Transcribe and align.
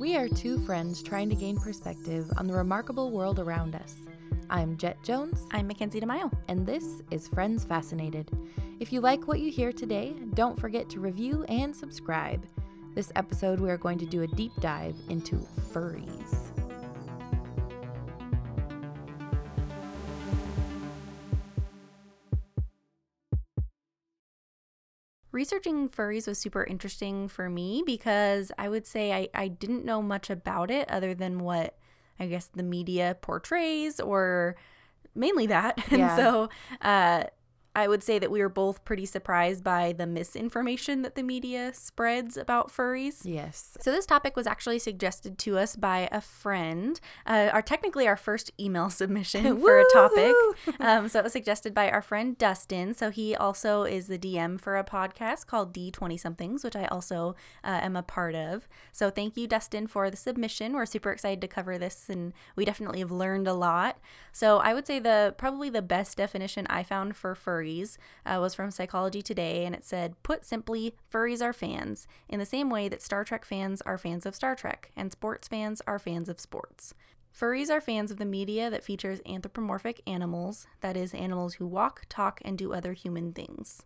We 0.00 0.16
are 0.16 0.28
two 0.28 0.58
friends 0.60 1.02
trying 1.02 1.28
to 1.28 1.34
gain 1.34 1.58
perspective 1.58 2.26
on 2.38 2.46
the 2.46 2.54
remarkable 2.54 3.10
world 3.10 3.38
around 3.38 3.74
us. 3.74 3.96
I'm 4.48 4.78
Jet 4.78 4.96
Jones, 5.02 5.46
I'm 5.50 5.66
Mackenzie 5.66 6.00
DeMaio. 6.00 6.32
and 6.48 6.66
this 6.66 7.02
is 7.10 7.28
Friends 7.28 7.64
Fascinated. 7.64 8.30
If 8.80 8.94
you 8.94 9.02
like 9.02 9.28
what 9.28 9.40
you 9.40 9.50
hear 9.50 9.72
today, 9.72 10.14
don't 10.32 10.58
forget 10.58 10.88
to 10.88 11.00
review 11.00 11.44
and 11.50 11.76
subscribe. 11.76 12.46
This 12.94 13.12
episode, 13.14 13.60
we 13.60 13.68
are 13.68 13.76
going 13.76 13.98
to 13.98 14.06
do 14.06 14.22
a 14.22 14.26
deep 14.26 14.52
dive 14.60 14.96
into 15.10 15.36
furries. 15.70 16.49
Researching 25.40 25.88
furries 25.88 26.26
was 26.26 26.38
super 26.38 26.62
interesting 26.64 27.26
for 27.26 27.48
me 27.48 27.82
because 27.86 28.52
I 28.58 28.68
would 28.68 28.86
say 28.86 29.10
I, 29.10 29.28
I 29.34 29.48
didn't 29.48 29.86
know 29.86 30.02
much 30.02 30.28
about 30.28 30.70
it 30.70 30.86
other 30.90 31.14
than 31.14 31.38
what 31.38 31.78
I 32.18 32.26
guess 32.26 32.50
the 32.54 32.62
media 32.62 33.16
portrays 33.22 34.00
or 34.00 34.56
mainly 35.14 35.46
that. 35.46 35.82
And 35.90 36.14
so 36.14 36.50
uh, 36.82 37.24
I 37.74 37.86
would 37.86 38.02
say 38.02 38.18
that 38.18 38.30
we 38.30 38.40
were 38.40 38.48
both 38.48 38.84
pretty 38.84 39.06
surprised 39.06 39.62
by 39.62 39.92
the 39.92 40.06
misinformation 40.06 41.02
that 41.02 41.14
the 41.14 41.22
media 41.22 41.72
spreads 41.72 42.36
about 42.36 42.72
furries. 42.72 43.20
Yes. 43.22 43.78
So 43.80 43.92
this 43.92 44.06
topic 44.06 44.34
was 44.34 44.46
actually 44.46 44.80
suggested 44.80 45.38
to 45.38 45.56
us 45.56 45.76
by 45.76 46.08
a 46.10 46.20
friend. 46.20 47.00
Uh, 47.26 47.50
our 47.52 47.62
technically 47.62 48.08
our 48.08 48.16
first 48.16 48.50
email 48.58 48.90
submission 49.00 49.60
for 49.60 49.78
a 49.78 49.84
topic. 49.92 50.34
Um, 50.80 51.08
so 51.08 51.20
it 51.20 51.22
was 51.22 51.32
suggested 51.32 51.72
by 51.72 51.90
our 51.90 52.02
friend 52.02 52.36
Dustin. 52.36 52.92
So 52.94 53.10
he 53.10 53.36
also 53.36 53.84
is 53.84 54.08
the 54.08 54.18
DM 54.18 54.60
for 54.60 54.76
a 54.76 54.84
podcast 54.84 55.46
called 55.46 55.72
D 55.72 55.90
Twenty 55.90 56.16
Somethings, 56.16 56.64
which 56.64 56.76
I 56.76 56.86
also 56.86 57.36
uh, 57.62 57.78
am 57.82 57.94
a 57.94 58.02
part 58.02 58.34
of. 58.34 58.68
So 58.90 59.10
thank 59.10 59.36
you, 59.36 59.46
Dustin, 59.46 59.86
for 59.86 60.10
the 60.10 60.16
submission. 60.16 60.72
We're 60.72 60.86
super 60.86 61.12
excited 61.12 61.40
to 61.42 61.48
cover 61.48 61.78
this, 61.78 62.08
and 62.08 62.32
we 62.56 62.64
definitely 62.64 62.98
have 62.98 63.12
learned 63.12 63.46
a 63.46 63.54
lot. 63.54 63.98
So 64.32 64.58
I 64.58 64.74
would 64.74 64.86
say 64.86 64.98
the 64.98 65.34
probably 65.38 65.70
the 65.70 65.82
best 65.82 66.16
definition 66.16 66.66
I 66.68 66.82
found 66.82 67.16
for 67.16 67.34
furries 67.60 67.96
uh, 68.26 68.38
was 68.40 68.54
from 68.54 68.70
Psychology 68.70 69.22
Today, 69.22 69.64
and 69.64 69.74
it 69.74 69.84
said, 69.84 70.20
"Put 70.22 70.44
simply, 70.44 70.94
furries 71.12 71.42
are 71.42 71.52
fans 71.52 72.06
in 72.28 72.38
the 72.38 72.46
same 72.46 72.70
way 72.70 72.88
that 72.88 73.02
Star 73.02 73.24
Trek 73.24 73.44
fans 73.44 73.82
are 73.82 73.98
fans 73.98 74.26
of 74.26 74.34
Star 74.34 74.54
Trek, 74.54 74.90
and 74.96 75.12
sports 75.12 75.48
fans 75.48 75.82
are 75.86 75.98
fans 75.98 76.28
of 76.28 76.40
sports." 76.40 76.94
Furries 77.32 77.70
are 77.70 77.80
fans 77.80 78.10
of 78.10 78.18
the 78.18 78.24
media 78.24 78.70
that 78.70 78.82
features 78.82 79.20
anthropomorphic 79.24 80.02
animals, 80.04 80.66
that 80.80 80.96
is, 80.96 81.14
animals 81.14 81.54
who 81.54 81.66
walk, 81.66 82.06
talk, 82.08 82.40
and 82.44 82.58
do 82.58 82.72
other 82.72 82.92
human 82.92 83.32
things. 83.32 83.84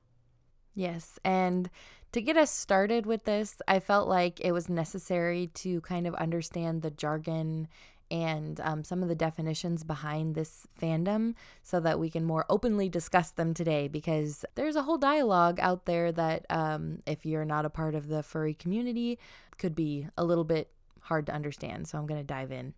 Yes. 0.75 1.19
And 1.25 1.69
to 2.13 2.23
get 2.23 2.39
us 2.39 2.51
started 2.51 3.05
with 3.05 3.25
this, 3.25 3.61
I 3.69 3.81
felt 3.81 4.09
like 4.09 4.41
it 4.41 4.53
was 4.53 4.71
necessary 4.71 5.49
to 5.55 5.83
kind 5.83 6.07
of 6.07 6.15
understand 6.15 6.81
the 6.81 6.91
jargon 6.91 7.69
and 8.11 8.61
um, 8.61 8.85
some 8.85 9.03
of 9.03 9.09
the 9.09 9.15
definitions 9.15 9.85
behind 9.85 10.35
this 10.35 10.67
fandom 10.81 11.35
so 11.63 11.81
that 11.81 11.99
we 11.99 12.11
can 12.11 12.25
more 12.25 12.45
openly 12.49 12.89
discuss 12.89 13.31
them 13.31 13.55
today 13.55 13.89
because 13.89 14.45
there's 14.55 14.77
a 14.77 14.83
whole 14.83 14.99
dialogue 14.99 15.59
out 15.61 15.87
there 15.87 16.13
that 16.13 16.45
um, 16.51 17.03
if 17.07 17.25
you're 17.25 17.45
not 17.45 17.65
a 17.65 17.71
part 17.71 17.95
of 17.95 18.09
the 18.09 18.23
furry 18.23 18.55
community 18.55 19.19
could 19.59 19.75
be 19.75 20.07
a 20.17 20.25
little 20.25 20.45
bit 20.45 20.71
hard 21.01 21.27
to 21.27 21.33
understand 21.33 21.87
so 21.87 21.99
i'm 21.99 22.07
going 22.07 22.21
to 22.21 22.27
dive 22.27 22.53
in. 22.53 22.75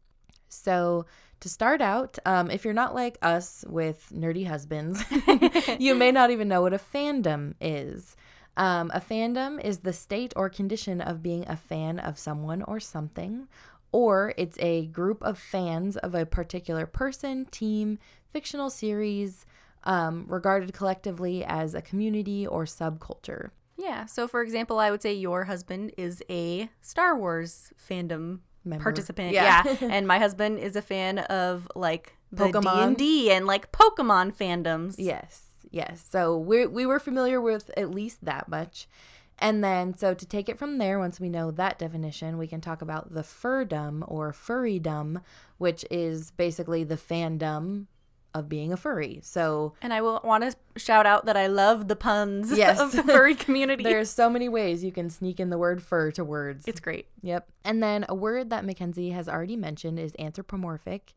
So 0.49 1.07
to 1.41 1.49
start 1.49 1.81
out 1.81 2.19
um, 2.25 2.51
if 2.51 2.65
you're 2.65 2.75
not 2.75 2.95
like 2.95 3.19
us 3.21 3.65
with 3.69 4.11
nerdy 4.15 4.47
husbands 4.47 5.05
you 5.79 5.95
may 5.95 6.13
not 6.13 6.31
even 6.31 6.49
know 6.49 6.63
what 6.63 6.73
a 6.73 6.79
fandom 6.79 7.55
is. 7.61 8.17
Um, 8.57 8.91
a 8.95 9.01
fandom 9.01 9.63
is 9.63 9.81
the 9.81 9.93
state 9.93 10.33
or 10.35 10.49
condition 10.49 11.03
of 11.03 11.23
being 11.23 11.47
a 11.47 11.57
fan 11.57 11.99
of 11.99 12.19
someone 12.19 12.63
or 12.63 12.81
something 12.81 13.49
or 13.93 14.35
it's 14.37 14.59
a 14.61 14.87
group 14.87 15.23
of 15.23 15.39
fans 15.39 15.97
of 15.97 16.15
a 16.15 16.27
particular 16.27 16.87
person, 16.87 17.47
team, 17.47 17.99
fictional 18.33 18.71
series, 18.71 19.47
um, 19.85 20.27
regarded 20.29 20.73
collectively 20.73 21.45
as 21.45 21.75
a 21.75 21.81
community 21.81 22.47
or 22.47 22.65
subculture. 22.65 23.51
Yeah, 23.77 24.07
so 24.07 24.27
for 24.27 24.43
example, 24.43 24.79
I 24.79 24.91
would 24.91 25.03
say 25.03 25.13
your 25.13 25.45
husband 25.45 25.93
is 25.97 26.23
a 26.31 26.69
Star 26.81 27.17
Wars 27.17 27.73
fandom 27.79 28.41
Member. 28.65 28.83
participant. 28.83 29.33
Yeah. 29.33 29.63
Yeah. 29.65 29.77
and 29.91 30.07
my 30.09 30.19
husband 30.19 30.59
is 30.59 30.77
a 30.77 30.83
fan 30.83 31.19
of 31.19 31.69
like 31.75 32.17
the 32.33 32.47
Pokemon. 32.47 32.97
D&D 32.97 33.31
and 33.31 33.47
like 33.47 33.71
Pokemon 33.73 34.35
fandoms. 34.35 34.97
Yes, 34.99 35.51
yes. 35.71 36.05
So 36.09 36.37
we 36.37 36.67
we 36.67 36.87
were 36.87 36.99
familiar 36.99 37.41
with 37.41 37.71
at 37.77 37.91
least 37.91 38.25
that 38.25 38.49
much. 38.49 38.89
And 39.39 39.63
then, 39.63 39.97
so 39.97 40.15
to 40.15 40.25
take 40.27 40.49
it 40.49 40.59
from 40.59 40.79
there, 40.79 40.99
once 40.99 41.21
we 41.21 41.29
know 41.29 41.51
that 41.51 41.79
definition, 41.79 42.39
we 42.39 42.47
can 42.47 42.61
talk 42.61 42.81
about 42.81 43.13
the 43.13 43.21
furdom 43.23 44.03
or 44.09 44.33
furrydom, 44.33 45.21
which 45.59 45.85
is 45.91 46.31
basically 46.31 46.85
the 46.85 46.97
fandom 46.97 47.87
of 48.33 48.49
being 48.49 48.71
a 48.73 48.77
furry. 48.77 49.21
So 49.23 49.73
And 49.81 49.93
I 49.95 50.01
will 50.03 50.21
want 50.23 50.45
to 50.45 50.55
shout 50.79 51.07
out 51.07 51.25
that 51.27 51.37
I 51.39 51.47
love 51.47 51.89
the 51.89 51.97
puns 51.97 52.51
Yes. 52.57 52.79
of 52.81 52.93
the 52.93 53.03
furry 53.03 53.35
community. 53.35 53.83
there's 53.85 54.11
so 54.11 54.29
many 54.29 54.49
ways 54.49 54.85
you 54.85 54.93
can 54.93 55.09
sneak 55.09 55.41
in 55.41 55.49
the 55.51 55.57
word 55.59 55.83
fur 55.83 56.11
to 56.13 56.25
words. 56.25 56.65
it's 56.67 56.81
great. 56.81 57.07
Yep. 57.23 57.49
And 57.65 57.83
then 57.83 58.05
a 58.09 58.15
word 58.15 58.51
that 58.51 58.65
Mackenzie 58.65 59.11
has 59.11 59.27
already 59.29 59.57
mentioned 59.57 59.99
is 59.99 60.15
anthropomorphic. 60.19 61.15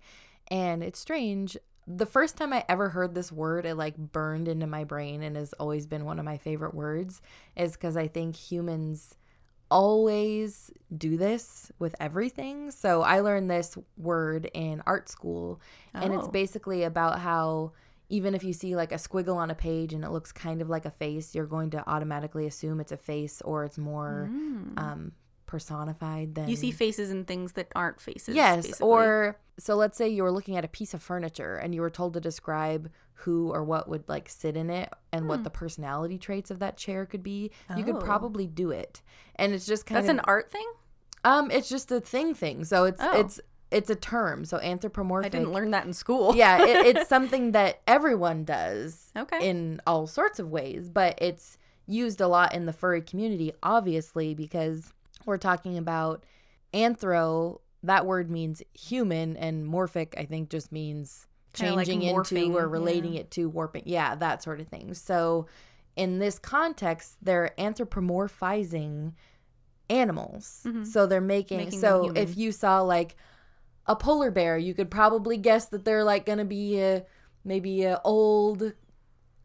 And 0.51 0.81
it's 0.81 0.97
strange. 1.00 1.57
The 1.92 2.06
first 2.06 2.38
time 2.38 2.54
I 2.54 2.64
ever 2.70 2.90
heard 2.90 3.16
this 3.16 3.32
word, 3.32 3.66
it 3.66 3.74
like 3.76 3.98
burned 3.98 4.48
into 4.48 4.68
my 4.68 4.84
brain 4.84 5.24
and 5.24 5.36
has 5.36 5.54
always 5.54 5.88
been 5.88 6.06
one 6.06 6.20
of 6.20 6.26
my 6.26 6.38
favorite 6.38 6.76
words, 6.76 7.20
is 7.56 7.72
because 7.72 7.98
I 7.98 8.08
think 8.08 8.36
humans 8.36 9.16
always 9.72 10.72
do 10.96 11.18
this 11.18 11.72
with 11.80 11.96
everything. 12.00 12.72
So 12.72 13.02
I 13.02 13.20
learned 13.22 13.50
this 13.50 13.78
word 13.98 14.50
in 14.54 14.82
art 14.86 15.10
school, 15.10 15.60
and 15.94 16.14
it's 16.14 16.28
Oh. 16.28 16.32
basically 16.32 16.84
about 16.84 17.20
how 17.20 17.72
even 18.12 18.34
if 18.34 18.44
you 18.44 18.54
see 18.54 18.76
like 18.76 18.92
a 18.92 18.96
squiggle 18.96 19.36
on 19.36 19.52
a 19.52 19.56
page 19.56 19.94
and 19.94 20.04
it 20.04 20.10
looks 20.12 20.32
kind 20.32 20.62
of 20.62 20.70
like 20.70 20.86
a 20.86 20.92
face, 20.92 21.36
you're 21.36 21.46
going 21.46 21.70
to 21.72 21.88
automatically 21.88 22.48
assume 22.48 22.80
it's 22.80 22.92
a 22.92 22.98
face 22.98 23.42
or 23.44 23.64
it's 23.66 23.78
more 23.78 24.30
um, 24.78 25.12
personified 25.50 26.36
than 26.36 26.46
Mm. 26.46 26.50
You 26.50 26.56
see 26.56 26.72
faces 26.72 27.10
and 27.12 27.26
things 27.28 27.54
that 27.54 27.68
aren't 27.76 28.00
faces. 28.00 28.36
Yes, 28.36 28.66
basically. 28.68 28.88
or 28.88 29.40
so 29.58 29.76
let's 29.76 29.98
say 29.98 30.08
you 30.08 30.24
were 30.24 30.32
looking 30.32 30.56
at 30.56 30.64
a 30.64 30.68
piece 30.70 30.94
of 30.94 31.02
furniture 31.02 31.56
and 31.56 31.76
you 31.76 31.82
were 31.82 31.90
told 31.90 32.14
to 32.14 32.22
describe 32.22 32.90
who 33.24 33.52
or 33.52 33.64
what 33.64 33.90
would 33.90 34.08
like 34.08 34.30
sit 34.30 34.56
in 34.56 34.70
it 34.70 34.90
and 35.12 35.28
what 35.28 35.44
the 35.44 35.50
personality 35.50 36.18
traits 36.18 36.50
of 36.50 36.60
that 36.60 36.78
chair 36.78 37.06
could 37.06 37.22
be. 37.24 37.52
You 37.76 37.84
could 37.84 37.96
Hmm. 37.96 38.02
Oh. 38.04 38.06
probably 38.06 38.48
do 38.48 38.72
it. 38.72 39.02
And 39.36 39.54
it's 39.54 39.66
just 39.66 39.86
kind 39.86 39.98
of 40.00 40.06
that's 40.06 40.14
of 40.14 40.20
an 40.20 40.26
art 40.26 40.50
thing. 40.52 40.70
um 41.26 41.52
it's 41.52 41.68
just 41.68 41.92
a 41.92 42.00
thing 42.00 42.34
thing. 42.34 42.64
So 42.64 42.86
it's 42.86 43.02
Oh. 43.04 43.20
it's 43.20 43.42
it's 43.72 43.90
a 43.90 43.96
term. 43.96 44.46
So 44.46 44.58
anthropomorphic 44.60 45.34
I 45.36 45.38
didn't 45.38 45.54
learn 45.54 45.72
that 45.72 45.86
in 45.86 45.94
school. 45.94 46.36
yeah, 46.44 46.64
it, 46.66 46.86
it's 46.96 47.10
something 47.16 47.52
that 47.52 47.81
everyone 47.88 48.46
does 48.46 49.12
Okay. 49.18 49.48
in 49.50 49.81
all 49.86 50.08
sorts 50.08 50.40
of 50.40 50.50
ways, 50.50 50.90
but 50.90 51.18
it's 51.22 51.58
used 51.86 52.22
a 52.22 52.28
lot 52.28 52.54
in 52.54 52.66
the 52.68 52.74
furry 52.74 53.02
community, 53.02 53.52
obviously, 53.62 54.34
because 54.34 54.94
we're 55.25 55.38
talking 55.38 55.78
about 55.78 56.24
anthro. 56.74 57.59
That 57.84 58.06
word 58.06 58.30
means 58.30 58.62
human, 58.74 59.38
and 59.38 59.66
morphic, 59.66 60.18
I 60.18 60.25
think, 60.25 60.50
just 60.50 60.72
means 60.72 61.28
Kinda 61.53 61.75
like 61.75 61.88
changing 61.88 62.09
into 62.09 62.57
or 62.57 62.68
relating 62.68 63.13
yeah. 63.13 63.22
it 63.22 63.31
to 63.31 63.50
warping. 63.50 63.84
Yeah, 63.85 64.16
that 64.16 64.44
sort 64.44 64.59
of 64.59 64.68
thing. 64.68 64.94
So, 64.94 65.47
in 65.96 66.19
this 66.19 66.40
context, 66.40 67.18
they're 67.22 67.52
anthropomorphizing 67.57 69.13
animals. 69.90 70.66
So 70.84 71.07
they're 71.07 71.19
making, 71.22 71.59
Mm-hmm. 71.59 71.66
Making 71.66 71.80
so 71.80 72.12
if 72.16 72.38
you 72.38 72.51
saw 72.51 72.81
like 72.81 73.16
a 73.86 73.96
polar 73.96 74.31
bear, 74.31 74.57
you 74.57 74.74
could 74.74 74.91
probably 74.91 75.38
guess 75.38 75.66
that 75.69 75.84
they're 75.84 76.03
like 76.03 76.25
gonna 76.25 76.46
be 76.46 76.80
a 76.80 77.06
maybe 77.44 77.84
a 77.84 78.00
old 78.06 78.74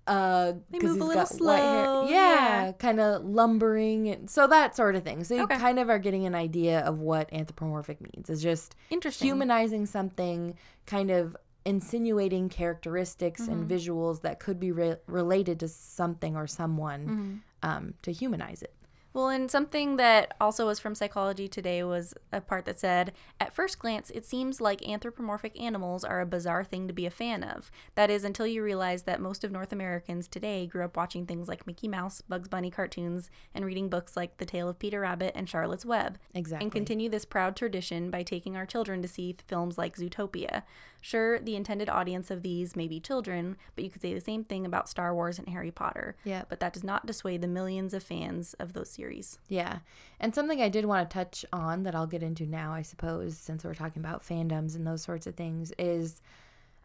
uh 0.06 0.53
They 0.70 0.78
'cause 0.78 0.91
move 0.91 1.00
a 1.00 1.04
he's 1.04 1.09
little 1.09 1.15
got 1.25 1.32
white 1.41 1.62
hair. 1.62 1.84
slow, 1.84 2.09
Yeah, 2.09 2.65
yeah. 2.66 2.72
kind 2.72 3.00
of 3.00 3.25
lumbering 3.25 4.09
and 4.09 4.28
so 4.28 4.47
that 4.47 4.76
sort 4.76 4.97
of 4.97 5.03
thing. 5.03 5.25
So 5.25 5.34
you 5.34 5.44
Okay. 5.44 5.56
kind 5.56 5.78
of 5.78 5.89
are 5.89 5.98
getting 5.98 6.27
an 6.27 6.34
idea 6.34 6.80
of 6.80 6.98
what 6.98 7.33
anthropomorphic 7.33 8.01
means. 8.01 8.28
It's 8.28 8.42
just 8.42 8.74
Interesting. 8.91 9.27
humanizing 9.28 9.86
something, 9.86 10.56
kind 10.86 11.10
of 11.10 11.36
insinuating 11.65 12.51
characteristics 12.51 13.48
and 13.48 13.65
Mm-hmm. 13.66 13.72
visuals 13.72 14.21
that 14.21 14.39
could 14.41 14.60
be 14.60 14.71
re- 14.71 14.97
related 15.06 15.59
to 15.60 15.68
something 15.68 16.36
or 16.36 16.47
someone 16.47 17.06
Mm-hmm. 17.06 17.34
um, 17.71 17.95
to 18.03 18.12
humanize 18.12 18.62
it. 18.62 18.74
Well, 19.15 19.28
and 19.28 19.49
something 19.49 19.97
that 19.97 20.34
also 20.41 20.66
was 20.66 20.81
from 20.81 20.97
Psychology 20.97 21.47
Today 21.47 21.84
was 21.84 22.15
a 22.33 22.41
part 22.41 22.65
that 22.65 22.81
said, 22.81 23.13
At 23.39 23.55
first 23.55 23.78
glance, 23.78 24.11
it 24.11 24.27
seems 24.27 24.61
like 24.61 24.87
anthropomorphic 24.87 25.59
animals 25.59 26.03
are 26.03 26.21
a 26.21 26.27
bizarre 26.27 26.65
thing 26.65 26.89
to 26.89 26.93
be 26.93 27.07
a 27.07 27.13
fan 27.13 27.45
of. 27.45 27.71
That 27.95 28.11
is, 28.11 28.25
until 28.25 28.49
you 28.49 28.61
realize 28.61 29.05
that 29.05 29.21
most 29.21 29.45
of 29.45 29.53
North 29.53 29.72
Americans 29.72 30.27
today 30.27 30.66
grew 30.66 30.84
up 30.84 30.97
watching 30.97 31.27
things 31.27 31.47
like 31.47 31.65
Mickey 31.65 31.87
Mouse, 31.87 32.22
Bugs 32.22 32.49
Bunny 32.49 32.72
cartoons, 32.72 33.31
and 33.55 33.65
reading 33.65 33.89
books 33.89 34.16
like 34.16 34.39
The 34.39 34.47
Tale 34.47 34.69
of 34.69 34.81
Peter 34.81 34.99
Rabbit 34.99 35.33
and 35.37 35.49
Charlotte's 35.49 35.87
Web. 35.87 36.19
Exactly. 36.34 36.65
And 36.65 36.72
continue 36.72 37.09
this 37.09 37.25
proud 37.25 37.55
tradition 37.55 38.11
by 38.11 38.25
taking 38.25 38.57
our 38.57 38.66
children 38.66 39.01
to 39.01 39.07
see 39.07 39.37
films 39.47 39.78
like 39.78 39.97
Zootopia. 39.97 40.65
Sure, 41.06 41.39
the 41.39 41.54
intended 41.54 41.91
audience 41.91 42.30
of 42.30 42.41
these 42.41 42.74
may 42.74 42.89
be 42.89 42.98
children, 42.98 43.59
but 43.74 43.84
you 43.84 43.91
could 43.91 44.01
say 44.01 44.15
the 44.15 44.22
same 44.22 44.42
thing 44.42 44.65
about 44.65 44.89
Star 44.89 45.15
Wars 45.15 45.39
and 45.39 45.51
Harry 45.51 45.71
Potter. 45.71 46.16
Yeah. 46.24 46.45
But 46.48 46.60
that 46.60 46.72
does 46.72 46.83
not 46.83 47.04
dissuade 47.04 47.42
the 47.42 47.47
millions 47.47 47.92
of 47.92 48.03
fans 48.03 48.54
of 48.54 48.72
those 48.72 48.89
series. 48.89 49.39
Yeah. 49.47 49.80
And 50.18 50.34
something 50.34 50.62
I 50.62 50.71
did 50.71 50.86
want 50.86 51.10
to 51.10 51.12
touch 51.12 51.45
on 51.53 51.83
that 51.83 51.95
I'll 51.95 52.06
get 52.06 52.22
into 52.22 52.47
now, 52.47 52.72
I 52.72 52.80
suppose, 52.80 53.36
since 53.36 53.65
we're 53.65 53.74
talking 53.74 54.01
about 54.01 54.27
fandoms 54.27 54.74
and 54.77 54.86
those 54.86 55.03
sorts 55.03 55.27
of 55.27 55.34
things, 55.34 55.74
is 55.78 56.22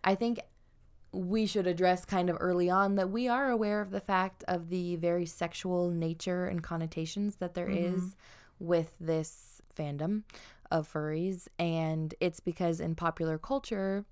I 0.03 0.15
think 0.15 0.41
we 1.13 1.45
should 1.45 1.65
address 1.65 2.03
kind 2.03 2.29
of 2.29 2.35
early 2.41 2.69
on 2.69 2.95
that 2.95 3.09
we 3.09 3.29
are 3.29 3.49
aware 3.49 3.79
of 3.79 3.91
the 3.91 4.01
fact 4.01 4.43
of 4.49 4.67
the 4.67 4.97
very 4.97 5.25
sexual 5.25 5.89
nature 5.91 6.45
and 6.45 6.61
connotations 6.61 7.37
that 7.37 7.53
there 7.53 7.67
Mm-hmm. 7.67 7.95
is 7.95 8.15
with 8.59 8.97
this 8.99 9.61
fandom 9.73 10.23
of 10.71 10.91
furries. 10.91 11.47
And 11.57 12.13
it's 12.19 12.39
because 12.39 12.79
in 12.79 12.95
popular 12.95 13.37
culture, 13.37 14.05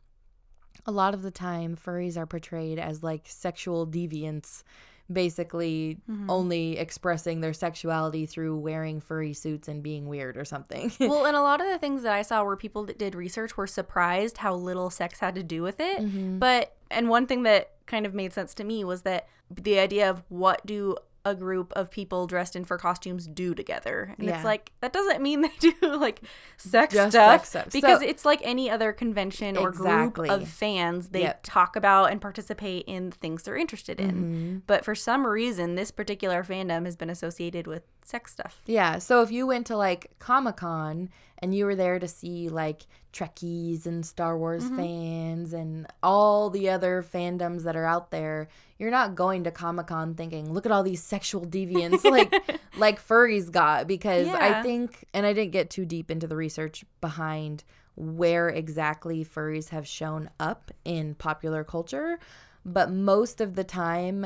a 0.86 0.92
lot 0.92 1.14
of 1.14 1.22
the 1.22 1.32
time 1.32 1.76
furries 1.76 2.18
are 2.18 2.26
portrayed 2.26 2.80
as 2.80 3.04
like 3.04 3.24
sexual 3.26 3.88
deviants 3.88 4.64
basically 5.12 5.98
Mm-hmm. 6.10 6.30
only 6.30 6.78
expressing 6.78 7.42
their 7.42 7.54
sexuality 7.54 8.26
through 8.26 8.58
wearing 8.58 9.00
furry 9.02 9.34
suits 9.34 9.68
and 9.68 9.84
being 9.84 10.08
weird 10.08 10.38
or 10.38 10.46
something. 10.46 10.92
well, 11.00 11.26
and 11.26 11.36
a 11.36 11.42
lot 11.42 11.62
of 11.62 11.68
the 11.68 11.78
things 11.78 12.04
that 12.04 12.14
I 12.14 12.22
saw 12.22 12.44
where 12.44 12.56
people 12.56 12.86
that 12.86 12.98
did 12.98 13.16
research 13.16 13.56
were 13.58 13.68
surprised 13.68 14.38
how 14.38 14.54
little 14.56 14.90
sex 14.90 15.20
had 15.20 15.36
to 15.36 15.44
do 15.44 15.64
with 15.64 15.80
it. 15.80 16.00
Mm-hmm. 16.00 16.40
But, 16.40 16.76
and 16.92 17.10
one 17.10 17.28
thing 17.28 17.44
that 17.44 17.72
kind 17.86 18.06
of 18.06 18.14
made 18.14 18.34
sense 18.34 18.54
to 18.56 18.64
me 18.64 18.84
was 18.84 19.04
that 19.04 19.28
the 19.50 19.80
idea 19.80 20.10
of 20.10 20.24
what 20.30 20.66
do 20.66 20.98
a 21.30 21.36
group 21.36 21.74
of 21.76 21.92
people 21.92 22.28
dressed 22.28 22.56
in 22.56 22.64
fur 22.66 22.78
costumes 22.78 23.28
do 23.28 23.54
together. 23.54 24.14
And 24.18 24.28
Yeah. 24.28 24.36
it's 24.36 24.46
like, 24.46 24.72
that 24.82 24.94
doesn't 24.94 25.22
mean 25.22 25.42
they 25.42 25.52
do 25.60 25.74
like 25.82 26.22
sex 26.58 26.94
Just 26.94 27.12
stuff. 27.12 27.42
sex 27.46 27.50
stuff. 27.50 27.70
Because 27.72 28.00
So- 28.02 28.08
it's 28.08 28.26
like 28.26 28.40
any 28.44 28.70
other 28.70 28.94
convention 28.94 29.58
or 29.58 29.70
Exactly. 29.70 30.30
group 30.30 30.42
of 30.42 30.48
fans. 30.48 31.10
They 31.10 31.22
Yep. 31.22 31.40
talk 31.44 31.76
about 31.76 32.12
and 32.12 32.22
participate 32.22 32.86
in 32.88 33.12
things 33.12 33.44
they're 33.44 33.58
interested 33.58 34.00
in. 34.00 34.12
Mm-hmm. 34.12 34.58
But 34.68 34.86
for 34.86 34.96
some 34.96 35.26
reason, 35.28 35.76
this 35.76 35.92
particular 35.92 36.44
fandom 36.44 36.86
has 36.86 36.96
been 36.96 37.10
associated 37.10 37.68
with 37.68 37.84
sex 38.04 38.32
stuff. 38.32 38.62
Yeah. 38.66 39.00
So 39.00 39.22
if 39.22 39.32
you 39.32 39.46
went 39.46 39.68
to 39.68 39.76
like 39.78 40.12
Comic 40.20 40.58
Con 40.58 41.10
and 41.40 41.54
you 41.54 41.66
were 41.66 41.76
there 41.76 42.00
to 42.00 42.08
see 42.08 42.50
like 42.50 42.84
Trekkies 43.14 43.86
and 43.86 44.06
Star 44.06 44.38
Wars 44.38 44.64
Mm-hmm. 44.64 44.76
fans 44.78 45.54
and 45.54 45.88
all 46.04 46.50
the 46.50 46.70
other 46.70 47.04
fandoms 47.04 47.64
that 47.64 47.76
are 47.76 47.86
out 47.86 48.12
there, 48.12 48.48
you're 48.78 48.92
not 48.92 49.16
going 49.16 49.44
to 49.46 49.52
Comic 49.52 49.88
Con 49.88 50.14
thinking, 50.16 50.52
look 50.54 50.66
at 50.66 50.72
all 50.72 50.84
these 50.84 51.02
sexual 51.04 51.46
deviants 51.46 52.04
like 52.04 52.34
like 52.78 53.06
furries 53.06 53.52
got 53.52 53.88
because 53.88 54.28
I 54.28 54.62
think 54.64 55.06
and 55.14 55.26
I 55.26 55.34
didn't 55.34 55.52
get 55.52 55.70
too 55.70 55.86
deep 55.86 56.12
into 56.12 56.28
the 56.28 56.36
research 56.36 56.86
behind 57.02 57.64
where 57.96 58.50
exactly 58.50 59.26
furries 59.26 59.70
have 59.70 59.88
shown 59.88 60.30
up 60.40 60.72
in 60.86 61.16
popular 61.16 61.64
culture, 61.64 62.20
but 62.64 62.92
most 62.92 63.42
of 63.42 63.56
the 63.56 63.64
time 63.64 64.26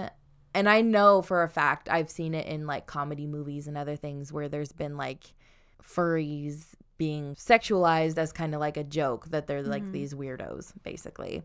and 0.54 0.68
I 0.68 0.82
know 0.82 1.22
for 1.22 1.44
a 1.44 1.48
fact 1.48 1.88
I've 1.90 2.10
seen 2.10 2.34
it 2.34 2.46
in 2.46 2.68
like 2.68 2.86
comedy 2.86 3.26
movies 3.26 3.68
and 3.68 3.78
other 3.78 3.96
things 3.96 4.34
where 4.34 4.50
there's 4.50 4.74
been 4.74 4.98
like 4.98 5.34
furries 5.82 6.66
being 7.02 7.34
sexualized 7.34 8.16
as 8.20 8.32
kind 8.32 8.54
of 8.54 8.60
like 8.60 8.78
a 8.78 8.84
joke 8.84 9.30
that 9.32 9.48
they're 9.48 9.64
like 9.64 9.82
mm-hmm. 9.82 9.92
these 9.92 10.14
weirdos 10.14 10.72
basically. 10.84 11.42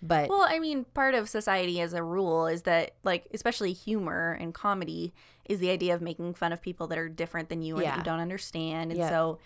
But 0.00 0.28
Well, 0.30 0.46
I 0.48 0.60
mean, 0.60 0.84
part 0.94 1.16
of 1.16 1.28
society 1.28 1.80
as 1.80 1.94
a 1.94 2.02
rule 2.02 2.46
is 2.46 2.62
that, 2.62 2.92
like, 3.02 3.26
especially 3.34 3.72
humor 3.72 4.38
and 4.40 4.54
comedy 4.54 5.12
is 5.46 5.58
the 5.58 5.70
idea 5.70 5.96
of 5.96 6.00
making 6.00 6.34
fun 6.34 6.52
of 6.52 6.62
people 6.62 6.86
that 6.86 6.96
are 6.96 7.08
different 7.08 7.48
than 7.48 7.60
you 7.60 7.76
and 7.76 7.86
that 7.86 7.96
you 7.98 8.04
don't 8.04 8.20
understand. 8.20 8.92
And 8.92 9.00
Yeah. 9.00 9.08
so 9.08 9.38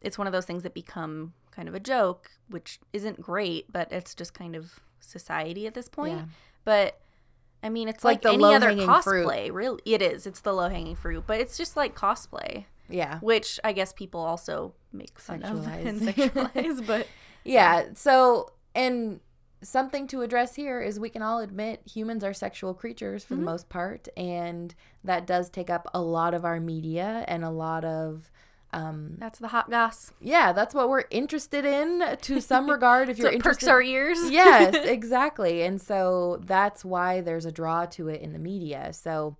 it's 0.00 0.16
one 0.16 0.26
of 0.26 0.32
those 0.32 0.46
things 0.46 0.62
that 0.62 0.72
become 0.72 1.34
kind 1.50 1.68
of 1.68 1.74
a 1.74 1.80
joke, 1.80 2.30
which 2.48 2.80
isn't 2.94 3.20
great, 3.20 3.70
but 3.70 3.92
it's 3.92 4.14
just 4.14 4.32
kind 4.32 4.56
of 4.56 4.80
society 5.00 5.66
at 5.66 5.74
this 5.74 5.88
point. 5.88 6.16
Yeah. 6.16 6.24
But 6.64 6.98
I 7.62 7.68
mean, 7.68 7.88
it's 7.88 8.02
like 8.02 8.16
like, 8.16 8.22
the 8.22 8.30
any 8.30 8.54
other 8.54 8.72
low-hanging 8.72 9.02
fruit. 9.02 9.52
Really, 9.52 9.82
it 9.84 10.00
is. 10.00 10.26
It's 10.26 10.40
the 10.40 10.54
low 10.54 10.70
hanging 10.70 10.96
fruit, 10.96 11.24
but 11.26 11.40
it's 11.40 11.58
just 11.58 11.76
like 11.76 11.94
cosplay, 11.94 12.64
yeah. 12.90 13.18
which 13.20 13.58
I 13.64 13.72
guess 13.72 13.92
people 13.92 14.20
also 14.20 14.74
make 14.92 15.18
fun 15.18 15.42
of 15.42 15.66
and 15.66 16.00
Sexualize. 16.00 16.52
sexualize. 16.52 16.86
But 16.86 17.06
Yeah. 17.44 17.84
So, 17.94 18.50
and 18.74 19.20
something 19.62 20.06
to 20.08 20.22
address 20.22 20.54
here 20.54 20.80
is 20.80 20.98
we 20.98 21.10
can 21.10 21.22
all 21.22 21.38
admit 21.40 21.82
humans 21.86 22.24
are 22.24 22.32
sexual 22.32 22.72
creatures 22.74 23.24
for 23.24 23.34
the 23.34 23.42
most 23.42 23.68
part, 23.68 24.08
and 24.16 24.74
that 25.04 25.26
does 25.26 25.50
take 25.50 25.68
up 25.70 25.86
a 25.92 26.00
lot 26.00 26.34
of 26.34 26.44
our 26.44 26.60
media 26.60 27.24
and 27.28 27.44
a 27.44 27.50
lot 27.50 27.84
of. 27.84 28.30
Um, 28.72 29.16
that's 29.18 29.40
the 29.40 29.48
hot 29.48 29.68
goss. 29.68 30.12
yeah, 30.20 30.52
that's 30.52 30.74
what 30.76 30.88
we're 30.88 31.04
interested 31.10 31.64
in 31.64 32.04
to 32.22 32.40
some 32.40 32.70
regard. 32.76 33.08
If 33.08 33.18
you're 33.18 33.32
it 33.32 33.42
perks 33.42 33.66
our 33.66 33.82
ears. 33.82 34.30
yes, 34.30 34.74
exactly. 34.86 35.62
And 35.62 35.80
so 35.80 36.40
that's 36.44 36.84
why 36.84 37.20
there's 37.20 37.44
a 37.44 37.50
draw 37.52 37.86
to 37.86 38.08
it 38.08 38.20
in 38.20 38.32
the 38.32 38.38
media. 38.38 38.92
So 38.92 39.36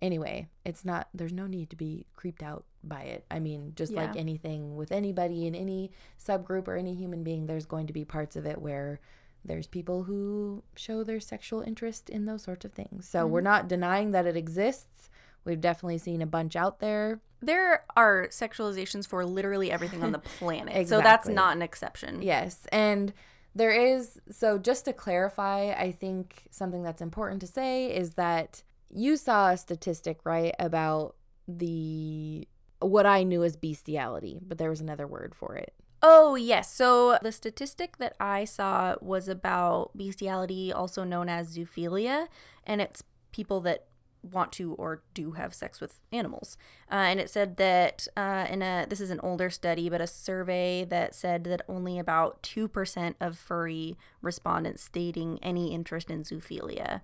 anyway, 0.00 0.48
it's 0.64 0.84
not 0.84 1.08
there's 1.14 1.32
no 1.32 1.46
need 1.46 1.70
to 1.70 1.76
be 1.76 2.06
creeped 2.16 2.42
out 2.42 2.64
by 2.82 3.02
it. 3.02 3.24
I 3.30 3.38
mean, 3.38 3.72
just 3.74 3.92
like 3.92 4.16
anything 4.16 4.76
with 4.76 4.92
anybody 4.92 5.46
in 5.46 5.54
any 5.54 5.90
subgroup 6.24 6.68
or 6.68 6.76
any 6.76 6.94
human 6.94 7.22
being, 7.24 7.46
there's 7.46 7.66
going 7.66 7.86
to 7.88 7.92
be 7.92 8.04
parts 8.04 8.36
of 8.36 8.46
it 8.46 8.60
where 8.60 9.00
there's 9.44 9.66
people 9.66 10.04
who 10.04 10.62
show 10.76 11.02
their 11.04 11.20
sexual 11.20 11.62
interest 11.62 12.10
in 12.10 12.26
those 12.26 12.42
sorts 12.42 12.64
of 12.64 12.72
things. 12.72 13.08
So 13.08 13.26
we're 13.26 13.40
mm-hmm. 13.40 13.44
not 13.44 13.68
denying 13.68 14.10
that 14.12 14.26
it 14.26 14.36
exists. 14.36 15.10
We've 15.44 15.60
definitely 15.60 15.98
seen 15.98 16.20
a 16.22 16.26
bunch 16.26 16.56
out 16.56 16.80
there. 16.80 17.20
There 17.40 17.84
are 17.96 18.28
sexualizations 18.30 19.06
for 19.06 19.24
literally 19.24 19.70
everything 19.70 20.02
on 20.02 20.12
the 20.12 20.18
planet. 20.38 20.88
So 20.88 21.00
that's 21.00 21.28
not 21.28 21.56
an 21.56 21.62
exception. 21.62 22.20
Yes. 22.22 22.66
And 22.70 23.12
there 23.54 23.70
is, 23.70 24.20
so 24.30 24.58
just 24.58 24.84
to 24.84 24.92
clarify, 24.92 25.72
I 25.72 25.92
think 25.92 26.48
something 26.50 26.82
that's 26.82 27.00
important 27.00 27.40
to 27.40 27.46
say 27.46 27.86
is 27.86 28.14
that 28.14 28.62
you 28.90 29.16
saw 29.16 29.50
a 29.50 29.56
statistic, 29.56 30.20
right, 30.24 30.54
about 30.58 31.14
the 31.46 32.46
what 32.80 33.06
I 33.06 33.24
knew 33.24 33.42
as 33.42 33.56
bestiality, 33.56 34.38
but 34.46 34.58
there 34.58 34.70
was 34.70 34.80
another 34.80 35.06
word 35.06 35.34
for 35.34 35.56
it. 35.56 35.74
Oh, 36.00 36.36
yes. 36.36 36.72
So 36.72 37.18
the 37.22 37.32
statistic 37.32 37.96
that 37.96 38.14
I 38.20 38.44
saw 38.44 38.94
was 39.00 39.28
about 39.28 39.96
bestiality, 39.96 40.72
also 40.72 41.02
known 41.02 41.28
as 41.28 41.56
zoophilia, 41.56 42.28
and 42.64 42.80
it's 42.80 43.02
people 43.32 43.60
that 43.62 43.86
want 44.22 44.52
to 44.52 44.74
or 44.74 45.02
do 45.14 45.32
have 45.32 45.54
sex 45.54 45.80
with 45.80 46.00
animals. 46.12 46.56
Uh, 46.90 46.94
and 46.94 47.20
it 47.20 47.30
said 47.30 47.56
that 47.56 48.06
uh, 48.16 48.46
in 48.48 48.62
a 48.62 48.86
this 48.88 49.00
is 49.00 49.10
an 49.10 49.20
older 49.22 49.50
study, 49.50 49.88
but 49.88 50.00
a 50.00 50.06
survey 50.06 50.84
that 50.84 51.14
said 51.14 51.44
that 51.44 51.62
only 51.68 51.98
about 51.98 52.42
two 52.42 52.68
percent 52.68 53.16
of 53.20 53.36
furry 53.38 53.96
respondents 54.22 54.82
stating 54.82 55.38
any 55.42 55.74
interest 55.74 56.10
in 56.10 56.22
zoophilia. 56.22 57.00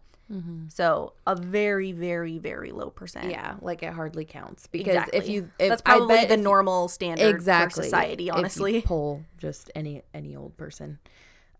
So 0.68 1.12
a 1.26 1.36
very, 1.36 1.92
very, 1.92 2.38
very 2.38 2.72
low 2.72 2.90
percent. 2.90 3.30
Yeah, 3.30 3.56
like 3.60 3.82
it 3.82 3.92
hardly 3.92 4.24
counts 4.24 4.66
because 4.66 4.94
exactly. 4.94 5.18
if 5.18 5.28
you 5.28 5.50
if 5.58 5.68
that's 5.68 5.82
I 5.84 5.96
probably 5.96 6.16
bet 6.16 6.28
the 6.28 6.36
normal 6.38 6.88
standard 6.88 7.28
exactly 7.34 7.82
for 7.82 7.84
society. 7.84 8.30
Honestly, 8.30 8.80
poll 8.86 9.22
just 9.38 9.70
any 9.74 10.02
any 10.14 10.34
old 10.34 10.56
person 10.56 10.98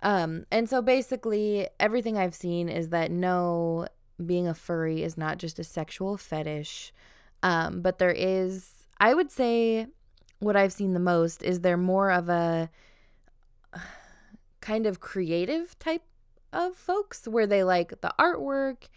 um 0.05 0.45
and 0.53 0.69
so 0.69 0.83
basically 0.83 1.67
everything 1.81 2.17
i've 2.17 2.35
seen 2.35 2.69
is 2.69 2.91
that 2.91 3.11
no 3.11 3.87
being 4.25 4.47
a 4.47 4.55
furry 4.55 5.03
is 5.03 5.17
not 5.17 5.39
just 5.39 5.59
a 5.59 5.65
sexual 5.65 6.17
fetish 6.17 6.93
um 7.43 7.81
but 7.81 7.99
there 7.99 8.13
is 8.13 8.87
i 9.01 9.15
would 9.15 9.31
say 9.31 9.87
what 10.39 10.57
i've 10.57 10.73
seen 10.73 10.95
the 10.95 11.01
most 11.01 11.43
is 11.43 11.61
there 11.61 11.77
more 11.77 12.11
of 12.11 12.29
a 12.29 12.71
kind 14.61 14.87
of 14.87 15.01
creative 15.01 15.79
type 15.79 16.03
of 16.53 16.77
folks 16.77 17.27
where 17.27 17.47
they 17.47 17.65
like 17.65 18.01
the 18.01 18.15
artwork 18.19 18.89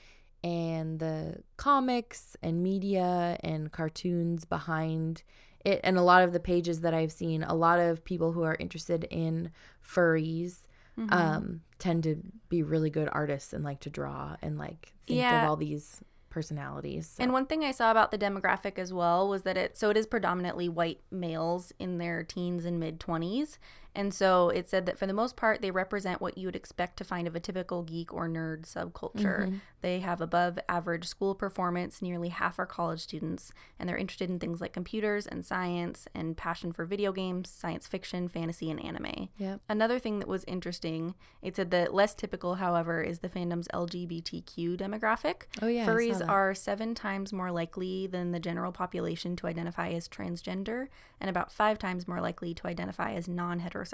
and 0.43 0.99
the 0.99 1.37
comics 1.57 2.37
and 2.41 2.63
media 2.63 3.37
and 3.41 3.71
cartoons 3.71 4.45
behind 4.45 5.23
it. 5.65 5.81
And 5.83 5.97
a 5.97 6.03
lot 6.03 6.23
of 6.23 6.31
the 6.31 6.39
pages 6.39 6.81
that 6.81 6.93
I've 6.93 7.11
seen, 7.11 7.43
a 7.43 7.55
lot 7.55 7.79
of 7.79 8.03
people 8.05 8.31
who 8.31 8.43
are 8.43 8.55
interested 8.59 9.05
in 9.09 9.51
furries 9.83 10.67
Mm-hmm. 10.97 11.13
um, 11.13 11.61
tend 11.77 12.03
to 12.03 12.17
be 12.49 12.63
really 12.63 12.89
good 12.89 13.07
artists 13.11 13.53
and 13.53 13.63
like 13.63 13.79
to 13.81 13.89
draw 13.89 14.35
and 14.41 14.57
like 14.57 14.93
think 15.05 15.19
Yeah. 15.19 15.43
of 15.43 15.49
all 15.49 15.55
these 15.55 16.01
personalities. 16.29 17.07
So- 17.07 17.23
And 17.23 17.33
one 17.33 17.45
thing 17.45 17.63
I 17.63 17.71
saw 17.71 17.91
about 17.91 18.11
the 18.11 18.17
demographic 18.17 18.77
as 18.79 18.93
well 18.93 19.27
was 19.29 19.43
that 19.43 19.57
it 19.57 19.77
so 19.77 19.89
it 19.89 19.97
is 19.97 20.07
predominantly 20.07 20.69
white 20.69 21.01
males 21.11 21.71
in 21.79 21.97
their 21.97 22.23
teens 22.23 22.65
and 22.65 22.79
mid 22.79 22.99
20s. 22.99 23.57
And 23.97 24.13
so 24.13 24.49
it 24.49 24.69
said 24.69 24.85
that 24.85 24.99
for 24.99 25.07
the 25.07 25.13
most 25.13 25.35
part 25.35 25.61
they 25.61 25.71
represent 25.71 26.21
what 26.21 26.37
you 26.37 26.47
would 26.47 26.55
expect 26.55 26.97
to 26.97 27.03
find 27.03 27.27
of 27.27 27.35
a 27.35 27.39
typical 27.39 27.81
geek 27.81 28.13
or 28.13 28.29
nerd 28.29 28.61
subculture. 28.71 29.59
They 29.81 29.99
have 29.99 30.21
above 30.21 30.59
average 30.69 31.05
school 31.07 31.33
performance, 31.35 32.01
nearly 32.01 32.29
half 32.29 32.59
are 32.59 32.65
college 32.65 32.99
students, 32.99 33.51
and 33.79 33.87
they're 33.87 33.97
interested 33.97 34.29
in 34.29 34.39
things 34.39 34.59
like 34.61 34.73
computers 34.73 35.25
and 35.25 35.45
science 35.45 36.07
and 36.13 36.37
passion 36.37 36.71
for 36.71 36.85
video 36.85 37.11
games, 37.11 37.49
science 37.49 37.87
fiction, 37.87 38.27
fantasy 38.27 38.69
and 38.69 38.83
anime. 38.83 39.29
Yep. 39.37 39.61
Another 39.69 39.97
thing 39.97 40.19
that 40.19 40.27
was 40.27 40.43
interesting, 40.45 41.15
it 41.41 41.55
said 41.55 41.71
that 41.71 41.93
less 41.93 42.13
typical, 42.13 42.55
however, 42.55 43.01
is 43.01 43.19
the 43.19 43.29
fandom's 43.29 43.67
LGBTQ 43.73 44.77
demographic. 44.77 45.43
Oh, 45.61 45.67
yeah, 45.67 45.85
Furries 45.85 46.27
are 46.27 46.53
seven 46.53 46.93
times 46.93 47.31
more 47.33 47.51
likely 47.51 48.07
than 48.07 48.31
the 48.31 48.39
general 48.39 48.71
population 48.71 49.35
to 49.37 49.47
identify 49.47 49.89
as 49.89 50.07
transgender, 50.07 50.87
and 51.19 51.29
about 51.29 51.51
five 51.51 51.79
times 51.79 52.07
more 52.07 52.21
likely 52.21 52.53
to 52.53 52.67
identify 52.67 53.13
as 53.13 53.27
non 53.27 53.61
heterosexual. 53.61 53.86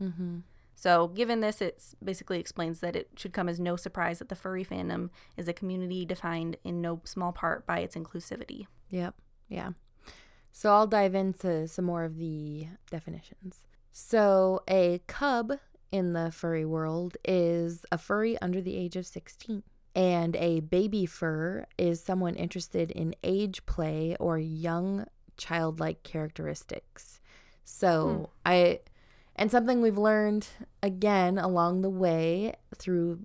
Mm-hmm. 0.00 0.38
So, 0.74 1.08
given 1.08 1.40
this, 1.40 1.60
it 1.60 1.82
basically 2.04 2.38
explains 2.38 2.78
that 2.80 2.94
it 2.94 3.10
should 3.16 3.32
come 3.32 3.48
as 3.48 3.58
no 3.58 3.74
surprise 3.74 4.20
that 4.20 4.28
the 4.28 4.36
furry 4.36 4.64
fandom 4.64 5.10
is 5.36 5.48
a 5.48 5.52
community 5.52 6.04
defined 6.04 6.56
in 6.62 6.80
no 6.80 7.00
small 7.02 7.32
part 7.32 7.66
by 7.66 7.80
its 7.80 7.96
inclusivity. 7.96 8.68
Yep. 8.90 9.14
Yeah. 9.48 9.70
So, 10.52 10.72
I'll 10.72 10.86
dive 10.86 11.16
into 11.16 11.66
some 11.66 11.84
more 11.84 12.04
of 12.04 12.16
the 12.16 12.68
definitions. 12.90 13.64
So, 13.90 14.62
a 14.68 15.00
cub 15.08 15.54
in 15.90 16.12
the 16.12 16.30
furry 16.30 16.64
world 16.64 17.16
is 17.24 17.84
a 17.90 17.98
furry 17.98 18.40
under 18.40 18.60
the 18.60 18.76
age 18.76 18.94
of 18.94 19.04
16. 19.04 19.64
And 19.96 20.36
a 20.36 20.60
baby 20.60 21.06
fur 21.06 21.66
is 21.76 22.00
someone 22.00 22.36
interested 22.36 22.92
in 22.92 23.16
age 23.24 23.66
play 23.66 24.16
or 24.20 24.38
young 24.38 25.06
childlike 25.36 26.04
characteristics. 26.04 27.20
So, 27.64 28.08
hmm. 28.08 28.24
I 28.46 28.80
and 29.38 29.50
something 29.50 29.80
we've 29.80 29.96
learned 29.96 30.48
again 30.82 31.38
along 31.38 31.82
the 31.82 31.90
way 31.90 32.54
through 32.76 33.20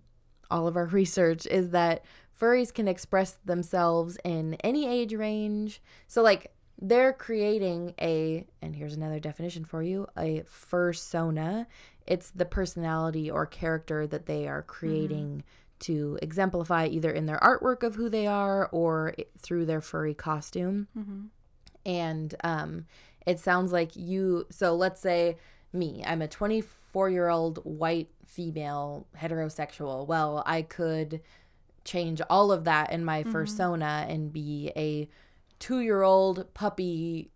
all 0.50 0.68
of 0.68 0.78
our 0.78 0.86
research 1.02 1.46
is 1.48 1.72
that 1.72 2.06
furries 2.40 2.74
can 2.74 2.88
express 2.88 3.40
themselves 3.44 4.18
in 4.24 4.54
any 4.64 4.88
age 4.88 5.14
range. 5.14 5.82
So, 6.08 6.22
like, 6.22 6.54
they're 6.80 7.14
creating 7.14 7.94
a, 8.00 8.46
and 8.62 8.76
here's 8.76 8.96
another 8.96 9.20
definition 9.20 9.66
for 9.66 9.82
you 9.82 10.08
a 10.18 10.42
fursona. 10.42 11.66
It's 12.06 12.30
the 12.30 12.46
personality 12.46 13.32
or 13.32 13.46
character 13.46 14.06
that 14.08 14.26
they 14.26 14.48
are 14.48 14.62
creating 14.62 15.28
mm-hmm. 15.28 15.80
to 15.80 16.20
exemplify 16.22 16.88
either 16.88 17.12
in 17.12 17.26
their 17.26 17.40
artwork 17.40 17.84
of 17.84 17.96
who 17.96 18.10
they 18.10 18.28
are 18.28 18.68
or 18.72 19.16
through 19.38 19.66
their 19.66 19.82
furry 19.82 20.14
costume. 20.14 20.88
Mm-hmm. 20.98 21.22
And 21.86 22.36
um, 22.44 22.86
it 23.26 23.40
sounds 23.40 23.72
like 23.72 23.96
you, 23.96 24.46
so 24.50 24.76
let's 24.76 25.02
say 25.02 25.38
me. 25.74 26.04
I'm 26.06 26.22
a 26.22 26.28
24 26.28 27.10
year 27.10 27.30
old 27.30 27.60
white 27.60 28.10
female 28.26 29.08
heterosexual. 29.20 30.08
Well, 30.08 30.44
I 30.46 30.62
could 30.62 31.22
change 31.84 32.22
all 32.30 32.52
of 32.52 32.64
that 32.64 32.92
in 32.92 33.04
my 33.04 33.24
mm-hmm. 33.24 33.36
fursona 33.36 34.10
and 34.10 34.32
be 34.32 34.72
a 34.76 35.10
two 35.60 35.80
year 35.80 36.02
old 36.02 36.54
puppy 36.54 37.30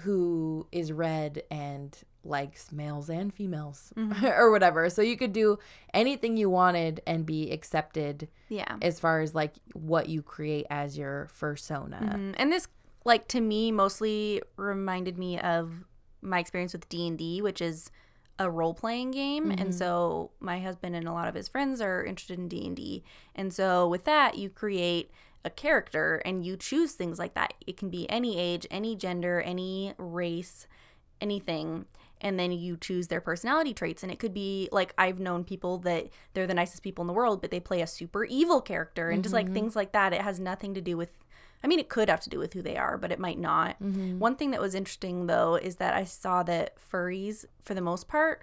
who 0.00 0.66
is 0.72 0.92
red 0.92 1.42
and 1.50 1.96
likes 2.24 2.72
males 2.72 3.08
and 3.08 3.32
females 3.32 3.92
mm-hmm. 3.96 4.24
or 4.26 4.50
whatever. 4.50 4.88
So 4.90 5.02
you 5.02 5.16
could 5.16 5.32
do 5.32 5.58
anything 5.92 6.36
you 6.36 6.50
wanted 6.50 7.00
and 7.06 7.26
be 7.26 7.50
accepted. 7.50 8.28
Yeah. 8.48 8.76
As 8.82 8.98
far 8.98 9.20
as 9.20 9.34
like 9.34 9.54
what 9.72 10.08
you 10.08 10.22
create 10.22 10.66
as 10.70 10.98
your 10.98 11.28
fursona. 11.38 12.02
Mm-hmm. 12.02 12.32
And 12.36 12.52
this 12.52 12.68
like 13.04 13.28
to 13.28 13.40
me 13.40 13.70
mostly 13.70 14.42
reminded 14.56 15.18
me 15.18 15.38
of 15.38 15.84
my 16.24 16.38
experience 16.38 16.72
with 16.72 16.88
D&D, 16.88 17.42
which 17.42 17.60
is 17.60 17.90
a 18.38 18.50
role-playing 18.50 19.12
game 19.12 19.44
mm-hmm. 19.44 19.60
and 19.60 19.72
so 19.72 20.32
my 20.40 20.58
husband 20.58 20.96
and 20.96 21.06
a 21.06 21.12
lot 21.12 21.28
of 21.28 21.36
his 21.36 21.46
friends 21.46 21.80
are 21.80 22.04
interested 22.04 22.38
in 22.38 22.48
D&D. 22.48 23.04
And 23.34 23.52
so 23.52 23.86
with 23.86 24.04
that, 24.04 24.36
you 24.36 24.50
create 24.50 25.10
a 25.44 25.50
character 25.50 26.20
and 26.24 26.44
you 26.44 26.56
choose 26.56 26.92
things 26.92 27.18
like 27.18 27.34
that. 27.34 27.54
It 27.66 27.76
can 27.76 27.90
be 27.90 28.10
any 28.10 28.38
age, 28.38 28.66
any 28.70 28.96
gender, 28.96 29.40
any 29.40 29.94
race, 29.98 30.66
anything 31.20 31.86
and 32.20 32.40
then 32.40 32.50
you 32.52 32.76
choose 32.76 33.08
their 33.08 33.20
personality 33.20 33.74
traits 33.74 34.02
and 34.02 34.10
it 34.10 34.18
could 34.18 34.34
be 34.34 34.68
like 34.72 34.94
i've 34.98 35.20
known 35.20 35.44
people 35.44 35.78
that 35.78 36.08
they're 36.32 36.46
the 36.46 36.54
nicest 36.54 36.82
people 36.82 37.02
in 37.02 37.06
the 37.06 37.12
world 37.12 37.40
but 37.40 37.50
they 37.50 37.60
play 37.60 37.80
a 37.80 37.86
super 37.86 38.24
evil 38.24 38.60
character 38.60 39.10
and 39.10 39.18
mm-hmm. 39.18 39.22
just 39.22 39.32
like 39.32 39.46
mm-hmm. 39.46 39.54
things 39.54 39.76
like 39.76 39.92
that 39.92 40.12
it 40.12 40.20
has 40.20 40.40
nothing 40.40 40.74
to 40.74 40.80
do 40.80 40.96
with 40.96 41.10
I 41.64 41.66
mean, 41.66 41.80
it 41.80 41.88
could 41.88 42.10
have 42.10 42.20
to 42.20 42.30
do 42.30 42.38
with 42.38 42.52
who 42.52 42.60
they 42.60 42.76
are, 42.76 42.98
but 42.98 43.10
it 43.10 43.18
might 43.18 43.38
not. 43.38 43.82
Mm-hmm. 43.82 44.18
One 44.18 44.36
thing 44.36 44.50
that 44.50 44.60
was 44.60 44.74
interesting, 44.74 45.26
though, 45.26 45.54
is 45.54 45.76
that 45.76 45.94
I 45.94 46.04
saw 46.04 46.42
that 46.42 46.76
furries, 46.78 47.46
for 47.62 47.72
the 47.72 47.80
most 47.80 48.06
part, 48.06 48.42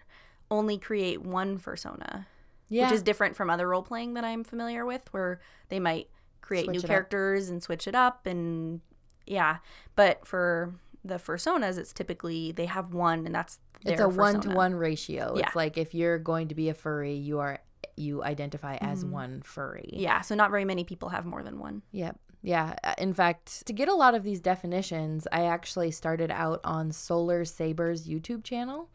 only 0.50 0.80
create 0.80 1.22
one 1.22 1.60
fursona, 1.60 2.26
yeah. 2.68 2.86
which 2.86 2.96
is 2.96 3.04
different 3.04 3.36
from 3.36 3.52
other 3.52 3.70
role 3.70 3.84
playing 3.84 4.16
that 4.16 4.26
I'm 4.26 4.44
familiar 4.44 4.88
with, 4.88 5.08
where 5.14 5.40
they 5.70 5.80
might 5.80 6.10
create 6.42 6.66
switch 6.66 6.82
new 6.82 6.88
characters 6.88 7.48
up. 7.48 7.52
and 7.52 7.64
switch 7.64 7.88
it 7.88 7.94
up. 7.94 8.26
And 8.26 8.82
yeah, 9.28 9.58
but 9.96 10.26
for 10.26 10.74
the 11.06 11.16
fursonas, 11.16 11.78
it's 11.78 11.94
typically 11.94 12.52
they 12.52 12.66
have 12.66 12.92
one, 12.92 13.28
and 13.28 13.36
that's 13.36 13.60
it's 13.86 14.02
a 14.02 14.10
one 14.10 14.42
to 14.42 14.50
one 14.50 14.74
ratio. 14.74 15.36
Yeah. 15.38 15.46
It's 15.46 15.56
like 15.56 15.78
if 15.78 15.94
you're 15.94 16.18
going 16.18 16.48
to 16.48 16.56
be 16.56 16.70
a 16.70 16.74
furry, 16.74 17.14
you 17.14 17.38
are 17.38 17.60
you 17.96 18.24
identify 18.24 18.78
as 18.78 19.04
mm-hmm. 19.04 19.14
one 19.14 19.42
furry. 19.44 19.92
Yeah, 19.94 20.22
so 20.22 20.34
not 20.34 20.50
very 20.50 20.66
many 20.66 20.84
people 20.84 21.10
have 21.10 21.26
more 21.26 21.44
than 21.44 21.60
one. 21.60 21.84
Yep. 21.92 22.18
Yeah. 22.42 22.76
Uh, 22.84 22.96
in 22.98 23.14
fact, 23.14 23.66
to 23.68 23.74
get 23.74 23.88
a 23.88 23.94
lot 23.94 24.16
of 24.16 24.24
these 24.24 24.40
definitions, 24.40 25.28
I 25.32 25.46
actually 25.46 25.92
started 25.92 26.32
out 26.32 26.60
on 26.64 26.92
Solar 26.92 27.46
Saber's 27.46 28.08
YouTube 28.08 28.44
channel. 28.44 28.90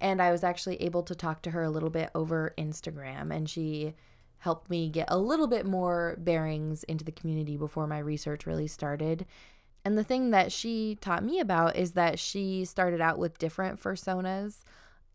And 0.00 0.20
I 0.20 0.32
was 0.32 0.42
actually 0.42 0.82
able 0.82 1.04
to 1.04 1.14
talk 1.14 1.42
to 1.42 1.50
her 1.50 1.62
a 1.62 1.70
little 1.70 1.90
bit 1.90 2.10
over 2.14 2.54
Instagram. 2.58 3.34
And 3.34 3.48
she 3.48 3.94
helped 4.38 4.68
me 4.68 4.88
get 4.88 5.06
a 5.08 5.18
little 5.18 5.46
bit 5.46 5.64
more 5.64 6.16
bearings 6.18 6.82
into 6.84 7.04
the 7.04 7.12
community 7.12 7.56
before 7.56 7.86
my 7.86 7.98
research 7.98 8.44
really 8.44 8.66
started. 8.66 9.24
And 9.84 9.96
the 9.96 10.04
thing 10.04 10.30
that 10.30 10.50
she 10.50 10.96
taught 11.00 11.24
me 11.24 11.38
about 11.38 11.76
is 11.76 11.92
that 11.92 12.18
she 12.18 12.64
started 12.64 13.00
out 13.00 13.18
with 13.18 13.38
different 13.38 13.80
fursonas 13.80 14.64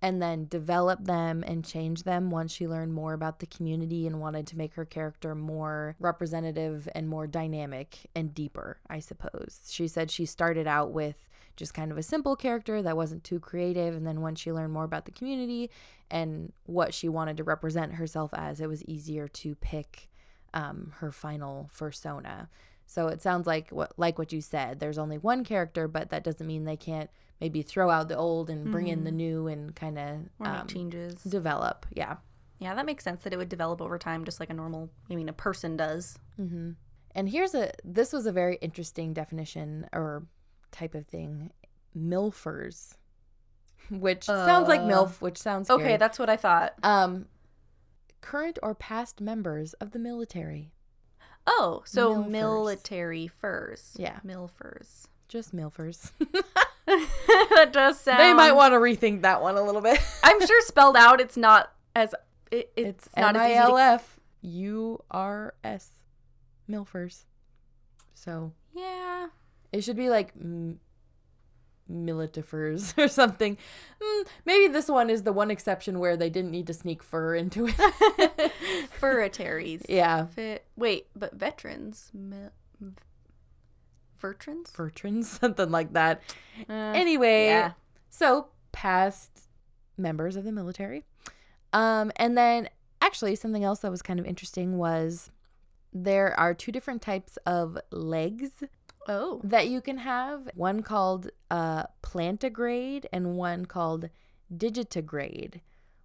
and 0.01 0.21
then 0.21 0.47
develop 0.47 1.05
them 1.05 1.43
and 1.47 1.65
change 1.65 2.03
them 2.03 2.29
once 2.29 2.51
she 2.51 2.67
learned 2.67 2.93
more 2.93 3.13
about 3.13 3.39
the 3.39 3.47
community 3.47 4.05
and 4.05 4.19
wanted 4.19 4.45
to 4.47 4.57
make 4.57 4.75
her 4.75 4.85
character 4.85 5.33
more 5.33 5.95
representative 5.99 6.87
and 6.93 7.09
more 7.09 7.25
dynamic 7.25 8.07
and 8.15 8.33
deeper, 8.33 8.77
I 8.89 8.99
suppose. 8.99 9.61
She 9.69 9.87
said 9.87 10.11
she 10.11 10.25
started 10.25 10.67
out 10.67 10.91
with 10.91 11.27
just 11.55 11.73
kind 11.73 11.91
of 11.91 11.97
a 11.97 12.03
simple 12.03 12.35
character 12.35 12.83
that 12.83 12.95
wasn't 12.95 13.23
too 13.23 13.39
creative. 13.39 13.95
And 13.95 14.05
then 14.05 14.21
once 14.21 14.39
she 14.39 14.51
learned 14.51 14.71
more 14.71 14.83
about 14.83 15.05
the 15.05 15.11
community 15.11 15.71
and 16.11 16.53
what 16.65 16.93
she 16.93 17.09
wanted 17.09 17.35
to 17.37 17.43
represent 17.43 17.95
herself 17.95 18.31
as, 18.35 18.61
it 18.61 18.69
was 18.69 18.85
easier 18.85 19.27
to 19.27 19.55
pick 19.55 20.09
um, 20.53 20.93
her 20.97 21.11
final 21.11 21.69
fursona. 21.75 22.47
So 22.87 23.07
it 23.07 23.21
sounds 23.21 23.45
like 23.45 23.69
what 23.69 23.91
like 23.97 24.17
what 24.17 24.31
you 24.31 24.41
said. 24.41 24.79
There's 24.79 24.97
only 24.97 25.17
one 25.17 25.43
character, 25.43 25.87
but 25.87 26.09
that 26.09 26.23
doesn't 26.23 26.47
mean 26.47 26.63
they 26.63 26.77
can't 26.77 27.09
maybe 27.39 27.61
throw 27.61 27.89
out 27.89 28.07
the 28.07 28.17
old 28.17 28.49
and 28.49 28.71
bring 28.71 28.85
mm-hmm. 28.85 28.93
in 28.93 29.03
the 29.03 29.09
mm-hmm. 29.11 29.17
new 29.17 29.47
and 29.47 29.75
kind 29.75 29.99
of 29.99 30.19
um, 30.39 30.67
changes 30.67 31.21
develop. 31.23 31.85
Yeah. 31.91 32.15
Yeah, 32.59 32.73
that 32.73 32.87
makes 32.87 33.03
sense 33.03 33.21
that 33.21 33.33
it 33.33 33.37
would 33.37 33.49
develop 33.49 33.81
over 33.81 33.99
time, 33.99 34.25
just 34.25 34.39
like 34.39 34.49
a 34.49 34.53
normal. 34.53 34.89
I 35.11 35.15
mean, 35.15 35.29
a 35.29 35.33
person 35.33 35.77
does. 35.77 36.17
Mm-hmm. 36.39 36.71
And 37.13 37.29
here's 37.29 37.53
a. 37.53 37.71
This 37.83 38.13
was 38.13 38.25
a 38.25 38.31
very 38.31 38.55
interesting 38.61 39.13
definition 39.13 39.87
or 39.93 40.25
type 40.71 40.95
of 40.95 41.05
thing. 41.05 41.51
Milfers, 41.95 42.95
which 43.91 44.27
uh, 44.27 44.45
sounds 44.45 44.67
like 44.67 44.81
milf, 44.81 45.21
which 45.21 45.37
sounds 45.37 45.69
okay. 45.69 45.83
Scary. 45.83 45.97
That's 45.97 46.17
what 46.17 46.29
I 46.29 46.37
thought. 46.37 46.73
Um, 46.81 47.27
current 48.21 48.57
or 48.63 48.73
past 48.73 49.21
members 49.21 49.73
of 49.73 49.91
the 49.91 49.99
military. 49.99 50.71
Oh, 51.47 51.81
so 51.85 52.15
milfers. 52.15 52.29
military 52.29 53.27
furs. 53.27 53.95
Yeah, 53.97 54.19
milfers. 54.25 55.07
Just 55.29 55.55
milfers. 55.55 56.11
that 56.85 57.69
does 57.71 57.99
sound. 57.99 58.19
They 58.19 58.33
might 58.33 58.51
want 58.51 58.73
to 58.73 58.77
rethink 58.77 59.21
that 59.23 59.41
one 59.41 59.55
a 59.55 59.61
little 59.63 59.81
bit. 59.81 59.99
I'm 60.23 60.45
sure 60.45 60.61
spelled 60.61 60.95
out, 60.97 61.19
it's 61.19 61.37
not 61.37 61.71
as 61.95 62.13
it, 62.51 62.71
it's, 62.75 63.07
it's 63.07 63.15
not 63.17 63.35
as 63.35 63.49
easy. 63.49 63.53
U 63.53 63.59
R 63.59 63.63
S 63.63 63.63
M 63.63 63.67
I 63.67 63.71
L 63.71 63.77
F 63.77 64.19
U 64.41 65.03
R 65.11 65.53
S, 65.63 65.89
milfers. 66.69 67.23
So 68.13 68.53
yeah, 68.75 69.27
it 69.71 69.83
should 69.83 69.97
be 69.97 70.09
like 70.09 70.33
m- 70.39 70.79
militifers 71.91 72.93
or 72.97 73.07
something. 73.07 73.57
Mm, 74.01 74.27
maybe 74.45 74.67
this 74.67 74.87
one 74.87 75.09
is 75.09 75.23
the 75.23 75.33
one 75.33 75.51
exception 75.51 75.99
where 75.99 76.17
they 76.17 76.29
didn't 76.29 76.51
need 76.51 76.67
to 76.67 76.73
sneak 76.73 77.03
fur 77.03 77.35
into 77.35 77.67
it. 77.67 77.75
Furritaries. 78.99 79.85
Yeah. 79.87 80.25
Fit. 80.25 80.65
Wait, 80.75 81.07
but 81.15 81.33
veterans. 81.33 82.11
Mil- 82.13 82.51
Vertrans? 84.21 84.71
Vertrans, 84.71 85.25
something 85.39 85.71
like 85.71 85.93
that. 85.93 86.21
Uh, 86.69 86.73
anyway, 86.73 87.45
yeah. 87.45 87.71
so 88.09 88.47
past 88.71 89.47
members 89.97 90.35
of 90.35 90.43
the 90.43 90.51
military. 90.51 91.03
Um, 91.73 92.11
and 92.15 92.37
then 92.37 92.69
actually, 93.01 93.35
something 93.35 93.63
else 93.63 93.79
that 93.79 93.91
was 93.91 94.01
kind 94.01 94.19
of 94.19 94.25
interesting 94.25 94.77
was 94.77 95.31
there 95.93 96.37
are 96.39 96.53
two 96.53 96.71
different 96.71 97.01
types 97.01 97.37
of 97.45 97.77
legs. 97.91 98.63
Oh. 99.07 99.41
That 99.43 99.67
you 99.67 99.81
can 99.81 99.99
have 99.99 100.49
one 100.53 100.83
called 100.83 101.29
uh, 101.49 101.83
plantigrade 102.03 103.05
and 103.11 103.35
one 103.35 103.65
called 103.65 104.09
digitigrade 104.53 105.61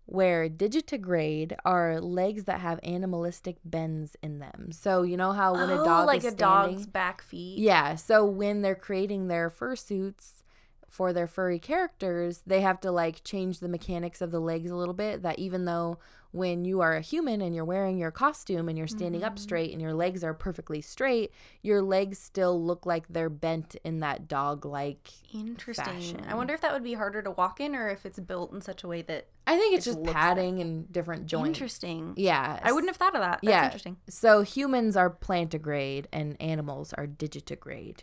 where 0.07 0.49
digitigrade 0.49 1.57
are 1.65 2.01
legs 2.01 2.45
that 2.45 2.61
have 2.61 2.79
animalistic 2.83 3.57
bends 3.65 4.17
in 4.23 4.41
them. 4.41 4.71
So 4.73 5.03
you 5.03 5.17
know 5.17 5.33
how 5.33 5.55
when 5.55 5.71
oh, 5.71 5.83
a 5.83 5.85
dog 5.85 6.07
like 6.07 6.19
is 6.19 6.25
a 6.27 6.31
standing, 6.33 6.75
dog's 6.75 6.87
back 6.87 7.23
feet. 7.23 7.59
Yeah. 7.59 7.95
So 7.95 8.25
when 8.25 8.63
they're 8.63 8.75
creating 8.75 9.29
their 9.29 9.49
fursuits 9.49 10.43
for 10.89 11.13
their 11.13 11.27
furry 11.27 11.59
characters, 11.59 12.43
they 12.47 12.61
have 12.61 12.81
to 12.81 12.91
like 12.91 13.25
change 13.25 13.61
the 13.61 13.69
mechanics 13.69 14.21
of 14.21 14.31
the 14.31 14.41
legs 14.41 14.71
a 14.71 14.77
little 14.77 14.95
bit. 14.95 15.23
That 15.23 15.39
even 15.39 15.65
though 15.65 15.99
when 16.33 16.65
you 16.65 16.81
are 16.81 16.95
a 16.95 17.01
human 17.01 17.43
and 17.43 17.55
you're 17.55 17.65
wearing 17.65 17.99
your 17.99 18.11
costume 18.11 18.69
and 18.69 18.77
you're 18.77 18.87
standing 18.87 19.21
mm-hmm. 19.21 19.29
up 19.29 19.39
straight 19.39 19.71
and 19.71 19.81
your 19.81 19.93
legs 19.93 20.25
are 20.25 20.33
perfectly 20.33 20.81
straight, 20.81 21.31
your 21.63 21.83
legs 21.83 22.19
still 22.19 22.61
look 22.63 22.87
like 22.87 23.07
they're 23.09 23.29
bent 23.29 23.77
in 23.85 24.01
that 24.01 24.27
dog 24.29 24.65
like 24.65 25.11
Interesting. 25.33 25.85
Fashion. 25.85 26.25
I 26.27 26.35
wonder 26.35 26.55
if 26.55 26.63
that 26.63 26.73
would 26.73 26.83
be 26.83 26.95
harder 26.95 27.23
to 27.23 27.31
walk 27.31 27.61
in 27.61 27.77
or 27.77 27.91
if 27.91 28.07
it's 28.07 28.19
built 28.19 28.53
in 28.53 28.63
such 28.63 28.83
a 28.83 28.89
way 28.89 29.03
that 29.03 29.29
I 29.47 29.59
think 29.59 29.77
it's 29.77 29.85
just 29.85 30.03
padding 30.05 30.57
like... 30.57 30.65
and 30.65 30.91
different 30.91 31.27
joints. 31.27 31.49
Interesting. 31.49 32.15
Yeah. 32.17 32.59
I 32.63 32.73
wouldn't 32.73 32.91
have 32.91 32.97
thought 32.97 33.15
of 33.15 33.21
that. 33.21 33.41
That's 33.43 33.53
yeah. 33.53 33.65
interesting. 33.67 33.99
So 34.09 34.41
humans 34.41 34.97
are 34.97 35.11
plantigrade 35.11 36.07
and 36.13 36.41
animals 36.41 36.95
are 36.95 37.07
digitigrade. 37.07 38.01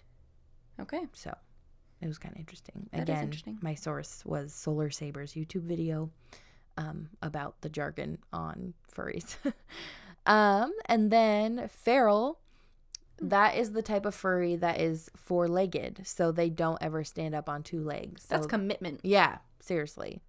Okay. 0.79 1.07
So 1.13 1.35
it 1.99 2.07
was 2.07 2.19
kind 2.19 2.35
of 2.35 2.39
interesting. 2.39 2.89
That 2.91 3.01
Again, 3.01 3.23
interesting. 3.23 3.57
my 3.61 3.73
source 3.73 4.23
was 4.23 4.53
Solar 4.53 4.91
Saber's 4.91 5.33
YouTube 5.33 5.63
video 5.63 6.11
um, 6.79 7.09
about 7.21 7.59
the 7.61 7.69
jargon 7.69 8.19
on 8.31 8.73
furries. 8.89 9.35
um, 10.25 10.71
and 10.85 11.11
then 11.11 11.69
feral, 11.69 12.39
that 13.19 13.55
is 13.55 13.73
the 13.73 13.81
type 13.81 14.05
of 14.05 14.15
furry 14.15 14.55
that 14.55 14.79
is 14.79 15.11
four 15.15 15.49
legged. 15.49 16.01
So 16.05 16.31
they 16.31 16.49
don't 16.49 16.81
ever 16.81 17.03
stand 17.03 17.35
up 17.35 17.49
on 17.49 17.63
two 17.63 17.83
legs. 17.83 18.23
So, 18.23 18.35
That's 18.35 18.47
commitment. 18.47 19.01
Yeah, 19.03 19.39
seriously. 19.59 20.21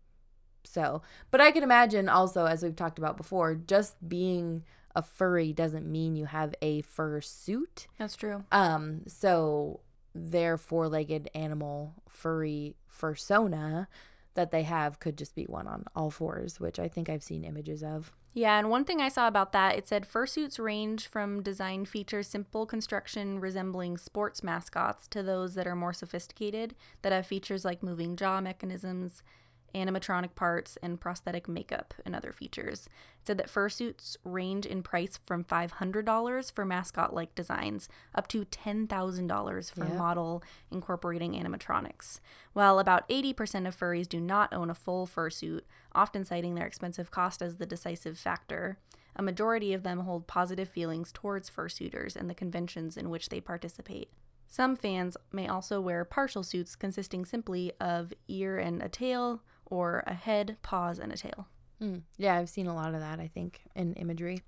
So, 0.64 1.02
but 1.30 1.40
I 1.40 1.52
can 1.52 1.62
imagine 1.62 2.08
also, 2.08 2.46
as 2.46 2.64
we've 2.64 2.76
talked 2.76 2.98
about 2.98 3.16
before, 3.16 3.54
just 3.54 3.96
being 4.06 4.64
a 4.96 5.02
furry 5.02 5.52
doesn't 5.52 5.86
mean 5.86 6.16
you 6.16 6.26
have 6.26 6.52
a 6.60 6.82
fur 6.82 7.20
suit. 7.20 7.86
That's 7.96 8.16
true. 8.16 8.44
Um, 8.50 9.02
so 9.06 9.80
their 10.14 10.58
four 10.58 10.88
legged 10.88 11.30
animal 11.32 11.94
furry 12.08 12.74
fursona 12.92 13.86
that 14.34 14.50
they 14.50 14.62
have 14.62 15.00
could 15.00 15.18
just 15.18 15.34
be 15.34 15.44
one 15.44 15.66
on 15.66 15.84
all 15.94 16.10
fours, 16.10 16.60
which 16.60 16.78
I 16.78 16.88
think 16.88 17.08
I've 17.08 17.22
seen 17.22 17.44
images 17.44 17.82
of. 17.82 18.12
Yeah, 18.32 18.58
and 18.58 18.70
one 18.70 18.84
thing 18.84 19.00
I 19.00 19.08
saw 19.08 19.26
about 19.26 19.52
that, 19.52 19.76
it 19.76 19.88
said 19.88 20.08
fursuits 20.08 20.58
range 20.58 21.08
from 21.08 21.42
design 21.42 21.84
features 21.84 22.28
simple 22.28 22.64
construction 22.64 23.40
resembling 23.40 23.98
sports 23.98 24.44
mascots 24.44 25.08
to 25.08 25.22
those 25.22 25.54
that 25.54 25.66
are 25.66 25.74
more 25.74 25.92
sophisticated 25.92 26.76
that 27.02 27.12
have 27.12 27.26
features 27.26 27.64
like 27.64 27.82
moving 27.82 28.14
jaw 28.14 28.40
mechanisms, 28.40 29.24
animatronic 29.74 30.34
parts, 30.34 30.78
and 30.82 31.00
prosthetic 31.00 31.48
makeup 31.48 31.94
and 32.04 32.14
other 32.14 32.32
features. 32.32 32.86
It 33.20 33.26
said 33.26 33.38
that 33.38 33.48
fursuits 33.48 34.16
range 34.24 34.66
in 34.66 34.82
price 34.82 35.18
from 35.26 35.44
$500 35.44 36.52
for 36.52 36.64
mascot 36.64 37.14
like 37.14 37.34
designs 37.34 37.88
up 38.14 38.28
to 38.28 38.44
$10,000 38.44 39.72
for 39.72 39.84
model 39.84 40.42
incorporating 40.70 41.32
animatronics. 41.32 42.20
While 42.52 42.78
about 42.78 43.08
80% 43.08 43.66
of 43.66 43.78
furries 43.78 44.08
do 44.08 44.20
not 44.20 44.52
own 44.52 44.70
a 44.70 44.74
full 44.74 45.06
fursuit, 45.06 45.62
often 45.94 46.24
citing 46.24 46.54
their 46.54 46.66
expensive 46.66 47.10
cost 47.10 47.42
as 47.42 47.56
the 47.56 47.66
decisive 47.66 48.18
factor, 48.18 48.78
a 49.16 49.22
majority 49.22 49.72
of 49.74 49.82
them 49.82 50.00
hold 50.00 50.26
positive 50.26 50.68
feelings 50.68 51.12
towards 51.12 51.50
fursuiters 51.50 52.16
and 52.16 52.30
the 52.30 52.34
conventions 52.34 52.96
in 52.96 53.10
which 53.10 53.28
they 53.28 53.40
participate. 53.40 54.10
Some 54.46 54.74
fans 54.74 55.16
may 55.30 55.46
also 55.46 55.80
wear 55.80 56.04
partial 56.04 56.42
suits 56.42 56.74
consisting 56.74 57.24
simply 57.24 57.72
of 57.80 58.12
ear 58.26 58.58
and 58.58 58.82
a 58.82 58.88
tail, 58.88 59.42
or 59.70 60.02
a 60.06 60.14
head, 60.14 60.56
paws, 60.62 60.98
and 60.98 61.12
a 61.12 61.16
tail. 61.16 61.46
Mm, 61.80 62.02
yeah, 62.18 62.36
I've 62.36 62.50
seen 62.50 62.66
a 62.66 62.74
lot 62.74 62.94
of 62.94 63.00
that, 63.00 63.20
I 63.20 63.28
think, 63.28 63.62
in 63.74 63.94
imagery. 63.94 64.42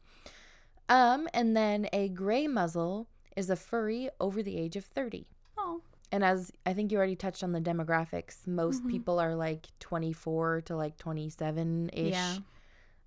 Um, 0.89 1.29
and 1.33 1.57
then 1.57 1.89
a 1.93 2.09
gray 2.09 2.47
muzzle 2.47 3.09
is 3.37 3.49
a 3.49 3.57
furry 3.57 4.11
over 4.21 4.43
the 4.43 4.59
age 4.59 4.77
of 4.77 4.85
30. 4.85 5.27
Oh. 5.57 5.81
And 6.11 6.23
as 6.23 6.53
I 6.67 6.75
think 6.75 6.93
you 6.93 6.99
already 6.99 7.17
touched 7.17 7.43
on 7.43 7.53
the 7.53 7.61
demographics, 7.61 8.47
most 8.47 8.81
mm-hmm. 8.81 8.91
people 8.91 9.19
are 9.19 9.35
like 9.35 9.69
24 9.81 10.63
to 10.67 10.77
like 10.77 10.99
27 10.99 11.91
ish. 11.95 12.13
Yeah. 12.13 12.37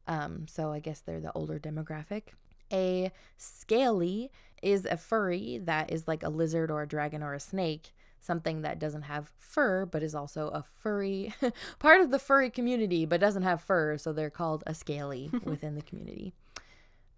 Um, 0.07 0.48
so 0.48 0.72
I 0.72 0.79
guess 0.79 1.01
they're 1.01 1.19
the 1.19 1.31
older 1.34 1.60
demographic. 1.60 2.24
A 2.72 3.12
scaly 3.38 4.31
is 4.63 4.86
a 4.86 4.98
furry 4.98 5.60
that 5.63 5.91
is 5.91 6.07
like 6.07 6.24
a 6.24 6.29
lizard 6.29 6.72
or 6.72 6.81
a 6.81 6.88
dragon 6.88 7.22
or 7.22 7.36
a 7.36 7.39
snake 7.39 7.93
something 8.25 8.62
that 8.62 8.79
doesn't 8.79 9.03
have 9.03 9.32
fur 9.38 9.86
but 9.86 10.03
is 10.03 10.15
also 10.15 10.48
a 10.50 10.63
furry 10.63 11.34
part 11.79 12.01
of 12.01 12.12
the 12.12 12.20
furry 12.20 12.50
community 12.50 13.05
but 13.05 13.20
doesn't 13.20 13.44
have 13.44 13.62
fur 13.62 13.98
so 13.98 14.12
they're 14.12 14.29
called 14.29 14.63
a 14.65 14.74
scaly 14.74 15.29
within 15.44 15.75
the 15.75 15.82
community. 15.82 16.34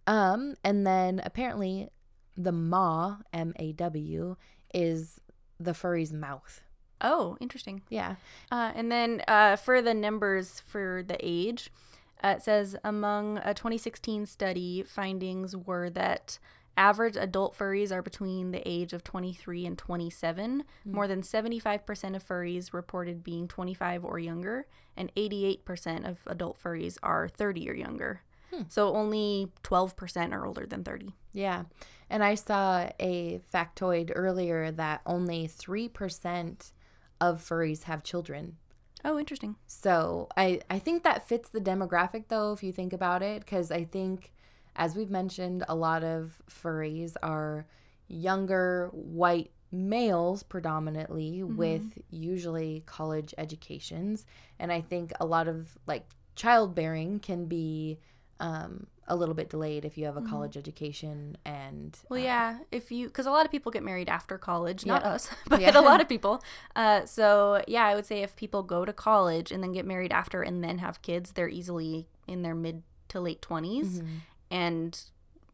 Um 0.06 0.56
and 0.64 0.86
then 0.86 1.22
apparently 1.24 1.90
the 2.36 2.52
maw 2.52 3.18
m-a-w 3.34 4.36
is 4.74 5.20
the 5.60 5.74
furry's 5.74 6.14
mouth. 6.14 6.62
Oh 7.02 7.38
interesting. 7.40 7.82
Yeah. 7.90 8.16
Uh, 8.52 8.72
and 8.76 8.92
then 8.92 9.22
uh, 9.28 9.56
for 9.56 9.82
the 9.82 9.94
numbers 9.94 10.62
for 10.66 11.04
the 11.08 11.18
age 11.22 11.72
uh, 12.24 12.36
it 12.38 12.44
says 12.44 12.76
among 12.84 13.38
a 13.44 13.54
2016 13.54 14.26
study 14.26 14.84
findings 14.84 15.56
were 15.56 15.90
that 15.92 16.40
Average 16.78 17.18
adult 17.18 17.58
furries 17.58 17.92
are 17.92 18.04
between 18.04 18.52
the 18.52 18.62
age 18.66 18.94
of 18.94 19.04
23 19.04 19.66
and 19.66 19.78
27. 19.78 20.64
Mm. 20.88 20.92
More 20.92 21.08
than 21.08 21.24
75% 21.24 22.16
of 22.16 22.26
furries 22.26 22.72
reported 22.72 23.24
being 23.24 23.48
25 23.48 24.06
or 24.06 24.20
younger, 24.20 24.68
and 24.96 25.14
88% 25.16 26.08
of 26.08 26.20
adult 26.28 26.62
furries 26.62 26.98
are 27.02 27.28
30 27.28 27.70
or 27.70 27.74
younger. 27.74 28.22
Hmm. 28.54 28.64
So 28.70 28.96
only 28.96 29.52
12% 29.64 30.32
are 30.32 30.46
older 30.46 30.66
than 30.66 30.84
30. 30.84 31.14
Yeah. 31.34 31.64
And 32.10 32.24
I 32.24 32.36
saw 32.36 32.90
a 33.00 33.42
factoid 33.54 34.12
earlier 34.16 34.72
that 34.72 35.02
only 35.06 35.48
3% 35.48 36.72
of 37.20 37.42
furries 37.42 37.84
have 37.84 38.04
children. 38.04 38.58
Oh, 39.04 39.20
interesting. 39.20 39.56
So 39.68 40.28
I, 40.38 40.62
I 40.70 40.80
think 40.80 41.04
that 41.04 41.28
fits 41.28 41.50
the 41.50 41.60
demographic, 41.60 42.26
though, 42.30 42.54
if 42.54 42.64
you 42.64 42.72
think 42.72 42.94
about 42.94 43.22
it, 43.22 43.42
because 43.42 43.72
I 43.72 43.84
think 43.84 44.32
as 44.78 44.96
we've 44.96 45.10
mentioned, 45.10 45.64
a 45.68 45.76
lot 45.76 46.04
of 46.04 46.42
furries 46.50 47.16
are 47.24 47.66
younger 48.08 48.90
white 48.94 49.52
males 49.72 50.44
predominantly 50.44 51.42
mm-hmm. 51.42 51.58
with 51.58 51.98
usually 52.10 52.84
college 52.86 53.34
educations. 53.38 54.26
And 54.60 54.72
I 54.72 54.82
think 54.82 55.12
a 55.20 55.26
lot 55.26 55.48
of 55.48 55.78
like 55.88 56.06
childbearing 56.36 57.20
can 57.20 57.46
be 57.46 58.00
um, 58.40 58.86
a 59.08 59.16
little 59.16 59.34
bit 59.34 59.50
delayed 59.50 59.84
if 59.84 59.98
you 59.98 60.06
have 60.06 60.16
a 60.16 60.22
mm-hmm. 60.22 60.30
college 60.30 60.58
education 60.58 61.38
and 61.46 61.98
well 62.10 62.20
uh, 62.20 62.24
yeah 62.24 62.58
if 62.72 62.92
you 62.92 63.08
because 63.08 63.26
a 63.26 63.32
lot 63.32 63.46
of 63.46 63.52
people 63.52 63.72
get 63.72 63.82
married 63.82 64.10
after 64.10 64.38
college 64.38 64.86
not 64.86 65.02
yeah. 65.02 65.12
us 65.12 65.30
but 65.48 65.62
yeah. 65.62 65.80
a 65.80 65.82
lot 65.82 66.02
of 66.02 66.10
people 66.10 66.44
uh, 66.76 67.06
so 67.06 67.64
yeah 67.68 67.86
i 67.86 67.96
would 67.96 68.06
say 68.06 68.22
if 68.22 68.36
people 68.36 68.64
go 68.64 68.84
to 68.84 68.92
college 68.92 69.50
and 69.50 69.64
then 69.64 69.72
get 69.72 69.86
married 69.86 70.12
after 70.12 70.42
and 70.44 70.62
then 70.62 70.80
have 70.80 71.02
kids 71.02 71.32
they're 71.32 71.48
easily 71.48 72.06
in 72.28 72.42
their 72.42 72.54
mid 72.54 72.84
to 73.08 73.20
late 73.22 73.42
20s 73.42 73.86
mm-hmm 73.86 74.18
and 74.50 75.02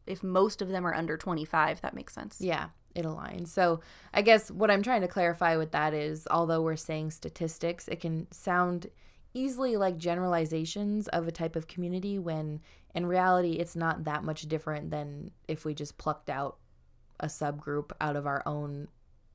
if 0.06 0.22
most 0.22 0.60
of 0.60 0.68
them 0.68 0.86
are 0.86 0.94
under 0.94 1.16
25 1.16 1.80
that 1.80 1.94
makes 1.94 2.14
sense. 2.14 2.36
Yeah 2.40 2.68
it 2.94 3.04
aligns. 3.04 3.48
So 3.48 3.80
i 4.12 4.22
guess 4.22 4.50
what 4.50 4.70
i'm 4.70 4.82
trying 4.82 5.00
to 5.00 5.08
clarify 5.08 5.56
with 5.56 5.72
that 5.72 5.92
is 5.92 6.28
although 6.30 6.62
we're 6.62 6.76
saying 6.76 7.10
statistics 7.10 7.88
it 7.88 8.00
can 8.00 8.30
sound 8.30 8.88
easily 9.34 9.76
like 9.76 9.96
generalizations 9.96 11.08
of 11.08 11.26
a 11.26 11.32
type 11.32 11.56
of 11.56 11.66
community 11.66 12.18
when 12.18 12.60
in 12.94 13.04
reality 13.04 13.54
it's 13.54 13.74
not 13.74 14.04
that 14.04 14.22
much 14.22 14.42
different 14.42 14.90
than 14.90 15.32
if 15.48 15.64
we 15.64 15.74
just 15.74 15.98
plucked 15.98 16.30
out 16.30 16.56
a 17.18 17.26
subgroup 17.26 17.90
out 18.00 18.14
of 18.14 18.26
our 18.26 18.42
own 18.46 18.86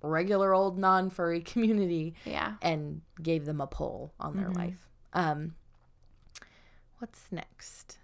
regular 0.01 0.53
old 0.53 0.77
non-furry 0.77 1.41
community 1.51 2.15
yeah. 2.25 2.53
and 2.61 3.01
gave 3.21 3.45
them 3.45 3.59
a 3.59 3.67
poll 3.67 4.13
on 4.19 4.37
their 4.37 4.47
mm-hmm. 4.47 4.59
life. 4.59 4.89
Um 5.11 5.55
what's 6.99 7.31
next 7.31 7.97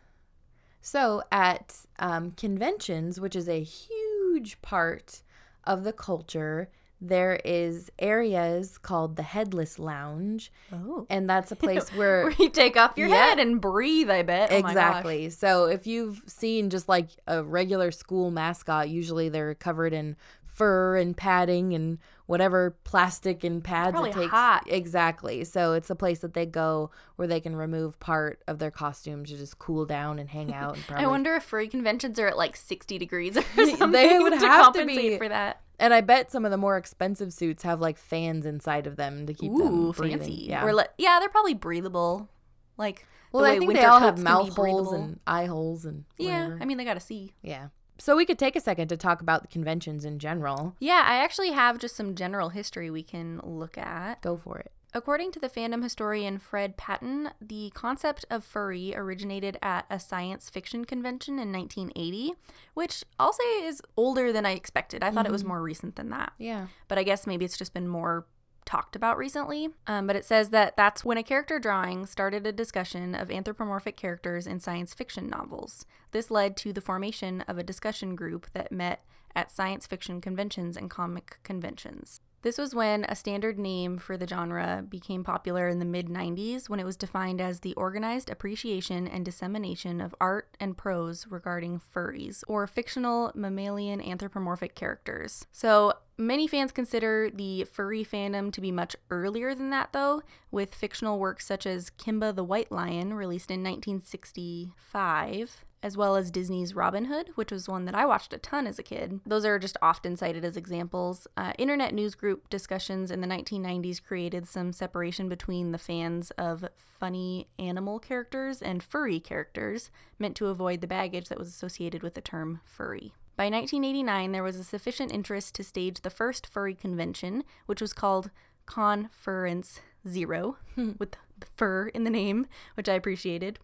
so, 0.86 1.24
at 1.32 1.78
um, 1.98 2.30
conventions, 2.38 3.20
which 3.20 3.36
is 3.36 3.50
a 3.50 3.64
huge 3.64 4.62
part 4.62 5.24
of 5.64 5.84
the 5.84 5.92
culture, 5.92 6.70
there 7.02 7.40
is 7.44 7.92
areas 7.98 8.78
called 8.78 9.16
the 9.16 9.24
headless 9.24 9.80
lounge. 9.80 10.52
Oh. 10.72 11.08
And 11.10 11.28
that's 11.28 11.52
a 11.52 11.56
place 11.56 11.90
where, 11.90 12.26
where 12.26 12.36
you 12.38 12.52
take 12.52 12.78
off 12.78 13.00
your 13.00 13.08
yeah, 13.08 13.30
head 13.30 13.40
and 13.40 13.60
breathe, 13.60 14.12
I 14.12 14.22
bet. 14.22 14.52
Oh 14.52 14.58
exactly. 14.58 15.32
So 15.32 15.66
if 15.66 15.88
you've 15.88 16.22
seen 16.28 16.70
just 16.70 16.88
like 16.88 17.10
a 17.26 17.42
regular 17.42 17.90
school 17.90 18.30
mascot, 18.30 18.88
usually 18.88 19.28
they're 19.28 19.56
covered 19.56 19.92
in 19.92 20.16
fur 20.56 20.96
and 20.96 21.16
padding 21.16 21.74
and 21.74 22.00
whatever 22.28 22.76
plastic 22.86 23.44
and 23.44 23.64
pads 23.64 23.92
Probably 23.92 24.10
it 24.10 24.14
takes. 24.14 24.32
Hot. 24.32 24.64
Exactly. 24.68 25.44
So 25.44 25.74
it's 25.74 25.90
a 25.90 25.96
place 25.96 26.20
that 26.20 26.34
they 26.34 26.46
go 26.46 26.92
where 27.18 27.28
they 27.28 27.42
can 27.42 27.56
remove 27.56 28.00
part 28.00 28.42
of 28.48 28.58
their 28.60 28.72
costumes 28.72 29.30
to 29.30 29.38
just 29.38 29.60
cool 29.60 29.86
down 29.86 30.18
and 30.18 30.30
hang 30.30 30.54
out. 30.54 30.76
And 30.76 30.84
probably... 30.88 31.06
I 31.06 31.08
wonder 31.08 31.36
if 31.36 31.44
furry 31.44 31.68
conventions 31.68 32.18
are 32.20 32.28
at 32.28 32.38
like 32.38 32.56
60 32.56 32.98
degrees 32.98 33.38
or 33.38 33.42
something. 33.56 33.92
they 33.92 34.18
would 34.18 34.40
to 34.40 34.48
have 34.48 34.74
to 34.74 34.86
be 34.86 35.18
for 35.18 35.28
that. 35.28 35.62
And 35.78 35.94
I 35.94 36.00
bet 36.00 36.32
some 36.32 36.46
of 36.46 36.52
the 36.52 36.58
more 36.58 36.78
expensive 36.78 37.34
suits 37.34 37.64
have 37.64 37.82
like 37.82 37.98
fans 37.98 38.46
inside 38.46 38.88
of 38.88 38.96
them 38.96 39.26
to 39.28 39.34
keep 39.34 39.52
Ooh, 39.52 39.58
them 39.58 39.92
breathing. 39.92 40.20
fancy. 40.20 40.46
Yeah. 40.48 40.64
Or 40.64 40.74
le- 40.74 40.88
yeah, 40.98 41.20
they're 41.20 41.30
probably 41.30 41.54
breathable. 41.54 42.30
Like 42.78 43.06
well, 43.34 43.44
the 43.44 43.50
I 43.50 43.60
think 43.60 43.74
they 43.74 43.84
all 43.84 44.00
have 44.00 44.18
mouth 44.18 44.56
holes 44.56 44.94
and 44.94 45.20
eye 45.28 45.46
holes 45.46 45.84
and 45.84 46.06
whatever. 46.16 46.56
yeah. 46.56 46.58
I 46.62 46.66
mean, 46.66 46.78
they 46.78 46.86
got 46.86 46.94
to 46.94 47.02
see. 47.02 47.34
Yeah. 47.42 47.68
So 47.98 48.16
we 48.16 48.26
could 48.26 48.40
take 48.40 48.56
a 48.56 48.62
second 48.62 48.90
to 48.90 48.98
talk 48.98 49.22
about 49.22 49.42
the 49.42 49.48
conventions 49.48 50.06
in 50.06 50.20
general. 50.20 50.76
Yeah, 50.80 51.04
I 51.06 51.16
actually 51.18 51.52
have 51.52 51.80
just 51.80 51.96
some 51.96 52.16
general 52.16 52.50
history 52.50 52.90
we 52.90 53.04
can 53.04 53.40
look 53.44 53.78
at. 53.78 54.22
Go 54.22 54.38
for 54.38 54.58
it. 54.58 54.72
According 54.96 55.34
to 55.34 55.42
the 55.42 55.50
fandom 55.50 55.84
historian 55.84 56.38
Fred 56.40 56.78
Patten, 56.78 57.32
the 57.42 57.70
concept 57.76 58.24
of 58.30 58.46
furry 58.46 58.96
originated 58.96 59.58
at 59.62 59.86
a 59.90 60.00
science 60.00 60.50
fiction 60.50 60.86
convention 60.86 61.38
in 61.38 61.52
1980, 61.52 62.34
which 62.76 63.04
I'll 63.20 63.34
say 63.34 63.66
is 63.66 63.82
older 63.98 64.32
than 64.32 64.46
I 64.46 64.52
expected. 64.52 65.04
I 65.04 65.12
thought 65.12 65.26
mm-hmm. 65.26 65.32
it 65.32 65.32
was 65.34 65.42
mm-hmm. 65.42 65.50
more 65.50 65.62
recent 65.62 65.98
than 65.98 66.12
that. 66.12 66.32
Yeah. 66.38 66.68
But 66.88 66.98
I 66.98 67.04
guess 67.04 67.28
maybe 67.28 67.44
it's 67.44 67.58
just 67.58 67.74
been 67.74 67.90
more 67.90 68.26
talked 68.66 68.96
about 68.96 69.18
recently. 69.18 69.70
Um, 69.88 70.08
but 70.08 70.16
it 70.16 70.26
says 70.26 70.50
that 70.50 70.76
that's 70.76 71.06
when 71.06 71.18
a 71.18 71.24
character 71.24 71.60
drawing 71.60 72.06
started 72.06 72.46
a 72.46 72.52
discussion 72.52 73.16
of 73.16 73.32
anthropomorphic 73.32 73.96
characters 73.96 74.48
in 74.48 74.60
science 74.60 74.94
fiction 74.94 75.30
novels. 75.30 75.86
This 76.12 76.32
led 76.32 76.58
to 76.58 76.74
the 76.74 76.82
formation 76.82 77.42
of 77.42 77.58
a 77.58 77.64
discussion 77.64 78.16
group 78.16 78.48
that 78.54 78.72
met 78.72 79.04
at 79.36 79.52
science 79.52 79.86
fiction 79.86 80.22
conventions 80.22 80.78
and 80.78 80.90
comic 80.90 81.38
conventions. 81.44 82.22
This 82.46 82.60
was 82.60 82.76
when 82.76 83.06
a 83.06 83.16
standard 83.16 83.58
name 83.58 83.98
for 83.98 84.18
the 84.18 84.28
genre 84.28 84.86
became 84.88 85.24
popular 85.24 85.68
in 85.68 85.80
the 85.80 85.84
mid 85.84 86.10
90s 86.10 86.70
when 86.70 86.80
it 86.80 86.86
was 86.86 86.96
defined 86.96 87.42
as 87.42 87.62
the 87.62 87.74
organized 87.74 88.30
appreciation 88.30 89.08
and 89.08 89.26
dissemination 89.26 90.00
of 90.00 90.14
art 90.22 90.56
and 90.60 90.78
prose 90.78 91.26
regarding 91.28 91.82
furries, 91.92 92.44
or 92.48 92.68
fictional 92.68 93.32
mammalian 93.34 94.00
anthropomorphic 94.00 94.76
characters. 94.76 95.48
So, 95.52 95.94
Many 96.18 96.48
fans 96.48 96.72
consider 96.72 97.30
the 97.30 97.66
furry 97.66 98.06
fandom 98.06 98.52
to 98.54 98.62
be 98.62 98.72
much 98.72 98.96
earlier 99.10 99.54
than 99.54 99.70
that, 99.72 99.92
though, 99.92 100.22
with 100.50 100.74
fictional 100.74 101.20
works 101.20 101.46
such 101.46 101.66
as 101.66 101.90
Kimba 101.90 102.34
the 102.34 102.44
White 102.44 102.72
Lion, 102.72 103.14
released 103.14 103.52
in 103.52 103.62
1965, 103.62 105.66
as 105.84 105.98
well 105.98 106.16
as 106.16 106.32
Disney's 106.32 106.74
Robin 106.74 107.06
Hood, 107.06 107.32
which 107.36 107.52
was 107.52 107.68
one 107.68 107.84
that 107.84 107.96
I 107.96 108.06
watched 108.06 108.32
a 108.32 108.38
ton 108.38 108.66
as 108.66 108.80
a 108.80 108.84
kid. 108.84 109.20
Those 109.26 109.44
are 109.44 109.60
just 109.60 109.76
often 109.82 110.16
cited 110.16 110.46
as 110.46 110.56
examples. 110.56 111.28
Uh, 111.36 111.52
Internet 111.58 111.94
news 111.94 112.16
group 112.16 112.50
discussions 112.50 113.12
in 113.12 113.20
the 113.20 113.28
1990s 113.28 114.02
created 114.02 114.48
some 114.48 114.72
separation 114.72 115.28
between 115.28 115.74
the 115.74 115.78
fans 115.78 116.32
of 116.38 116.64
funny 116.78 117.50
animal 117.60 118.00
characters 118.00 118.62
and 118.62 118.82
furry 118.82 119.20
characters, 119.20 119.92
meant 120.18 120.38
to 120.38 120.48
avoid 120.48 120.80
the 120.80 120.88
baggage 120.88 121.28
that 121.28 121.38
was 121.38 121.50
associated 121.50 122.04
with 122.04 122.14
the 122.14 122.22
term 122.22 122.62
furry. 122.64 123.14
By 123.36 123.46
1989, 123.46 124.32
there 124.32 124.44
was 124.44 124.58
a 124.58 124.64
sufficient 124.64 125.12
interest 125.12 125.56
to 125.56 125.64
stage 125.64 126.02
the 126.02 126.10
first 126.10 126.48
furry 126.48 126.74
convention, 126.74 127.44
which 127.66 127.82
was 127.82 127.94
called 127.94 128.32
ConFurence 128.68 129.80
Zero, 130.08 130.58
with 131.00 131.16
fur 131.56 131.88
in 131.90 132.04
the 132.04 132.10
name, 132.10 132.48
which 132.76 132.88
I 132.88 132.94
appreciated 132.94 133.60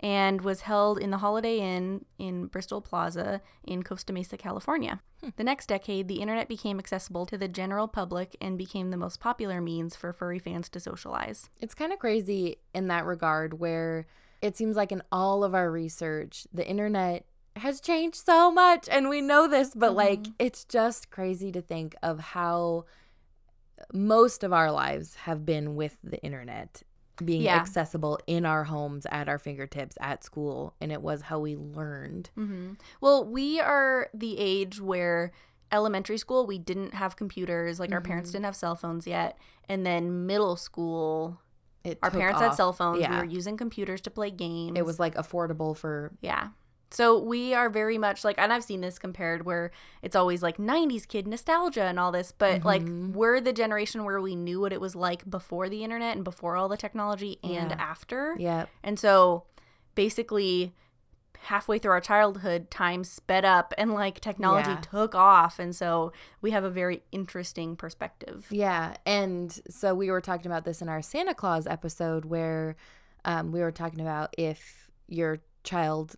and 0.00 0.42
was 0.42 0.62
held 0.62 0.98
in 0.98 1.10
the 1.10 1.18
Holiday 1.18 1.58
Inn 1.58 2.04
in 2.18 2.46
Bristol 2.46 2.80
Plaza 2.80 3.40
in 3.64 3.82
Costa 3.82 4.12
Mesa, 4.12 4.36
California. 4.36 5.00
Hmm. 5.22 5.30
The 5.36 5.44
next 5.44 5.66
decade, 5.66 6.08
the 6.08 6.20
internet 6.20 6.48
became 6.48 6.78
accessible 6.78 7.24
to 7.26 7.38
the 7.38 7.48
general 7.48 7.88
public 7.88 8.36
and 8.40 8.58
became 8.58 8.90
the 8.90 8.96
most 8.96 9.20
popular 9.20 9.60
means 9.60 9.96
for 9.96 10.12
furry 10.12 10.38
fans 10.38 10.68
to 10.70 10.80
socialize. 10.80 11.48
It's 11.60 11.74
kind 11.74 11.92
of 11.92 11.98
crazy 11.98 12.58
in 12.74 12.88
that 12.88 13.06
regard, 13.06 13.58
where 13.58 14.06
it 14.42 14.56
seems 14.56 14.76
like 14.76 14.92
in 14.92 15.02
all 15.10 15.42
of 15.42 15.54
our 15.54 15.70
research, 15.70 16.46
the 16.52 16.66
internet 16.66 17.24
has 17.58 17.80
changed 17.80 18.16
so 18.16 18.50
much, 18.50 18.88
and 18.90 19.08
we 19.08 19.20
know 19.20 19.48
this, 19.48 19.72
but 19.74 19.88
mm-hmm. 19.88 19.96
like 19.96 20.26
it's 20.38 20.64
just 20.64 21.10
crazy 21.10 21.52
to 21.52 21.60
think 21.60 21.94
of 22.02 22.20
how 22.20 22.84
most 23.92 24.42
of 24.42 24.52
our 24.52 24.70
lives 24.70 25.14
have 25.16 25.44
been 25.44 25.76
with 25.76 25.96
the 26.02 26.22
internet 26.22 26.82
being 27.24 27.42
yeah. 27.42 27.56
accessible 27.56 28.18
in 28.26 28.44
our 28.44 28.64
homes 28.64 29.06
at 29.10 29.28
our 29.28 29.38
fingertips 29.38 29.96
at 30.00 30.22
school 30.22 30.74
and 30.80 30.92
it 30.92 31.00
was 31.00 31.22
how 31.22 31.38
we 31.38 31.56
learned 31.56 32.30
mm-hmm. 32.36 32.72
well 33.00 33.24
we 33.24 33.58
are 33.58 34.08
the 34.12 34.38
age 34.38 34.80
where 34.80 35.32
elementary 35.72 36.18
school 36.18 36.46
we 36.46 36.58
didn't 36.58 36.94
have 36.94 37.16
computers 37.16 37.80
like 37.80 37.88
mm-hmm. 37.88 37.94
our 37.94 38.00
parents 38.02 38.28
mm-hmm. 38.28 38.36
didn't 38.36 38.44
have 38.44 38.56
cell 38.56 38.76
phones 38.76 39.06
yet 39.06 39.38
and 39.68 39.86
then 39.86 40.26
middle 40.26 40.56
school 40.56 41.40
it 41.84 41.98
our 42.02 42.10
parents 42.10 42.40
off. 42.40 42.48
had 42.48 42.54
cell 42.54 42.72
phones 42.72 43.00
yeah. 43.00 43.10
we 43.10 43.16
were 43.16 43.32
using 43.32 43.56
computers 43.56 44.00
to 44.02 44.10
play 44.10 44.30
games 44.30 44.76
it 44.76 44.84
was 44.84 45.00
like 45.00 45.14
affordable 45.14 45.74
for 45.74 46.12
yeah 46.20 46.48
so 46.90 47.18
we 47.18 47.52
are 47.52 47.68
very 47.68 47.98
much 47.98 48.24
like, 48.24 48.36
and 48.38 48.52
I've 48.52 48.64
seen 48.64 48.80
this 48.80 48.98
compared 48.98 49.44
where 49.44 49.70
it's 50.02 50.14
always 50.14 50.42
like 50.42 50.56
90s 50.56 51.06
kid 51.06 51.26
nostalgia 51.26 51.82
and 51.82 51.98
all 51.98 52.12
this, 52.12 52.32
but 52.32 52.60
mm-hmm. 52.60 52.66
like 52.66 53.14
we're 53.14 53.40
the 53.40 53.52
generation 53.52 54.04
where 54.04 54.20
we 54.20 54.36
knew 54.36 54.60
what 54.60 54.72
it 54.72 54.80
was 54.80 54.94
like 54.94 55.28
before 55.28 55.68
the 55.68 55.82
internet 55.82 56.16
and 56.16 56.24
before 56.24 56.56
all 56.56 56.68
the 56.68 56.76
technology 56.76 57.38
and 57.42 57.70
yeah. 57.70 57.76
after. 57.78 58.36
Yeah. 58.38 58.66
And 58.84 58.98
so 58.98 59.44
basically, 59.94 60.72
halfway 61.46 61.78
through 61.78 61.92
our 61.92 62.00
childhood, 62.00 62.70
time 62.70 63.04
sped 63.04 63.44
up 63.44 63.74
and 63.78 63.92
like 63.92 64.20
technology 64.20 64.70
yeah. 64.70 64.80
took 64.80 65.14
off. 65.14 65.58
And 65.58 65.74
so 65.74 66.12
we 66.40 66.50
have 66.52 66.64
a 66.64 66.70
very 66.70 67.02
interesting 67.12 67.76
perspective. 67.76 68.46
Yeah. 68.50 68.96
And 69.04 69.58
so 69.68 69.94
we 69.94 70.10
were 70.10 70.20
talking 70.20 70.46
about 70.46 70.64
this 70.64 70.82
in 70.82 70.88
our 70.88 71.02
Santa 71.02 71.34
Claus 71.34 71.66
episode 71.66 72.24
where 72.24 72.76
um, 73.24 73.52
we 73.52 73.60
were 73.60 73.72
talking 73.72 74.00
about 74.00 74.34
if 74.38 74.90
your 75.08 75.40
child 75.62 76.16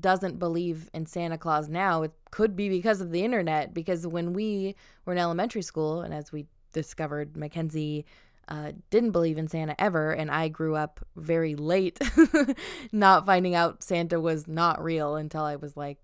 doesn't 0.00 0.38
believe 0.38 0.90
in 0.92 1.06
Santa 1.06 1.38
Claus 1.38 1.68
now, 1.68 2.02
it 2.02 2.12
could 2.30 2.56
be 2.56 2.68
because 2.68 3.00
of 3.00 3.10
the 3.10 3.24
internet. 3.24 3.72
Because 3.72 4.06
when 4.06 4.32
we 4.32 4.74
were 5.04 5.12
in 5.12 5.18
elementary 5.18 5.62
school, 5.62 6.00
and 6.00 6.12
as 6.12 6.32
we 6.32 6.46
discovered, 6.72 7.36
Mackenzie 7.36 8.04
uh, 8.48 8.72
didn't 8.90 9.10
believe 9.10 9.38
in 9.38 9.48
Santa 9.48 9.74
ever, 9.80 10.12
and 10.12 10.30
I 10.30 10.48
grew 10.48 10.76
up 10.76 11.04
very 11.16 11.54
late 11.54 11.98
not 12.92 13.26
finding 13.26 13.54
out 13.54 13.82
Santa 13.82 14.20
was 14.20 14.46
not 14.46 14.82
real 14.82 15.16
until 15.16 15.42
I 15.42 15.56
was 15.56 15.76
like 15.76 15.98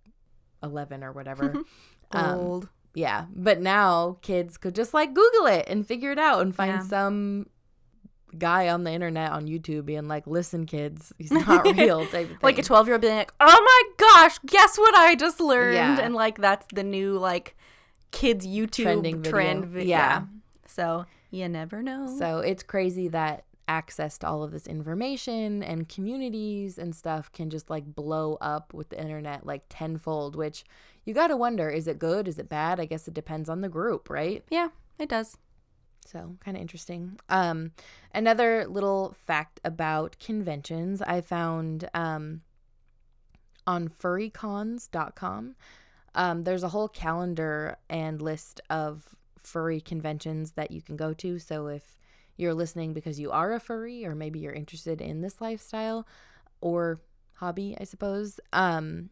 11 0.63 1.05
or 1.05 1.13
whatever. 1.13 1.55
Old. 2.15 2.65
Um, 2.65 2.71
yeah. 2.95 3.27
But 3.35 3.61
now 3.61 4.19
kids 4.23 4.59
could 4.59 4.75
just 4.75 4.93
like 4.93 5.15
Google 5.15 5.47
it 5.47 5.67
and 5.69 5.87
figure 5.87 6.11
it 6.13 6.19
out 6.19 6.43
and 6.43 6.55
find 6.55 6.73
yeah. 6.73 6.81
some 6.81 7.47
guy 8.39 8.69
on 8.69 8.85
the 8.85 8.91
internet 8.91 9.33
on 9.33 9.47
YouTube 9.47 9.87
being 9.87 10.09
like, 10.09 10.27
"Listen, 10.27 10.67
kids, 10.67 11.13
he's 11.19 11.31
not 11.31 11.65
real." 11.77 12.07
like 12.43 12.59
a 12.59 12.63
twelve 12.63 12.87
year 12.87 12.95
old 12.95 13.03
being 13.03 13.17
like, 13.17 13.33
"Oh 13.41 13.63
my 13.65 13.83
gosh, 14.07 14.39
guess 14.47 14.79
what 14.79 14.95
I 14.95 15.15
just 15.15 15.41
learned?" 15.41 15.75
Yeah. 15.75 16.01
And 16.01 16.15
like 16.15 16.39
that's 16.39 16.67
the 16.73 16.83
new 16.83 17.19
like 17.19 17.57
kids 18.11 18.47
YouTube 18.47 18.83
Trending 18.85 19.23
trend. 19.23 19.67
Video. 19.67 19.89
Yeah. 19.89 20.21
yeah. 20.21 20.25
So 20.67 21.07
you 21.31 21.49
never 21.49 21.83
know. 21.83 22.07
So 22.19 22.39
it's 22.39 22.63
crazy 22.63 23.09
that 23.09 23.45
access 23.69 24.19
to 24.19 24.27
all 24.27 24.43
of 24.43 24.51
this 24.51 24.67
information 24.67 25.63
and 25.63 25.89
communities 25.89 26.79
and 26.79 26.95
stuff 26.95 27.31
can 27.33 27.49
just 27.49 27.71
like 27.71 27.95
blow 27.95 28.37
up 28.41 28.75
with 28.75 28.91
the 28.91 29.01
internet 29.01 29.47
like 29.47 29.63
tenfold. 29.69 30.37
Which 30.37 30.65
you 31.05 31.15
got 31.15 31.29
to 31.29 31.37
wonder: 31.37 31.69
is 31.69 31.87
it 31.87 31.99
good? 31.99 32.29
Is 32.29 32.39
it 32.39 32.49
bad? 32.49 32.81
I 32.81 32.85
guess 32.85 33.09
it 33.09 33.15
depends 33.15 33.49
on 33.49 33.61
the 33.61 33.69
group, 33.69 34.09
right? 34.09 34.45
Yeah, 34.51 34.69
it 34.99 35.09
does. 35.09 35.37
So, 36.07 36.37
kind 36.41 36.57
of 36.57 36.61
interesting. 36.61 37.19
Um, 37.29 37.73
another 38.15 38.67
little 38.67 39.15
fact 39.27 39.61
about 39.65 40.17
conventions 40.19 41.01
I 41.01 41.21
found 41.21 41.89
um, 41.95 42.43
on 43.67 43.89
furrycons.com. 43.89 45.55
Um, 46.15 46.43
there's 46.43 46.63
a 46.63 46.69
whole 46.69 46.89
calendar 46.89 47.79
and 47.89 48.21
list 48.21 48.61
of 48.69 49.17
furry 49.39 49.81
conventions 49.81 50.53
that 50.53 50.71
you 50.71 50.83
can 50.83 50.97
go 50.97 51.15
to. 51.15 51.39
So, 51.39 51.69
if 51.69 51.97
you're 52.37 52.55
listening 52.55 52.93
because 52.93 53.21
you 53.21 53.31
are 53.31 53.53
a 53.53 53.61
furry, 53.61 54.05
or 54.05 54.15
maybe 54.15 54.39
you're 54.39 54.53
interested 54.53 55.01
in 55.01 55.21
this 55.21 55.41
lifestyle 55.41 56.07
or 56.61 57.01
hobby, 57.35 57.77
I 57.81 57.85
suppose, 57.85 58.41
um, 58.53 59.11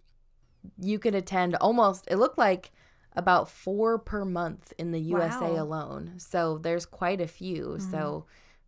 you 0.79 0.99
could 0.99 1.15
attend 1.15 1.55
almost, 1.57 2.05
it 2.09 2.17
looked 2.17 2.39
like 2.39 2.73
about 3.15 3.51
four 3.51 3.99
per 3.99 4.25
month 4.25 4.73
in 4.79 4.93
the 4.93 5.01
USA 5.01 5.53
wow. 5.53 5.63
alone. 5.63 6.15
So 6.19 6.59
there's 6.59 6.87
quite 6.87 7.21
a 7.21 7.27
few. 7.27 7.65
Mm-hmm. 7.65 7.91
So 7.91 8.27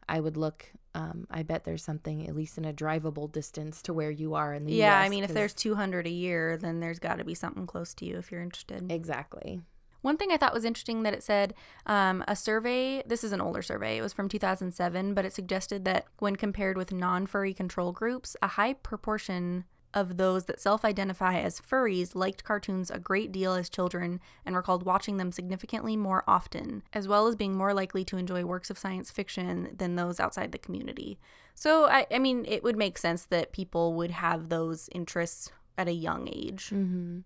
I 0.08 0.20
would 0.20 0.36
look. 0.36 0.72
Um, 0.94 1.26
I 1.30 1.42
bet 1.42 1.64
there's 1.64 1.82
something 1.82 2.28
at 2.28 2.36
least 2.36 2.58
in 2.58 2.66
a 2.66 2.72
drivable 2.72 3.30
distance 3.32 3.80
to 3.82 3.94
where 3.94 4.10
you 4.10 4.34
are 4.34 4.52
in 4.52 4.66
the 4.66 4.72
USA. 4.72 4.80
yeah. 4.80 5.00
US, 5.00 5.06
I 5.06 5.08
mean, 5.08 5.24
if 5.24 5.32
there's 5.32 5.54
200 5.54 6.06
a 6.06 6.10
year, 6.10 6.58
then 6.58 6.80
there's 6.80 6.98
got 6.98 7.16
to 7.16 7.24
be 7.24 7.34
something 7.34 7.66
close 7.66 7.94
to 7.94 8.04
you 8.04 8.18
if 8.18 8.30
you're 8.30 8.42
interested. 8.42 8.92
Exactly. 8.92 9.62
One 10.02 10.16
thing 10.16 10.32
I 10.32 10.36
thought 10.36 10.52
was 10.52 10.64
interesting 10.64 11.04
that 11.04 11.14
it 11.14 11.22
said 11.22 11.54
um, 11.86 12.24
a 12.26 12.36
survey, 12.36 13.02
this 13.06 13.24
is 13.24 13.32
an 13.32 13.40
older 13.40 13.62
survey, 13.62 13.96
it 13.96 14.02
was 14.02 14.12
from 14.12 14.28
2007, 14.28 15.14
but 15.14 15.24
it 15.24 15.32
suggested 15.32 15.84
that 15.84 16.06
when 16.18 16.36
compared 16.36 16.76
with 16.76 16.92
non 16.92 17.26
furry 17.26 17.54
control 17.54 17.92
groups, 17.92 18.36
a 18.42 18.48
high 18.48 18.74
proportion 18.74 19.64
of 19.94 20.16
those 20.16 20.44
that 20.44 20.60
self 20.60 20.84
identify 20.84 21.38
as 21.38 21.60
furries 21.60 22.14
liked 22.14 22.44
cartoons 22.44 22.90
a 22.90 22.98
great 22.98 23.32
deal 23.32 23.54
as 23.54 23.68
children 23.68 24.20
and 24.44 24.56
recalled 24.56 24.84
watching 24.84 25.16
them 25.16 25.32
significantly 25.32 25.96
more 25.96 26.24
often, 26.26 26.82
as 26.92 27.08
well 27.08 27.26
as 27.26 27.36
being 27.36 27.54
more 27.54 27.74
likely 27.74 28.04
to 28.04 28.16
enjoy 28.16 28.44
works 28.44 28.70
of 28.70 28.78
science 28.78 29.10
fiction 29.10 29.74
than 29.76 29.96
those 29.96 30.20
outside 30.20 30.52
the 30.52 30.58
community. 30.58 31.18
So, 31.54 31.84
I, 31.84 32.06
I 32.10 32.18
mean, 32.18 32.44
it 32.48 32.62
would 32.62 32.76
make 32.76 32.96
sense 32.96 33.24
that 33.26 33.52
people 33.52 33.94
would 33.94 34.10
have 34.10 34.48
those 34.48 34.88
interests 34.92 35.50
at 35.76 35.88
a 35.88 35.92
young 35.92 36.28
age. 36.28 36.66
Mm-hmm. 36.66 37.20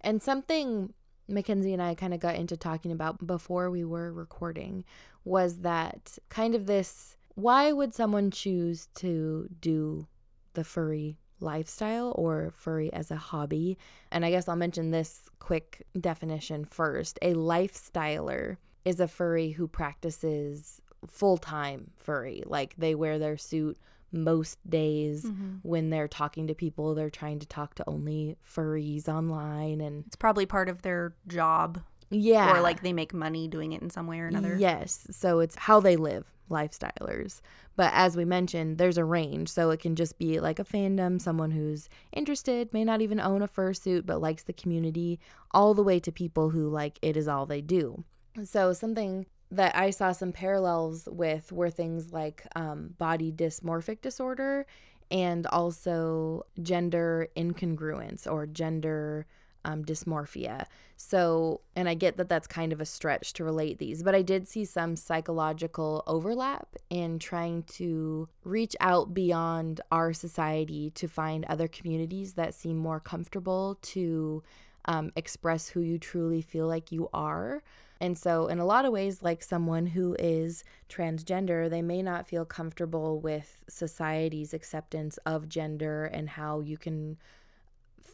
And 0.00 0.22
something 0.22 0.92
Mackenzie 1.28 1.72
and 1.72 1.82
I 1.82 1.94
kind 1.94 2.12
of 2.12 2.20
got 2.20 2.34
into 2.34 2.56
talking 2.56 2.92
about 2.92 3.26
before 3.26 3.70
we 3.70 3.84
were 3.84 4.12
recording 4.12 4.84
was 5.24 5.60
that 5.60 6.18
kind 6.28 6.54
of 6.54 6.66
this 6.66 7.16
why 7.34 7.72
would 7.72 7.92
someone 7.92 8.30
choose 8.30 8.88
to 8.94 9.48
do 9.60 10.06
the 10.52 10.62
furry 10.62 11.18
lifestyle 11.44 12.12
or 12.16 12.52
furry 12.56 12.92
as 12.92 13.10
a 13.10 13.16
hobby. 13.16 13.78
And 14.10 14.24
I 14.24 14.30
guess 14.30 14.48
I'll 14.48 14.56
mention 14.56 14.90
this 14.90 15.22
quick 15.38 15.86
definition 16.00 16.64
first. 16.64 17.18
A 17.22 17.34
lifestyler 17.34 18.56
is 18.84 19.00
a 19.00 19.08
furry 19.08 19.50
who 19.50 19.68
practices 19.68 20.80
full 21.06 21.36
time 21.38 21.90
furry. 21.96 22.42
Like 22.46 22.74
they 22.76 22.94
wear 22.94 23.18
their 23.18 23.36
suit 23.36 23.78
most 24.12 24.58
days 24.68 25.24
Mm-hmm. 25.24 25.56
when 25.62 25.90
they're 25.90 26.06
talking 26.08 26.46
to 26.46 26.54
people. 26.54 26.94
They're 26.94 27.10
trying 27.10 27.40
to 27.40 27.46
talk 27.46 27.74
to 27.76 27.84
only 27.88 28.36
furries 28.46 29.08
online, 29.08 29.80
and 29.80 30.04
It's 30.06 30.16
probably 30.16 30.46
part 30.46 30.68
of 30.68 30.82
their 30.82 31.14
job, 31.26 31.80
yeah, 32.10 32.56
or 32.56 32.60
like 32.60 32.82
they 32.82 32.92
make 32.92 33.12
money 33.12 33.48
doing 33.48 33.72
it 33.72 33.82
in 33.82 33.90
some 33.90 34.06
way 34.06 34.20
or 34.20 34.26
another. 34.28 34.54
Yes. 34.56 35.06
So 35.10 35.40
it's 35.40 35.56
how 35.56 35.80
they 35.80 35.96
live, 35.96 36.26
lifestylers. 36.50 37.40
But 37.76 37.90
as 37.94 38.16
we 38.16 38.24
mentioned, 38.24 38.78
there's 38.78 38.98
a 38.98 39.04
range. 39.04 39.48
So 39.48 39.70
it 39.70 39.80
can 39.80 39.96
just 39.96 40.18
be 40.18 40.40
like 40.40 40.58
a 40.58 40.64
fandom, 40.64 41.20
someone 41.20 41.50
who's 41.50 41.88
interested, 42.12 42.72
may 42.72 42.84
not 42.84 43.00
even 43.00 43.20
own 43.20 43.42
a 43.42 43.48
fursuit, 43.48 44.06
but 44.06 44.20
likes 44.20 44.44
the 44.44 44.52
community, 44.52 45.18
all 45.52 45.74
the 45.74 45.82
way 45.82 45.98
to 46.00 46.12
people 46.12 46.50
who 46.50 46.68
like 46.68 46.98
it 47.02 47.16
is 47.16 47.28
all 47.28 47.46
they 47.46 47.60
do. 47.60 48.04
So 48.44 48.72
something 48.72 49.26
that 49.50 49.76
I 49.76 49.90
saw 49.90 50.12
some 50.12 50.32
parallels 50.32 51.08
with 51.10 51.52
were 51.52 51.70
things 51.70 52.12
like 52.12 52.46
um, 52.56 52.94
body 52.98 53.30
dysmorphic 53.30 54.00
disorder 54.00 54.66
and 55.10 55.46
also 55.46 56.46
gender 56.62 57.28
incongruence 57.36 58.30
or 58.30 58.46
gender 58.46 59.26
um, 59.64 59.84
dysmorphia. 59.84 60.66
So, 60.96 61.60
and 61.74 61.88
I 61.88 61.94
get 61.94 62.16
that 62.16 62.28
that's 62.28 62.46
kind 62.46 62.72
of 62.72 62.80
a 62.80 62.86
stretch 62.86 63.32
to 63.34 63.44
relate 63.44 63.78
these, 63.78 64.02
but 64.02 64.14
I 64.14 64.22
did 64.22 64.46
see 64.46 64.64
some 64.64 64.96
psychological 64.96 66.02
overlap 66.06 66.76
in 66.88 67.18
trying 67.18 67.64
to 67.74 68.28
reach 68.44 68.76
out 68.80 69.12
beyond 69.12 69.80
our 69.90 70.12
society 70.12 70.90
to 70.90 71.08
find 71.08 71.44
other 71.46 71.68
communities 71.68 72.34
that 72.34 72.54
seem 72.54 72.76
more 72.76 73.00
comfortable 73.00 73.78
to 73.82 74.42
um, 74.84 75.12
express 75.16 75.68
who 75.68 75.80
you 75.80 75.98
truly 75.98 76.42
feel 76.42 76.66
like 76.66 76.92
you 76.92 77.08
are. 77.12 77.62
And 78.00 78.18
so, 78.18 78.48
in 78.48 78.58
a 78.58 78.66
lot 78.66 78.84
of 78.84 78.92
ways, 78.92 79.22
like 79.22 79.42
someone 79.42 79.86
who 79.86 80.14
is 80.18 80.64
transgender, 80.90 81.70
they 81.70 81.80
may 81.80 82.02
not 82.02 82.28
feel 82.28 82.44
comfortable 82.44 83.18
with 83.20 83.62
society's 83.68 84.52
acceptance 84.52 85.16
of 85.24 85.48
gender 85.48 86.04
and 86.04 86.28
how 86.30 86.60
you 86.60 86.76
can 86.76 87.16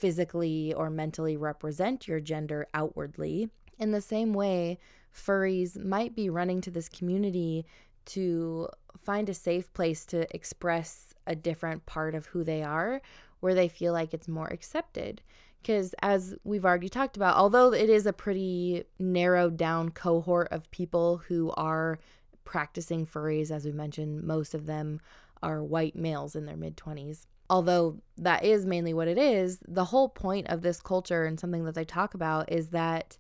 physically 0.01 0.73
or 0.75 0.91
mentally 0.91 1.37
represent 1.37 2.09
your 2.09 2.21
gender 2.21 2.67
outwardly. 2.75 3.51
In 3.79 3.93
the 3.93 4.01
same 4.01 4.33
way, 4.33 4.79
furries 5.15 5.83
might 5.83 6.15
be 6.15 6.31
running 6.31 6.61
to 6.63 6.71
this 6.71 6.89
community 6.89 7.67
to 8.07 8.69
find 9.03 9.29
a 9.29 9.35
safe 9.35 9.73
place 9.73 10.05
to 10.07 10.35
express 10.35 11.15
a 11.27 11.35
different 11.35 11.87
part 11.87 12.15
of 12.15 12.27
who 12.27 12.43
they 12.43 12.63
are 12.63 13.01
where 13.41 13.55
they 13.55 13.69
feel 13.69 13.93
like 13.93 14.15
it's 14.15 14.29
more 14.29 14.49
accepted. 14.49 15.23
Because, 15.61 15.95
as 16.01 16.35
we've 16.43 16.65
already 16.65 16.89
talked 16.89 17.17
about, 17.17 17.37
although 17.37 17.73
it 17.73 17.91
is 17.91 18.07
a 18.07 18.13
pretty 18.13 18.85
narrowed 18.99 19.57
down 19.57 19.91
cohort 19.91 20.49
of 20.51 20.71
people 20.71 21.19
who 21.29 21.51
are 21.57 21.99
practicing 22.45 23.07
furries, 23.07 23.51
as 23.51 23.67
we 23.67 23.73
mentioned, 23.73 24.23
most 24.23 24.55
of 24.55 24.67
them 24.67 25.01
are 25.43 25.63
white 25.63 25.95
males 25.95 26.35
in 26.35 26.47
their 26.47 26.57
mid 26.57 26.77
20s. 26.77 27.27
Although 27.51 28.01
that 28.17 28.45
is 28.45 28.65
mainly 28.65 28.95
what 28.95 29.09
it 29.09 29.19
is, 29.19 29.59
the 29.67 29.87
whole 29.87 30.09
point 30.09 30.47
of 30.47 30.63
this 30.63 30.81
culture 30.81 31.25
and 31.25 31.39
something 31.39 31.65
that 31.65 31.75
they 31.75 31.85
talk 31.85 32.15
about 32.15 32.51
is 32.51 32.69
that 32.69 33.19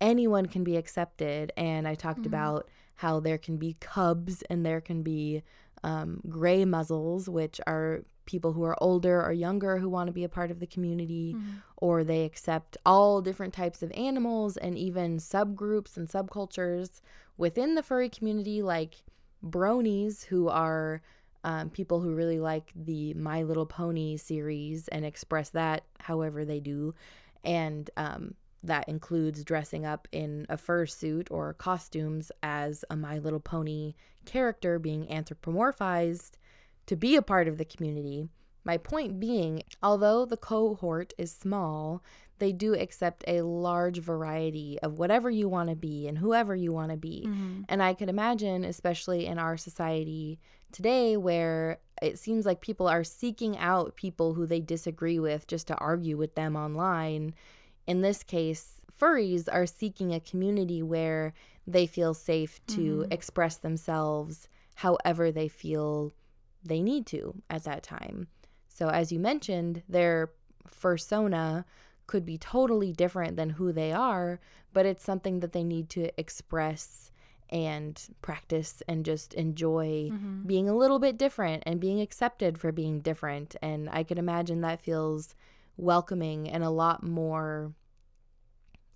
anyone 0.00 0.46
can 0.46 0.62
be 0.62 0.76
accepted. 0.76 1.52
And 1.56 1.88
I 1.88 1.94
talked 1.94 2.26
about 2.26 2.68
how 2.96 3.20
there 3.20 3.38
can 3.38 3.56
be 3.56 3.76
cubs 3.80 4.42
and 4.50 4.64
there 4.64 4.82
can 4.82 5.02
be 5.02 5.42
um, 5.82 6.20
gray 6.28 6.66
muzzles, 6.66 7.26
which 7.28 7.58
are 7.66 8.04
people 8.26 8.52
who 8.52 8.62
are 8.62 8.76
older 8.82 9.22
or 9.22 9.32
younger 9.32 9.78
who 9.78 9.88
want 9.88 10.08
to 10.08 10.12
be 10.12 10.24
a 10.24 10.28
part 10.28 10.50
of 10.50 10.60
the 10.60 10.66
community, 10.66 11.34
or 11.78 12.04
they 12.04 12.24
accept 12.24 12.76
all 12.84 13.22
different 13.22 13.54
types 13.54 13.82
of 13.82 13.90
animals 13.92 14.58
and 14.58 14.76
even 14.76 15.16
subgroups 15.16 15.96
and 15.96 16.06
subcultures 16.08 17.00
within 17.38 17.74
the 17.74 17.82
furry 17.82 18.10
community, 18.10 18.60
like 18.62 18.96
bronies, 19.42 20.26
who 20.26 20.48
are 20.48 21.00
um, 21.44 21.70
people 21.70 22.00
who 22.00 22.14
really 22.14 22.40
like 22.40 22.72
the 22.74 23.14
My 23.14 23.42
Little 23.42 23.66
Pony 23.66 24.16
series 24.16 24.88
and 24.88 25.04
express 25.04 25.50
that 25.50 25.84
however 25.98 26.44
they 26.44 26.60
do. 26.60 26.94
And 27.44 27.88
um, 27.96 28.34
that 28.62 28.88
includes 28.88 29.44
dressing 29.44 29.86
up 29.86 30.06
in 30.12 30.46
a 30.48 30.56
fursuit 30.56 31.28
or 31.30 31.54
costumes 31.54 32.30
as 32.42 32.84
a 32.90 32.96
My 32.96 33.18
Little 33.18 33.40
Pony 33.40 33.94
character 34.26 34.78
being 34.78 35.06
anthropomorphized 35.06 36.32
to 36.86 36.96
be 36.96 37.16
a 37.16 37.22
part 37.22 37.48
of 37.48 37.56
the 37.56 37.64
community. 37.64 38.28
My 38.62 38.76
point 38.76 39.18
being, 39.18 39.62
although 39.82 40.26
the 40.26 40.36
cohort 40.36 41.14
is 41.16 41.32
small, 41.32 42.02
they 42.38 42.52
do 42.52 42.74
accept 42.74 43.24
a 43.26 43.42
large 43.42 43.98
variety 43.98 44.78
of 44.82 44.98
whatever 44.98 45.30
you 45.30 45.48
want 45.48 45.70
to 45.70 45.76
be 45.76 46.06
and 46.06 46.18
whoever 46.18 46.54
you 46.54 46.72
want 46.72 46.90
to 46.90 46.96
be. 46.98 47.22
And 47.68 47.82
I 47.82 47.94
could 47.94 48.10
imagine, 48.10 48.64
especially 48.64 49.26
in 49.26 49.38
our 49.38 49.56
society 49.56 50.38
today, 50.72 51.16
where 51.16 51.78
it 52.00 52.18
seems 52.18 52.46
like 52.46 52.60
people 52.60 52.88
are 52.88 53.04
seeking 53.04 53.58
out 53.58 53.96
people 53.96 54.34
who 54.34 54.46
they 54.46 54.60
disagree 54.60 55.18
with 55.18 55.46
just 55.46 55.66
to 55.68 55.76
argue 55.76 56.16
with 56.16 56.34
them 56.34 56.56
online. 56.56 57.34
In 57.86 58.00
this 58.00 58.22
case, 58.22 58.80
furries 58.98 59.48
are 59.52 59.66
seeking 59.66 60.12
a 60.12 60.20
community 60.20 60.82
where 60.82 61.34
they 61.66 61.86
feel 61.86 62.14
safe 62.14 62.60
to 62.68 63.00
mm-hmm. 63.00 63.12
express 63.12 63.56
themselves 63.56 64.48
however 64.76 65.30
they 65.30 65.48
feel 65.48 66.12
they 66.64 66.82
need 66.82 67.06
to 67.06 67.42
at 67.48 67.64
that 67.64 67.82
time. 67.82 68.28
So, 68.68 68.88
as 68.88 69.12
you 69.12 69.18
mentioned, 69.18 69.82
their 69.88 70.30
fursona 70.68 71.64
could 72.06 72.24
be 72.24 72.38
totally 72.38 72.92
different 72.92 73.36
than 73.36 73.50
who 73.50 73.72
they 73.72 73.92
are, 73.92 74.40
but 74.72 74.86
it's 74.86 75.04
something 75.04 75.40
that 75.40 75.52
they 75.52 75.64
need 75.64 75.88
to 75.90 76.10
express 76.18 77.10
and 77.50 78.00
practice 78.22 78.82
and 78.88 79.04
just 79.04 79.34
enjoy 79.34 80.08
mm-hmm. 80.12 80.42
being 80.46 80.68
a 80.68 80.76
little 80.76 80.98
bit 80.98 81.18
different 81.18 81.62
and 81.66 81.80
being 81.80 82.00
accepted 82.00 82.58
for 82.58 82.72
being 82.72 83.00
different. 83.00 83.56
And 83.60 83.90
I 83.90 84.04
could 84.04 84.18
imagine 84.18 84.60
that 84.60 84.80
feels 84.80 85.34
welcoming 85.76 86.48
and 86.48 86.62
a 86.62 86.70
lot 86.70 87.02
more, 87.02 87.72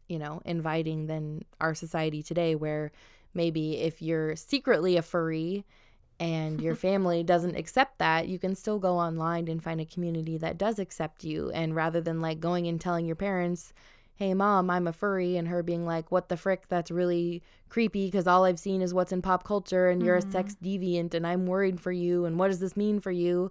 you 0.08 0.18
know, 0.18 0.40
inviting 0.44 1.06
than 1.06 1.44
our 1.60 1.74
society 1.74 2.22
today, 2.22 2.54
where 2.54 2.92
maybe 3.34 3.78
if 3.78 4.00
you're 4.00 4.36
secretly 4.36 4.96
a 4.96 5.02
furry 5.02 5.64
and 6.20 6.60
your 6.60 6.76
family 6.76 7.24
doesn't 7.24 7.56
accept 7.56 7.98
that, 7.98 8.28
you 8.28 8.38
can 8.38 8.54
still 8.54 8.78
go 8.78 8.98
online 8.98 9.48
and 9.48 9.62
find 9.62 9.80
a 9.80 9.86
community 9.86 10.38
that 10.38 10.58
does 10.58 10.78
accept 10.78 11.24
you. 11.24 11.50
And 11.50 11.74
rather 11.74 12.00
than 12.00 12.20
like 12.20 12.38
going 12.38 12.68
and 12.68 12.80
telling 12.80 13.06
your 13.06 13.16
parents, 13.16 13.72
hey, 14.16 14.34
mom, 14.34 14.70
I'm 14.70 14.86
a 14.86 14.92
furry, 14.92 15.36
and 15.36 15.48
her 15.48 15.62
being 15.62 15.84
like, 15.84 16.12
what 16.12 16.28
the 16.28 16.36
frick, 16.36 16.68
that's 16.68 16.90
really 16.90 17.42
creepy 17.74 18.06
because 18.06 18.28
all 18.28 18.44
I've 18.44 18.60
seen 18.60 18.82
is 18.82 18.94
what's 18.94 19.10
in 19.10 19.20
pop 19.20 19.42
culture 19.42 19.88
and 19.88 20.00
you're 20.00 20.14
a 20.14 20.22
sex 20.22 20.54
mm-hmm. 20.54 20.84
deviant 20.84 21.12
and 21.12 21.26
I'm 21.26 21.46
worried 21.46 21.80
for 21.80 21.90
you 21.90 22.24
and 22.24 22.38
what 22.38 22.46
does 22.46 22.60
this 22.60 22.76
mean 22.76 23.00
for 23.00 23.10
you? 23.10 23.50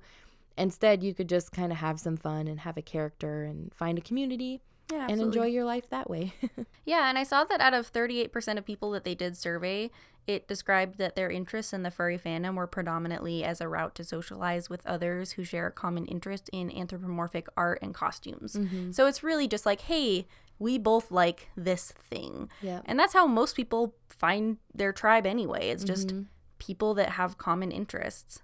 Instead, 0.58 1.04
you 1.04 1.14
could 1.14 1.28
just 1.28 1.52
kind 1.52 1.74
of 1.74 1.80
have 1.80 2.00
some 2.00 2.16
fun 2.16 2.48
and 2.48 2.62
have 2.62 2.78
a 2.78 2.82
character 2.82 3.44
and 3.44 3.74
find 3.74 3.98
a 3.98 4.02
community 4.02 4.62
Yeah, 4.94 5.08
and 5.10 5.20
enjoy 5.20 5.48
your 5.48 5.66
life 5.66 5.90
that 5.90 6.10
way. 6.10 6.34
Yeah, 6.86 7.10
and 7.10 7.18
I 7.18 7.24
saw 7.24 7.44
that 7.46 7.62
out 7.62 7.74
of 7.74 7.92
38% 7.92 8.58
of 8.58 8.66
people 8.66 8.92
that 8.92 9.04
they 9.04 9.16
did 9.16 9.36
survey, 9.38 9.90
it 10.26 10.48
described 10.48 10.98
that 11.00 11.16
their 11.16 11.30
interests 11.30 11.74
in 11.74 11.84
the 11.84 11.92
furry 11.92 12.18
fandom 12.18 12.56
were 12.56 12.68
predominantly 12.68 13.44
as 13.44 13.60
a 13.60 13.68
route 13.68 13.96
to 13.96 14.04
socialize 14.04 14.70
with 14.70 14.86
others 14.86 15.34
who 15.34 15.44
share 15.44 15.68
a 15.68 15.72
common 15.72 16.06
interest 16.06 16.50
in 16.54 16.72
anthropomorphic 16.72 17.48
art 17.58 17.80
and 17.82 17.94
costumes. 17.94 18.56
Mm-hmm. 18.56 18.92
So 18.92 19.06
it's 19.06 19.24
really 19.24 19.48
just 19.48 19.66
like, 19.66 19.82
hey, 19.82 20.28
we 20.60 20.78
both 20.78 21.12
like 21.12 21.50
this 21.56 21.92
thing. 21.92 22.50
Yeah. 22.62 22.82
And 22.86 23.00
that's 23.00 23.14
how 23.14 23.28
most 23.28 23.56
people 23.56 23.96
find 24.10 24.58
their 24.74 24.94
tribe 24.94 25.26
anyway. 25.26 25.70
It's 25.70 25.84
just 25.84 26.14
people 26.60 26.94
that 26.94 27.10
have 27.12 27.38
common 27.38 27.72
interests. 27.72 28.42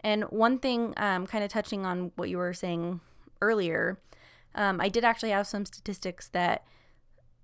And 0.00 0.24
one 0.24 0.58
thing, 0.58 0.92
um, 0.98 1.26
kind 1.26 1.42
of 1.42 1.50
touching 1.50 1.86
on 1.86 2.12
what 2.16 2.28
you 2.28 2.36
were 2.36 2.52
saying 2.52 3.00
earlier, 3.40 3.98
um, 4.54 4.80
I 4.80 4.88
did 4.88 5.04
actually 5.04 5.30
have 5.30 5.46
some 5.46 5.64
statistics 5.64 6.28
that 6.28 6.64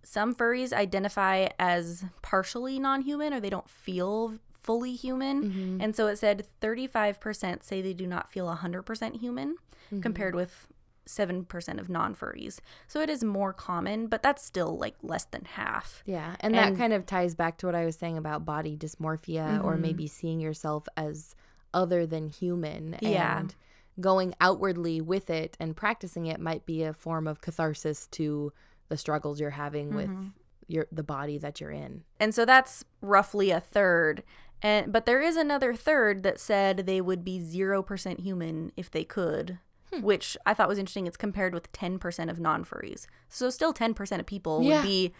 some 0.02 0.34
furries 0.34 0.72
identify 0.72 1.48
as 1.58 2.04
partially 2.22 2.78
non 2.78 3.02
human 3.02 3.32
or 3.32 3.40
they 3.40 3.50
don't 3.50 3.68
feel 3.68 4.34
fully 4.62 4.94
human. 4.94 5.78
And 5.80 5.96
so 5.96 6.06
it 6.08 6.16
said 6.18 6.46
35% 6.60 7.64
say 7.64 7.80
they 7.80 7.94
do 7.94 8.06
not 8.06 8.30
feel 8.30 8.46
100% 8.46 9.20
human, 9.20 9.56
compared 10.02 10.34
with 10.34 10.66
7% 11.10 11.80
of 11.80 11.88
non 11.88 12.14
furries. 12.14 12.60
So 12.86 13.00
it 13.00 13.10
is 13.10 13.24
more 13.24 13.52
common, 13.52 14.06
but 14.06 14.22
that's 14.22 14.44
still 14.44 14.76
like 14.78 14.96
less 15.02 15.24
than 15.24 15.44
half. 15.44 16.02
Yeah, 16.06 16.36
and, 16.40 16.54
that 16.54 16.76
kind 16.76 16.92
of 16.92 17.06
ties 17.06 17.34
back 17.34 17.58
to 17.58 17.66
what 17.66 17.74
I 17.74 17.84
was 17.84 17.96
saying 17.96 18.18
about 18.18 18.44
body 18.44 18.76
dysmorphia 18.76 19.62
or 19.64 19.72
mm-hmm. 19.72 19.82
maybe 19.82 20.06
seeing 20.06 20.40
yourself 20.40 20.86
as 20.96 21.34
other 21.72 22.06
than 22.06 22.28
human 22.28 22.96
Yeah. 23.00 23.38
and 23.38 23.54
going 24.00 24.34
outwardly 24.40 25.00
with 25.00 25.30
it 25.30 25.56
and 25.60 25.76
practicing 25.76 26.26
it 26.26 26.40
might 26.40 26.64
be 26.64 26.82
a 26.82 26.92
form 26.92 27.26
of 27.26 27.40
catharsis 27.40 28.06
to 28.08 28.52
the 28.88 28.96
struggles 28.96 29.40
you're 29.40 29.50
having 29.50 29.94
with 29.94 30.08
mm-hmm. 30.08 30.28
your 30.68 30.86
the 30.90 31.02
body 31.02 31.38
that 31.38 31.60
you're 31.60 31.70
in. 31.70 32.04
And 32.18 32.34
so 32.34 32.44
that's 32.44 32.84
roughly 33.00 33.50
a 33.50 33.60
third. 33.60 34.22
And 34.62 34.92
but 34.92 35.06
there 35.06 35.20
is 35.20 35.36
another 35.36 35.74
third 35.74 36.22
that 36.22 36.38
said 36.38 36.78
they 36.78 37.00
would 37.00 37.24
be 37.24 37.40
0% 37.40 38.20
human 38.20 38.72
if 38.76 38.90
they 38.90 39.04
could, 39.04 39.58
which 40.00 40.36
I 40.46 40.54
thought 40.54 40.68
was 40.68 40.78
interesting. 40.78 41.06
It's 41.06 41.16
compared 41.16 41.54
with 41.54 41.70
10% 41.72 42.30
of 42.30 42.38
non-furries. 42.40 43.06
So 43.28 43.50
still 43.50 43.72
10% 43.74 44.20
of 44.20 44.26
people 44.26 44.62
Yeah. 44.62 44.76
would 44.80 44.86
be 44.86 45.12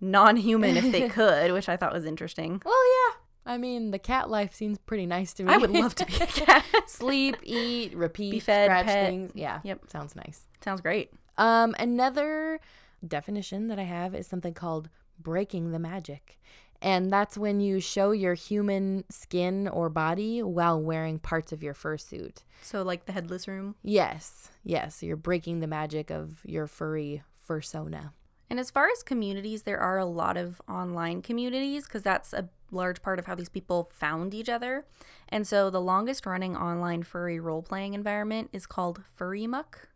non-human 0.00 0.76
if 0.76 0.90
they 0.92 1.08
could, 1.10 1.52
which 1.52 1.68
I 1.68 1.76
thought 1.76 1.92
was 1.92 2.04
interesting. 2.04 2.60
Well, 2.64 2.74
yeah. 2.74 3.16
I 3.46 3.56
mean, 3.56 3.90
the 3.90 3.98
cat 3.98 4.28
life 4.30 4.54
seems 4.54 4.78
pretty 4.78 5.06
nice 5.06 5.32
to 5.34 5.42
me. 5.44 5.52
I 5.52 5.56
would 5.56 5.70
love 5.70 5.94
to 5.96 6.06
be 6.06 6.14
a 6.16 6.26
cat. 6.26 6.64
Sleep, 6.86 7.36
eat, 7.42 7.94
repeat, 7.94 8.30
Be 8.32 8.40
fed, 8.40 8.66
scratch 8.66 8.86
pet. 8.86 9.08
things. 9.08 9.32
Yeah. 9.34 9.60
Yep. 9.64 9.88
Sounds 9.90 10.14
nice. 10.14 10.46
Sounds 10.62 10.80
great. 10.80 11.10
Um, 11.38 11.74
another 11.78 12.60
definition 13.06 13.68
that 13.68 13.78
I 13.78 13.84
have 13.84 14.14
is 14.14 14.26
something 14.26 14.52
called 14.54 14.88
breaking 15.18 15.72
the 15.72 15.78
magic. 15.78 16.38
And 16.82 17.12
that's 17.12 17.36
when 17.36 17.60
you 17.60 17.78
show 17.80 18.12
your 18.12 18.34
human 18.34 19.04
skin 19.10 19.68
or 19.68 19.90
body 19.90 20.42
while 20.42 20.80
wearing 20.80 21.18
parts 21.18 21.52
of 21.52 21.62
your 21.62 21.74
fursuit. 21.74 22.38
So 22.62 22.82
like 22.82 23.04
the 23.04 23.12
headless 23.12 23.46
room. 23.46 23.74
Yes, 23.82 24.50
yes, 24.64 25.02
you're 25.02 25.16
breaking 25.16 25.60
the 25.60 25.66
magic 25.66 26.10
of 26.10 26.40
your 26.44 26.66
furry 26.66 27.22
fursona. 27.48 28.12
And 28.48 28.58
as 28.58 28.70
far 28.70 28.88
as 28.88 29.02
communities, 29.02 29.62
there 29.62 29.78
are 29.78 29.98
a 29.98 30.04
lot 30.04 30.36
of 30.36 30.60
online 30.68 31.22
communities 31.22 31.84
because 31.84 32.02
that's 32.02 32.32
a 32.32 32.48
large 32.72 33.02
part 33.02 33.18
of 33.18 33.26
how 33.26 33.34
these 33.34 33.48
people 33.48 33.90
found 33.92 34.34
each 34.34 34.48
other. 34.48 34.86
And 35.28 35.46
so 35.46 35.70
the 35.70 35.80
longest 35.80 36.26
running 36.26 36.56
online 36.56 37.02
furry 37.02 37.38
role 37.38 37.62
playing 37.62 37.94
environment 37.94 38.50
is 38.52 38.66
called 38.66 39.02
FurryMUCK, 39.18 39.86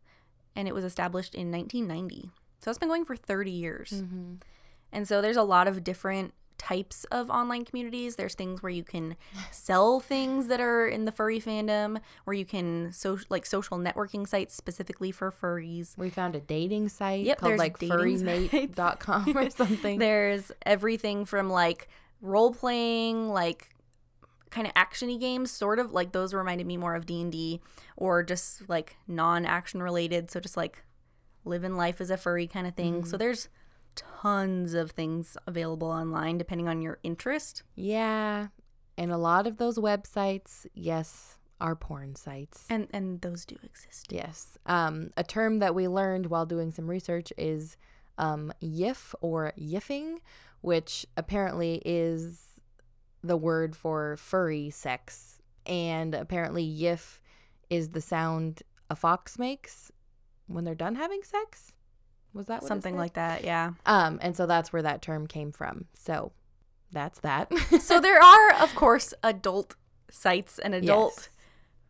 and 0.54 0.68
it 0.68 0.74
was 0.74 0.84
established 0.84 1.34
in 1.34 1.50
1990. 1.50 2.30
So 2.60 2.70
it's 2.70 2.78
been 2.78 2.88
going 2.88 3.04
for 3.04 3.16
30 3.16 3.50
years. 3.50 3.90
Mm-hmm. 3.90 4.34
And 4.92 5.08
so 5.08 5.20
there's 5.20 5.36
a 5.36 5.42
lot 5.42 5.66
of 5.66 5.82
different 5.82 6.32
types 6.58 7.04
of 7.04 7.30
online 7.30 7.64
communities. 7.64 8.16
There's 8.16 8.34
things 8.34 8.62
where 8.62 8.70
you 8.70 8.84
can 8.84 9.16
sell 9.50 10.00
things 10.00 10.46
that 10.48 10.60
are 10.60 10.86
in 10.86 11.04
the 11.04 11.12
furry 11.12 11.40
fandom, 11.40 12.00
where 12.24 12.34
you 12.34 12.44
can 12.44 12.92
so 12.92 13.18
like 13.28 13.46
social 13.46 13.78
networking 13.78 14.26
sites 14.26 14.54
specifically 14.54 15.10
for 15.10 15.30
furries. 15.30 15.96
We 15.96 16.10
found 16.10 16.34
a 16.34 16.40
dating 16.40 16.88
site 16.88 17.24
Yep, 17.24 17.38
called 17.38 17.58
like 17.58 17.78
furrymate.com 17.78 19.36
or 19.36 19.50
something. 19.50 19.98
There's 19.98 20.52
everything 20.64 21.24
from 21.24 21.50
like 21.50 21.88
role 22.20 22.52
playing, 22.52 23.28
like 23.28 23.74
kind 24.50 24.66
of 24.66 24.74
actiony 24.74 25.18
games, 25.18 25.50
sort 25.50 25.78
of 25.78 25.92
like 25.92 26.12
those 26.12 26.32
reminded 26.32 26.66
me 26.66 26.76
more 26.76 26.94
of 26.94 27.06
D 27.06 27.20
and 27.20 27.32
D, 27.32 27.60
or 27.96 28.22
just 28.22 28.68
like 28.68 28.96
non-action 29.06 29.82
related. 29.82 30.30
So 30.30 30.40
just 30.40 30.56
like 30.56 30.84
living 31.44 31.76
life 31.76 32.00
as 32.00 32.10
a 32.10 32.16
furry 32.16 32.46
kind 32.46 32.66
of 32.66 32.74
thing. 32.74 33.04
So 33.04 33.10
mm-hmm. 33.10 33.18
there's 33.18 33.48
tons 33.94 34.74
of 34.74 34.92
things 34.92 35.36
available 35.46 35.88
online 35.88 36.38
depending 36.38 36.68
on 36.68 36.82
your 36.82 36.98
interest. 37.02 37.62
yeah, 37.74 38.48
and 38.96 39.10
a 39.10 39.18
lot 39.18 39.46
of 39.46 39.56
those 39.56 39.78
websites, 39.78 40.66
yes, 40.72 41.38
are 41.60 41.74
porn 41.74 42.14
sites. 42.14 42.66
And 42.70 42.88
and 42.92 43.20
those 43.20 43.44
do 43.44 43.56
exist. 43.62 44.12
Yes. 44.12 44.58
Um, 44.66 45.10
a 45.16 45.24
term 45.24 45.58
that 45.58 45.74
we 45.74 45.88
learned 45.88 46.26
while 46.26 46.46
doing 46.46 46.70
some 46.70 46.88
research 46.88 47.32
is 47.36 47.76
um, 48.18 48.52
yiff 48.62 49.14
or 49.20 49.52
yiffing, 49.58 50.18
which 50.60 51.06
apparently 51.16 51.82
is 51.84 52.60
the 53.22 53.36
word 53.36 53.74
for 53.74 54.16
furry 54.16 54.70
sex. 54.70 55.38
And 55.66 56.14
apparently, 56.14 56.64
yiff 56.64 57.18
is 57.70 57.90
the 57.90 58.00
sound 58.00 58.62
a 58.90 58.96
fox 58.96 59.38
makes 59.38 59.90
when 60.46 60.64
they're 60.64 60.74
done 60.74 60.96
having 60.96 61.22
sex. 61.22 61.72
Was 62.34 62.46
that 62.46 62.62
what 62.62 62.68
Something 62.68 62.96
like 62.96 63.14
that, 63.14 63.44
yeah. 63.44 63.72
Um, 63.86 64.18
and 64.20 64.36
so 64.36 64.44
that's 64.46 64.72
where 64.72 64.82
that 64.82 65.00
term 65.02 65.26
came 65.26 65.52
from. 65.52 65.86
So 65.94 66.32
that's 66.92 67.20
that. 67.20 67.50
so 67.80 68.00
there 68.06 68.20
are 68.20 68.52
of 68.54 68.74
course 68.74 69.14
adult 69.22 69.76
sites 70.10 70.58
and 70.58 70.74
adult 70.74 71.14
Yes. 71.16 71.28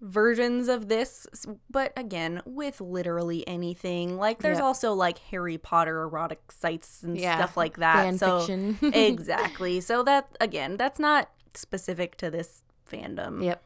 versions 0.00 0.68
of 0.68 0.88
this 0.88 1.26
but 1.70 1.92
again 1.96 2.42
with 2.44 2.80
literally 2.80 3.46
anything 3.48 4.16
like 4.18 4.38
there's 4.40 4.58
Yep. 4.58 4.64
also 4.64 4.92
like 4.92 5.18
harry 5.18 5.56
potter 5.58 6.02
erotic 6.02 6.52
sites 6.52 7.02
and 7.02 7.18
Yeah, 7.18 7.36
stuff 7.36 7.56
like 7.56 7.76
that 7.78 8.02
fan 8.02 8.18
so 8.18 8.38
fiction. 8.40 8.78
exactly 8.94 9.80
so 9.80 10.02
that 10.02 10.28
again 10.40 10.76
that's 10.76 10.98
not 10.98 11.30
specific 11.54 12.16
to 12.18 12.30
this 12.30 12.62
fandom 12.90 13.42
Yep. 13.44 13.62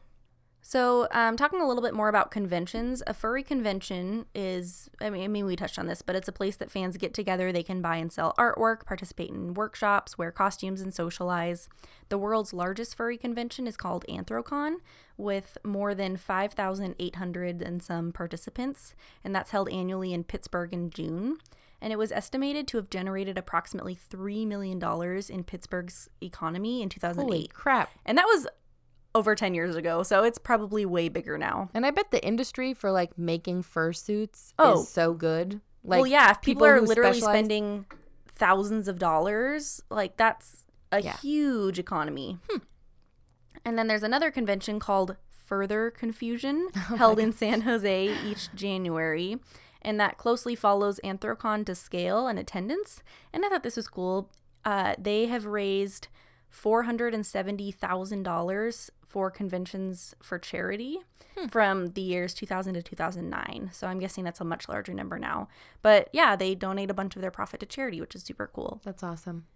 So, 0.69 1.07
um, 1.09 1.35
talking 1.35 1.61
a 1.61 1.67
little 1.67 1.81
bit 1.81 1.95
more 1.95 2.09
about 2.09 2.29
conventions, 2.29 3.01
a 3.07 3.13
furry 3.15 3.41
convention 3.41 4.27
is, 4.35 4.87
I 5.01 5.09
mean, 5.09 5.23
I 5.23 5.27
mean, 5.27 5.47
we 5.47 5.55
touched 5.55 5.79
on 5.79 5.87
this, 5.87 6.03
but 6.03 6.15
it's 6.15 6.27
a 6.27 6.31
place 6.31 6.57
that 6.57 6.69
fans 6.69 6.95
get 6.95 7.11
together. 7.11 7.51
They 7.51 7.63
can 7.63 7.81
buy 7.81 7.95
and 7.95 8.11
sell 8.11 8.35
artwork, 8.37 8.85
participate 8.85 9.31
in 9.31 9.55
workshops, 9.55 10.19
wear 10.19 10.31
costumes, 10.31 10.79
and 10.79 10.93
socialize. 10.93 11.69
The 12.09 12.19
world's 12.19 12.53
largest 12.53 12.93
furry 12.93 13.17
convention 13.17 13.65
is 13.65 13.77
called 13.77 14.05
Anthrocon, 14.07 14.75
with 15.17 15.57
more 15.63 15.95
than 15.95 16.17
5,800 16.17 17.61
and 17.63 17.81
some 17.81 18.11
participants, 18.11 18.93
and 19.23 19.33
that's 19.33 19.49
held 19.49 19.69
annually 19.69 20.13
in 20.13 20.23
Pittsburgh 20.23 20.71
in 20.71 20.91
June. 20.91 21.39
And 21.81 21.91
it 21.91 21.97
was 21.97 22.11
estimated 22.11 22.67
to 22.67 22.77
have 22.77 22.91
generated 22.91 23.39
approximately 23.39 23.97
$3 23.97 24.45
million 24.45 24.79
in 25.29 25.43
Pittsburgh's 25.45 26.09
economy 26.21 26.83
in 26.83 26.89
2008. 26.89 27.23
Holy 27.23 27.47
crap. 27.47 27.89
And 28.05 28.19
that 28.19 28.25
was 28.25 28.45
over 29.15 29.33
10 29.35 29.53
years 29.55 29.75
ago, 29.75 30.03
so 30.03 30.23
it's 30.23 30.37
probably 30.37 30.85
way 30.85 31.09
bigger 31.09 31.37
now. 31.37 31.69
And 31.73 31.85
I 31.85 31.91
bet 31.91 32.11
the 32.11 32.23
industry 32.25 32.73
for 32.73 32.91
like 32.91 33.17
making 33.17 33.63
fursuits 33.63 34.53
Oh. 34.59 34.81
is 34.81 34.89
so 34.89 35.13
good. 35.13 35.61
Like 35.83 35.99
well, 36.01 36.07
yeah, 36.07 36.31
if 36.31 36.41
people, 36.41 36.61
people 36.61 36.65
are 36.67 36.81
literally 36.81 37.13
specialize- 37.19 37.33
spending 37.35 37.85
thousands 38.35 38.87
of 38.87 38.99
dollars, 38.99 39.81
like 39.89 40.17
that's 40.17 40.65
a 40.91 41.01
Yeah. 41.01 41.17
huge 41.17 41.79
economy. 41.79 42.37
And 43.65 43.77
then 43.77 43.87
there's 43.87 44.03
another 44.03 44.31
convention 44.31 44.79
called 44.79 45.17
Further 45.29 45.89
Confusion, 45.91 46.69
held 46.73 47.19
in 47.19 47.31
San 47.33 47.61
Jose 47.61 48.15
each 48.25 48.53
January. 48.53 49.37
And 49.81 49.99
that 49.99 50.17
closely 50.17 50.55
follows 50.55 50.99
Anthrocon 51.03 51.65
to 51.65 51.73
scale 51.75 52.27
and 52.27 52.37
attendance. 52.37 53.01
And 53.33 53.45
I 53.45 53.49
thought 53.49 53.63
this 53.63 53.77
was 53.77 53.87
cool. 53.87 54.29
Uh, 54.65 54.93
they 54.99 55.27
have 55.27 55.45
raised 55.45 56.09
$470,000 56.53 58.89
for 59.09 59.29
conventions 59.31 60.15
for 60.21 60.37
charity 60.39 60.99
from 61.49 61.87
the 61.87 62.01
years 62.01 62.33
2000 62.33 62.75
to 62.75 62.81
2009. 62.81 63.71
So 63.73 63.87
I'm 63.87 63.99
guessing 63.99 64.23
that's 64.23 64.39
a 64.39 64.45
much 64.45 64.69
larger 64.69 64.93
number 64.93 65.17
now. 65.17 65.47
But 65.81 66.09
yeah, 66.13 66.35
they 66.35 66.55
donate 66.55 66.91
a 66.91 66.93
bunch 66.93 67.15
of 67.15 67.21
their 67.21 67.31
profit 67.31 67.59
to 67.61 67.65
charity, 67.65 67.99
which 67.99 68.15
is 68.15 68.23
super 68.23 68.49
cool. 68.53 68.81
That's 68.83 69.03
awesome. 69.03 69.47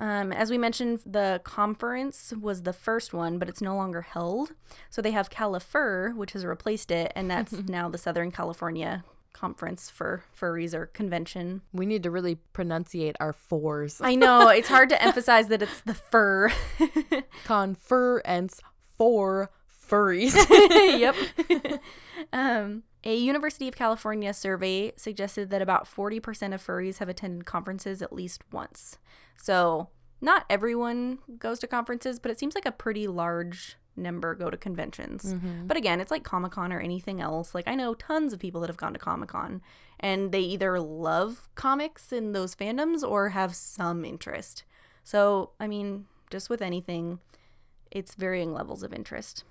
Um, 0.00 0.32
as 0.32 0.50
we 0.50 0.58
mentioned, 0.58 1.00
the 1.06 1.40
ConFurence 1.44 2.38
was 2.40 2.62
the 2.62 2.72
first 2.72 3.14
one, 3.14 3.38
but 3.38 3.48
it's 3.48 3.62
no 3.62 3.76
longer 3.76 4.02
held. 4.02 4.52
So 4.90 5.00
they 5.00 5.12
have 5.12 5.30
Califur, 5.30 6.14
which 6.16 6.32
has 6.32 6.44
replaced 6.44 6.90
it, 6.90 7.12
and 7.14 7.30
that's 7.30 7.52
now 7.68 7.88
the 7.88 7.98
Southern 7.98 8.30
California 8.30 9.04
Conference 9.32 9.90
for 9.90 10.24
Furries 10.38 10.74
or 10.74 10.86
Convention. 10.86 11.62
We 11.72 11.86
need 11.86 12.02
to 12.04 12.10
really 12.10 12.38
pronunciate 12.52 13.14
our 13.20 13.32
fours. 13.32 14.00
I 14.00 14.14
know 14.14 14.48
it's 14.48 14.68
hard 14.68 14.88
to 14.88 15.02
emphasize 15.02 15.48
that 15.48 15.62
it's 15.62 15.80
the 15.82 15.94
fur. 15.94 16.52
Conference 17.44 18.60
for 18.96 19.50
furries. 19.88 20.34
yep. 20.98 21.14
um, 22.32 22.82
a 23.04 23.14
University 23.14 23.68
of 23.68 23.76
California 23.76 24.32
survey 24.32 24.92
suggested 24.96 25.50
that 25.50 25.62
about 25.62 25.86
40% 25.86 26.54
of 26.54 26.64
furries 26.64 26.98
have 26.98 27.08
attended 27.08 27.44
conferences 27.44 28.00
at 28.00 28.12
least 28.12 28.42
once. 28.50 28.98
So, 29.36 29.88
not 30.20 30.46
everyone 30.48 31.18
goes 31.38 31.58
to 31.58 31.66
conferences, 31.66 32.18
but 32.18 32.30
it 32.30 32.38
seems 32.38 32.54
like 32.54 32.64
a 32.64 32.72
pretty 32.72 33.06
large 33.06 33.76
number 33.96 34.34
go 34.34 34.50
to 34.50 34.56
conventions. 34.56 35.34
But 35.66 35.76
again, 35.76 36.00
it's 36.00 36.10
like 36.10 36.24
Comic 36.24 36.52
Con 36.52 36.72
or 36.72 36.80
anything 36.80 37.20
else. 37.20 37.54
Like, 37.54 37.68
I 37.68 37.74
know 37.74 37.94
tons 37.94 38.32
of 38.32 38.40
people 38.40 38.60
that 38.62 38.68
have 38.68 38.76
gone 38.76 38.92
to 38.94 38.98
Comic 38.98 39.28
Con 39.28 39.60
and 40.00 40.32
they 40.32 40.40
either 40.40 40.80
love 40.80 41.48
comics 41.54 42.12
in 42.12 42.32
those 42.32 42.54
fandoms 42.54 43.02
or 43.02 43.30
have 43.30 43.54
some 43.54 44.04
interest. 44.04 44.64
So, 45.02 45.50
I 45.60 45.66
mean, 45.66 46.06
just 46.30 46.50
with 46.50 46.62
anything, 46.62 47.20
it's 47.94 48.14
varying 48.14 48.52
levels 48.52 48.82
of 48.82 48.92
interest. 48.92 49.44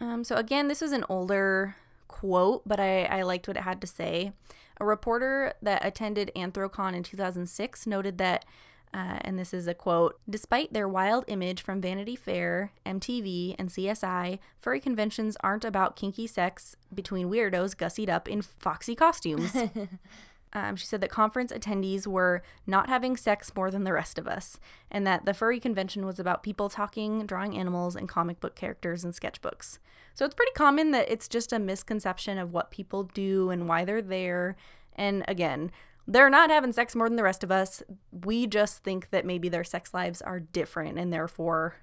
Um, 0.00 0.24
so 0.24 0.36
again, 0.36 0.68
this 0.68 0.80
was 0.80 0.92
an 0.92 1.04
older 1.08 1.76
quote, 2.08 2.62
but 2.66 2.80
I, 2.80 3.04
I 3.04 3.22
liked 3.22 3.48
what 3.48 3.56
it 3.56 3.64
had 3.64 3.80
to 3.80 3.86
say. 3.86 4.32
A 4.80 4.84
reporter 4.84 5.52
that 5.62 5.84
attended 5.84 6.32
Anthrocon 6.34 6.94
in 6.94 7.02
2006 7.02 7.86
noted 7.86 8.18
that, 8.18 8.44
uh, 8.92 9.18
and 9.20 9.38
this 9.38 9.54
is 9.54 9.66
a 9.66 9.74
quote, 9.74 10.18
despite 10.28 10.72
their 10.72 10.88
wild 10.88 11.24
image 11.28 11.62
from 11.62 11.80
Vanity 11.80 12.16
Fair, 12.16 12.72
MTV, 12.84 13.54
and 13.58 13.68
CSI, 13.68 14.38
furry 14.60 14.80
conventions 14.80 15.36
aren't 15.42 15.64
about 15.64 15.96
kinky 15.96 16.26
sex 16.26 16.76
between 16.92 17.28
weirdos 17.28 17.76
gussied 17.76 18.08
up 18.08 18.28
in 18.28 18.42
foxy 18.42 18.94
costumes. 18.94 19.56
Um, 20.56 20.76
she 20.76 20.86
said 20.86 21.00
that 21.00 21.10
conference 21.10 21.52
attendees 21.52 22.06
were 22.06 22.42
not 22.64 22.88
having 22.88 23.16
sex 23.16 23.52
more 23.56 23.72
than 23.72 23.82
the 23.82 23.92
rest 23.92 24.18
of 24.18 24.28
us, 24.28 24.60
and 24.88 25.04
that 25.04 25.24
the 25.24 25.34
furry 25.34 25.58
convention 25.58 26.06
was 26.06 26.20
about 26.20 26.44
people 26.44 26.68
talking, 26.68 27.26
drawing 27.26 27.58
animals, 27.58 27.96
and 27.96 28.08
comic 28.08 28.38
book 28.38 28.54
characters 28.54 29.02
and 29.02 29.12
sketchbooks. 29.12 29.78
So 30.14 30.24
it's 30.24 30.34
pretty 30.34 30.52
common 30.52 30.92
that 30.92 31.10
it's 31.10 31.26
just 31.26 31.52
a 31.52 31.58
misconception 31.58 32.38
of 32.38 32.52
what 32.52 32.70
people 32.70 33.02
do 33.02 33.50
and 33.50 33.68
why 33.68 33.84
they're 33.84 34.00
there. 34.00 34.54
And 34.94 35.24
again, 35.26 35.72
they're 36.06 36.30
not 36.30 36.50
having 36.50 36.72
sex 36.72 36.94
more 36.94 37.08
than 37.08 37.16
the 37.16 37.24
rest 37.24 37.42
of 37.42 37.50
us. 37.50 37.82
We 38.12 38.46
just 38.46 38.84
think 38.84 39.10
that 39.10 39.26
maybe 39.26 39.48
their 39.48 39.64
sex 39.64 39.92
lives 39.92 40.22
are 40.22 40.38
different, 40.38 40.98
and 40.98 41.12
therefore 41.12 41.76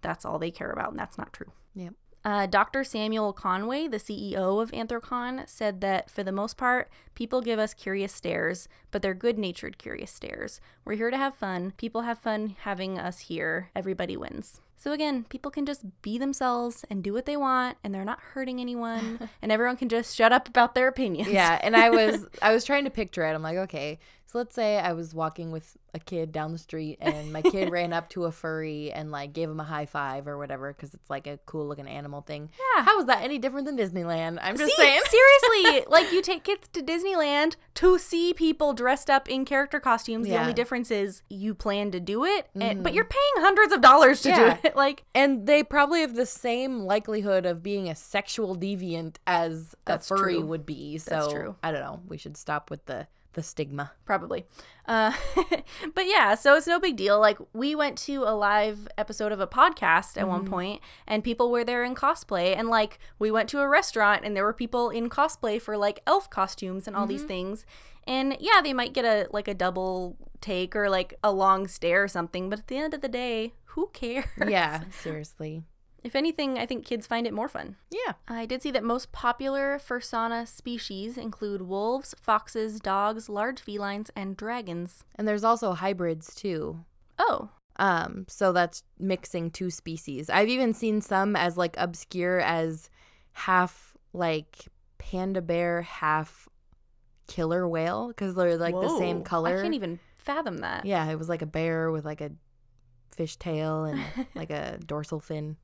that's 0.00 0.24
all 0.24 0.38
they 0.38 0.52
care 0.52 0.70
about, 0.70 0.90
and 0.90 0.98
that's 0.98 1.18
not 1.18 1.32
true. 1.32 1.50
Uh, 2.24 2.46
Dr. 2.46 2.84
Samuel 2.84 3.32
Conway, 3.32 3.88
the 3.88 3.98
CEO 3.98 4.62
of 4.62 4.70
Anthrocon, 4.70 5.48
said 5.48 5.80
that 5.80 6.08
for 6.08 6.22
the 6.22 6.32
most 6.32 6.56
part, 6.56 6.88
people 7.14 7.40
give 7.40 7.58
us 7.58 7.74
curious 7.74 8.12
stares, 8.12 8.68
but 8.90 9.02
they're 9.02 9.14
good 9.14 9.38
natured 9.38 9.78
curious 9.78 10.12
stares. 10.12 10.60
We're 10.84 10.94
here 10.94 11.10
to 11.10 11.16
have 11.16 11.34
fun. 11.34 11.72
People 11.76 12.02
have 12.02 12.18
fun 12.18 12.56
having 12.60 12.98
us 12.98 13.20
here. 13.20 13.70
Everybody 13.74 14.16
wins. 14.16 14.60
So 14.82 14.90
again, 14.90 15.26
people 15.28 15.52
can 15.52 15.64
just 15.64 15.84
be 16.02 16.18
themselves 16.18 16.84
and 16.90 17.04
do 17.04 17.12
what 17.12 17.24
they 17.24 17.36
want 17.36 17.78
and 17.84 17.94
they're 17.94 18.04
not 18.04 18.18
hurting 18.18 18.60
anyone 18.60 19.28
and 19.42 19.52
everyone 19.52 19.76
can 19.76 19.88
just 19.88 20.16
shut 20.16 20.32
up 20.32 20.48
about 20.48 20.74
their 20.74 20.88
opinions. 20.88 21.30
Yeah, 21.30 21.56
and 21.62 21.76
I 21.76 21.90
was 21.90 22.26
I 22.42 22.52
was 22.52 22.64
trying 22.64 22.82
to 22.84 22.90
picture 22.90 23.24
it. 23.24 23.32
I'm 23.32 23.42
like, 23.42 23.58
okay, 23.58 24.00
so 24.32 24.38
let's 24.38 24.54
say 24.54 24.78
I 24.78 24.94
was 24.94 25.14
walking 25.14 25.52
with 25.52 25.76
a 25.92 25.98
kid 25.98 26.32
down 26.32 26.52
the 26.52 26.58
street 26.58 26.96
and 27.02 27.34
my 27.34 27.42
kid 27.42 27.70
ran 27.70 27.92
up 27.92 28.08
to 28.10 28.24
a 28.24 28.32
furry 28.32 28.90
and 28.90 29.10
like 29.10 29.34
gave 29.34 29.50
him 29.50 29.60
a 29.60 29.64
high 29.64 29.84
five 29.84 30.26
or 30.26 30.38
whatever 30.38 30.72
because 30.72 30.94
it's 30.94 31.10
like 31.10 31.26
a 31.26 31.38
cool 31.44 31.68
looking 31.68 31.86
animal 31.86 32.22
thing. 32.22 32.48
Yeah. 32.76 32.82
How 32.82 32.98
is 32.98 33.04
that 33.06 33.22
any 33.22 33.36
different 33.36 33.66
than 33.66 33.76
Disneyland? 33.76 34.38
I'm 34.40 34.56
just 34.56 34.74
See, 34.74 34.82
saying. 34.82 35.02
seriously, 35.10 35.84
like 35.90 36.10
you 36.12 36.22
take 36.22 36.44
kids 36.44 36.66
to 36.72 36.82
Disneyland 36.82 37.56
to 37.74 37.98
see 37.98 38.32
people 38.32 38.72
dressed 38.72 39.10
up 39.10 39.28
in 39.28 39.44
character 39.44 39.78
costumes. 39.78 40.26
The 40.26 40.38
only 40.38 40.54
difference 40.54 40.90
is 40.90 41.20
you 41.28 41.54
plan 41.54 41.90
to 41.90 42.00
do 42.00 42.24
it, 42.24 42.48
and, 42.54 42.82
but 42.82 42.88
mm-hmm. 42.88 42.96
you're 42.96 43.04
paying 43.04 43.44
hundreds 43.44 43.74
of 43.74 43.82
dollars 43.82 44.22
to 44.22 44.30
Yeah. 44.30 44.54
do 44.54 44.68
it. 44.68 44.76
Like 44.82 45.04
And 45.14 45.46
they 45.46 45.62
probably 45.62 46.00
have 46.00 46.14
the 46.14 46.24
same 46.24 46.80
likelihood 46.80 47.44
of 47.44 47.62
being 47.62 47.90
a 47.90 47.94
sexual 47.94 48.56
deviant 48.56 49.16
as 49.26 49.74
a 49.86 49.98
furry 49.98 50.36
true. 50.36 50.46
would 50.46 50.64
be. 50.64 50.96
So. 50.96 51.56
I 51.62 51.70
don't 51.70 51.82
know. 51.82 52.00
We 52.08 52.16
should 52.16 52.38
stop 52.38 52.70
with 52.70 52.86
the 52.86 53.06
the 53.34 53.42
stigma. 53.42 53.92
probably. 54.04 54.46
Uh, 54.86 55.12
but 55.94 56.06
yeah, 56.06 56.34
so 56.34 56.56
it's 56.56 56.66
no 56.66 56.78
big 56.78 56.96
deal. 56.96 57.20
Like 57.20 57.38
we 57.52 57.74
went 57.74 57.96
to 57.98 58.24
a 58.24 58.34
live 58.34 58.88
episode 58.98 59.32
of 59.32 59.40
a 59.40 59.46
podcast 59.46 60.16
at 60.16 60.28
one 60.28 60.46
point, 60.46 60.80
and 61.06 61.22
people 61.22 61.50
were 61.50 61.64
there 61.64 61.84
in 61.84 61.94
cosplay, 61.94 62.56
and 62.56 62.68
like 62.68 62.98
we 63.18 63.30
went 63.30 63.48
to 63.50 63.60
a 63.60 63.68
restaurant, 63.68 64.24
and 64.24 64.36
there 64.36 64.44
were 64.44 64.52
people 64.52 64.90
in 64.90 65.08
cosplay 65.08 65.60
for 65.60 65.76
like 65.76 66.00
elf 66.06 66.28
costumes 66.30 66.86
and 66.86 66.96
all 66.96 67.06
these 67.06 67.24
things. 67.24 67.64
And 68.04 68.36
yeah, 68.40 68.60
they 68.62 68.72
might 68.72 68.92
get 68.92 69.04
a 69.04 69.28
like 69.32 69.48
a 69.48 69.54
double 69.54 70.16
take 70.40 70.74
or 70.74 70.90
like 70.90 71.14
a 71.22 71.32
long 71.32 71.68
stare 71.68 72.02
or 72.02 72.08
something, 72.08 72.50
but 72.50 72.58
at 72.58 72.66
the 72.66 72.78
end 72.78 72.94
of 72.94 73.00
the 73.00 73.08
day, 73.08 73.54
who 73.66 73.88
cares? 73.92 74.26
Yeah, 74.46 74.82
seriously. 74.90 75.64
If 76.04 76.16
anything, 76.16 76.58
I 76.58 76.66
think 76.66 76.84
kids 76.84 77.06
find 77.06 77.26
it 77.26 77.32
more 77.32 77.48
fun. 77.48 77.76
Yeah. 77.90 78.14
I 78.26 78.44
did 78.46 78.62
see 78.62 78.70
that 78.72 78.82
most 78.82 79.12
popular 79.12 79.78
fursona 79.78 80.48
species 80.48 81.16
include 81.16 81.62
wolves, 81.62 82.14
foxes, 82.20 82.80
dogs, 82.80 83.28
large 83.28 83.60
felines, 83.60 84.10
and 84.16 84.36
dragons. 84.36 85.04
And 85.14 85.28
there's 85.28 85.44
also 85.44 85.72
hybrids 85.72 86.34
too. 86.34 86.84
Oh, 87.18 87.50
Um, 87.76 88.26
so 88.28 88.52
that's 88.52 88.82
mixing 88.98 89.50
two 89.50 89.70
species. 89.70 90.28
I've 90.28 90.48
even 90.48 90.74
seen 90.74 91.00
some 91.00 91.36
as 91.36 91.56
like 91.56 91.74
obscure 91.78 92.40
as 92.40 92.90
half 93.32 93.96
like 94.12 94.56
panda 94.98 95.40
bear, 95.40 95.82
half 95.82 96.48
killer 97.28 97.66
whale 97.66 98.08
because 98.08 98.34
they're 98.34 98.56
like 98.56 98.74
the 98.74 98.98
same 98.98 99.22
color. 99.22 99.58
I 99.58 99.62
can't 99.62 99.74
even 99.74 100.00
fathom 100.16 100.58
that. 100.58 100.84
Yeah, 100.84 101.08
it 101.10 101.18
was 101.18 101.28
like 101.28 101.42
a 101.42 101.46
bear 101.46 101.90
with 101.90 102.04
like 102.04 102.20
a 102.20 102.32
fish 103.16 103.36
tail 103.36 103.84
and 103.84 104.02
like 104.34 104.50
a 104.50 104.78
dorsal 104.84 105.20
fin. 105.20 105.56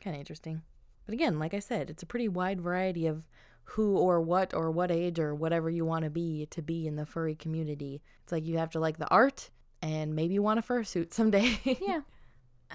Kind 0.00 0.16
of 0.16 0.20
interesting. 0.20 0.62
But 1.06 1.14
again, 1.14 1.38
like 1.38 1.54
I 1.54 1.58
said, 1.58 1.90
it's 1.90 2.02
a 2.02 2.06
pretty 2.06 2.28
wide 2.28 2.60
variety 2.60 3.06
of 3.06 3.26
who 3.64 3.98
or 3.98 4.20
what 4.20 4.54
or 4.54 4.70
what 4.70 4.90
age 4.90 5.18
or 5.18 5.34
whatever 5.34 5.68
you 5.68 5.84
want 5.84 6.04
to 6.04 6.10
be 6.10 6.46
to 6.50 6.62
be 6.62 6.86
in 6.86 6.96
the 6.96 7.06
furry 7.06 7.34
community. 7.34 8.02
It's 8.22 8.32
like 8.32 8.46
you 8.46 8.58
have 8.58 8.70
to 8.70 8.80
like 8.80 8.98
the 8.98 9.08
art 9.08 9.50
and 9.82 10.14
maybe 10.14 10.34
you 10.34 10.42
want 10.42 10.58
a 10.58 10.62
fursuit 10.62 11.12
someday. 11.14 11.58
yeah. 11.80 12.00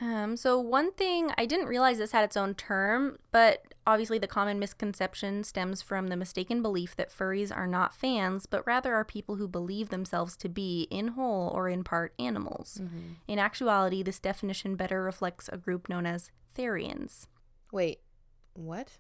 Um, 0.02 0.36
so 0.36 0.60
one 0.60 0.92
thing 0.94 1.32
I 1.38 1.46
didn't 1.46 1.68
realize 1.68 1.98
this 1.98 2.12
had 2.12 2.24
its 2.24 2.38
own 2.38 2.56
term, 2.56 3.20
but 3.32 3.73
obviously 3.86 4.18
the 4.18 4.28
common 4.28 4.60
misconception 4.60 5.44
stems 5.44 5.82
from 5.82 6.08
the 6.08 6.18
mistaken 6.18 6.62
belief 6.62 6.96
that 6.96 7.12
furries 7.12 7.56
are 7.56 7.68
not 7.68 7.94
fans, 7.94 8.46
but 8.46 8.66
rather 8.66 8.94
are 8.94 9.06
people 9.06 9.36
who 9.36 9.48
believe 9.48 9.90
themselves 9.90 10.36
to 10.38 10.50
be 10.50 10.88
in 10.90 11.10
whole 11.10 11.50
or 11.50 11.70
in 11.70 11.84
part 11.84 12.14
animals. 12.20 12.80
Mm-hmm. 12.82 13.14
In 13.28 13.40
actuality, 13.40 14.04
this 14.04 14.20
definition 14.20 14.76
better 14.76 15.04
reflects 15.04 15.50
a 15.52 15.58
group 15.58 15.90
known 15.90 16.06
as 16.06 16.32
therians. 16.58 17.28
Wait, 17.72 18.00
what? 18.54 19.00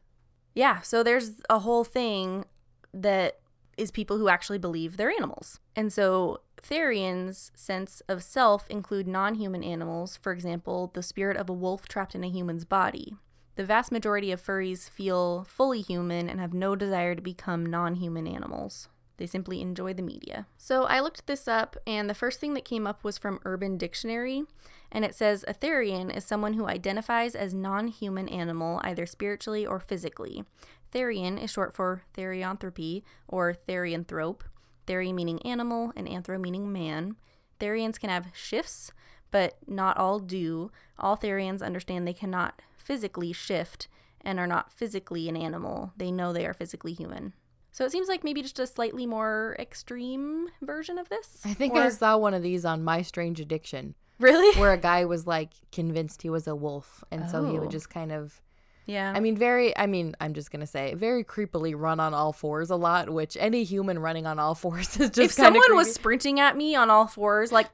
Yeah, 0.55 0.81
so 0.81 1.03
there's 1.03 1.41
a 1.49 1.59
whole 1.59 1.83
thing 1.83 2.45
that 2.93 3.39
is 3.77 3.91
people 3.91 4.17
who 4.17 4.27
actually 4.27 4.59
believe 4.59 4.97
they're 4.97 5.09
animals. 5.09 5.59
And 5.75 5.91
so 5.91 6.41
Therians' 6.61 7.51
sense 7.55 8.01
of 8.07 8.23
self 8.23 8.69
include 8.69 9.07
non 9.07 9.35
human 9.35 9.63
animals, 9.63 10.15
for 10.15 10.31
example, 10.31 10.91
the 10.93 11.03
spirit 11.03 11.37
of 11.37 11.49
a 11.49 11.53
wolf 11.53 11.87
trapped 11.87 12.15
in 12.15 12.23
a 12.23 12.29
human's 12.29 12.65
body. 12.65 13.15
The 13.55 13.65
vast 13.65 13.91
majority 13.91 14.31
of 14.31 14.41
furries 14.41 14.89
feel 14.89 15.45
fully 15.47 15.81
human 15.81 16.29
and 16.29 16.39
have 16.39 16.53
no 16.53 16.75
desire 16.75 17.15
to 17.15 17.21
become 17.21 17.65
non 17.65 17.95
human 17.95 18.27
animals. 18.27 18.89
They 19.17 19.27
simply 19.27 19.61
enjoy 19.61 19.93
the 19.93 20.01
media. 20.01 20.47
So 20.57 20.85
I 20.85 20.99
looked 20.99 21.27
this 21.27 21.47
up, 21.47 21.77
and 21.85 22.09
the 22.09 22.15
first 22.15 22.39
thing 22.39 22.55
that 22.55 22.65
came 22.65 22.87
up 22.87 23.03
was 23.03 23.19
from 23.19 23.39
Urban 23.45 23.77
Dictionary, 23.77 24.43
and 24.91 25.05
it 25.05 25.13
says 25.13 25.45
a 25.47 25.53
Therian 25.53 26.15
is 26.15 26.25
someone 26.25 26.53
who 26.53 26.67
identifies 26.67 27.35
as 27.35 27.53
non 27.53 27.87
human 27.89 28.27
animal, 28.27 28.81
either 28.83 29.05
spiritually 29.05 29.65
or 29.65 29.79
physically. 29.79 30.43
Therian 30.91 31.41
is 31.41 31.51
short 31.51 31.73
for 31.73 32.03
therianthropy 32.15 33.03
or 33.27 33.55
therianthrope, 33.67 34.41
theri 34.87 35.13
meaning 35.13 35.41
animal 35.43 35.93
and 35.95 36.07
anthro 36.07 36.39
meaning 36.39 36.71
man. 36.71 37.15
Therians 37.59 37.99
can 37.99 38.09
have 38.09 38.27
shifts, 38.33 38.91
but 39.31 39.57
not 39.67 39.97
all 39.97 40.19
do. 40.19 40.71
All 40.99 41.17
Therians 41.17 41.63
understand 41.63 42.07
they 42.07 42.13
cannot 42.13 42.61
physically 42.83 43.33
shift 43.33 43.87
and 44.21 44.39
are 44.39 44.47
not 44.47 44.71
physically 44.71 45.27
an 45.29 45.35
animal. 45.37 45.93
They 45.97 46.11
know 46.11 46.31
they 46.33 46.45
are 46.45 46.53
physically 46.53 46.93
human. 46.93 47.33
So 47.71 47.85
it 47.85 47.91
seems 47.91 48.07
like 48.07 48.23
maybe 48.23 48.41
just 48.41 48.59
a 48.59 48.67
slightly 48.67 49.05
more 49.05 49.55
extreme 49.59 50.47
version 50.61 50.97
of 50.99 51.09
this. 51.09 51.39
I 51.43 51.53
think 51.53 51.73
Or- 51.73 51.81
I 51.81 51.89
saw 51.89 52.17
one 52.17 52.33
of 52.33 52.43
these 52.43 52.65
on 52.65 52.83
My 52.83 53.01
Strange 53.01 53.39
Addiction 53.39 53.95
really. 54.19 54.57
where 54.59 54.71
a 54.73 54.77
guy 54.77 55.05
was 55.05 55.25
like 55.25 55.53
convinced 55.71 56.21
he 56.21 56.29
was 56.29 56.47
a 56.47 56.55
wolf 56.55 57.03
and 57.11 57.29
so 57.29 57.43
he 57.45 57.57
Oh. 57.57 57.61
would 57.61 57.71
just 57.71 57.89
kind 57.89 58.11
of 58.11 58.41
yeah. 58.85 59.13
I 59.15 59.21
mean, 59.21 59.37
very, 59.37 59.75
I 59.77 59.87
mean, 59.87 60.13
I'm 60.19 60.33
just 60.33 60.51
going 60.51 60.59
to 60.59 60.67
say, 60.67 60.93
very 60.93 61.23
creepily 61.23 61.73
run 61.73 62.01
on 62.01 62.13
all 62.13 62.33
fours 62.33 62.69
a 62.69 62.75
lot, 62.75 63.09
which 63.09 63.37
any 63.39 63.63
human 63.63 63.97
running 63.97 64.25
on 64.27 64.39
all 64.39 64.55
fours 64.63 64.97
is 64.99 65.09
just 65.09 65.19
if 65.19 65.31
someone 65.31 65.71
of 65.71 65.77
was 65.77 65.93
sprinting 65.93 66.41
at 66.41 66.57
me 66.57 66.75
on 66.75 66.89
all 66.89 67.07
fours, 67.07 67.49
like 67.53 67.69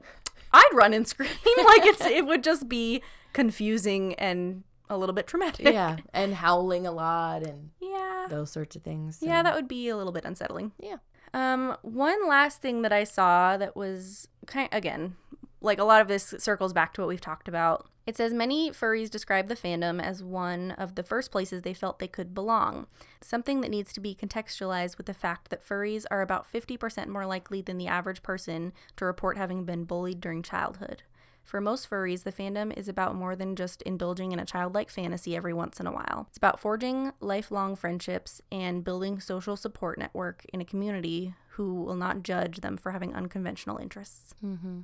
I'd 0.52 0.70
run 0.72 0.94
and 0.94 1.08
scream. 1.08 1.28
like 1.44 1.84
it's 1.84 2.06
it 2.06 2.26
would 2.26 2.44
just 2.44 2.68
be 2.68 3.02
confusing 3.32 4.14
and 4.14 4.62
a 4.90 4.98
little 4.98 5.14
bit 5.14 5.26
traumatic. 5.26 5.64
yeah, 5.66 5.96
and 6.12 6.34
howling 6.34 6.86
a 6.86 6.92
lot 6.92 7.42
and 7.42 7.70
Yeah. 7.80 8.26
those 8.28 8.50
sorts 8.50 8.76
of 8.76 8.82
things. 8.82 9.18
so- 9.20 9.26
Yeah, 9.26 9.42
that 9.42 9.54
would 9.54 9.68
be 9.68 9.88
a 9.88 9.96
little 9.96 10.12
bit 10.12 10.24
unsettling. 10.26 10.72
yeah. 10.78 10.96
Um, 11.32 11.76
one 11.82 12.28
last 12.28 12.60
thing 12.60 12.82
that 12.82 12.92
I 12.92 13.04
saw 13.04 13.56
that 13.56 13.76
was 13.76 14.26
kind 14.46 14.68
of, 14.70 14.76
again, 14.76 15.14
like 15.60 15.78
a 15.78 15.84
lot 15.84 16.00
of 16.02 16.08
this 16.08 16.34
circles 16.38 16.72
back 16.72 16.92
to 16.94 17.00
what 17.02 17.08
we've 17.08 17.20
talked 17.20 17.46
about. 17.46 17.86
It 18.06 18.16
says 18.16 18.32
many 18.32 18.70
furries 18.72 19.08
describe 19.10 19.46
the 19.46 19.54
fandom 19.54 20.02
as 20.02 20.24
one 20.24 20.72
of 20.72 20.96
the 20.96 21.04
first 21.04 21.30
places 21.30 21.62
they 21.62 21.74
felt 21.74 22.00
they 22.00 22.08
could 22.08 22.34
belong. 22.34 22.88
Something 23.20 23.60
that 23.60 23.70
needs 23.70 23.92
to 23.92 24.00
be 24.00 24.16
contextualized 24.16 24.96
with 24.96 25.06
the 25.06 25.14
fact 25.14 25.50
that 25.50 25.64
furries 25.64 26.04
are 26.10 26.20
about 26.22 26.50
50% 26.52 27.06
more 27.06 27.26
likely 27.26 27.60
than 27.62 27.78
the 27.78 27.86
average 27.86 28.22
person 28.24 28.72
to 28.96 29.04
report 29.04 29.36
having 29.36 29.64
been 29.64 29.84
bullied 29.84 30.20
during 30.20 30.42
childhood. 30.42 31.04
For 31.50 31.60
most 31.60 31.90
furries, 31.90 32.22
the 32.22 32.30
fandom 32.30 32.72
is 32.78 32.86
about 32.86 33.16
more 33.16 33.34
than 33.34 33.56
just 33.56 33.82
indulging 33.82 34.30
in 34.30 34.38
a 34.38 34.44
childlike 34.44 34.88
fantasy 34.88 35.34
every 35.34 35.52
once 35.52 35.80
in 35.80 35.86
a 35.88 35.90
while. 35.90 36.26
It's 36.28 36.38
about 36.38 36.60
forging 36.60 37.10
lifelong 37.18 37.74
friendships 37.74 38.40
and 38.52 38.84
building 38.84 39.18
social 39.18 39.56
support 39.56 39.98
network 39.98 40.46
in 40.52 40.60
a 40.60 40.64
community 40.64 41.34
who 41.54 41.82
will 41.82 41.96
not 41.96 42.22
judge 42.22 42.60
them 42.60 42.76
for 42.76 42.92
having 42.92 43.16
unconventional 43.16 43.78
interests. 43.78 44.32
Mm-hmm. 44.44 44.82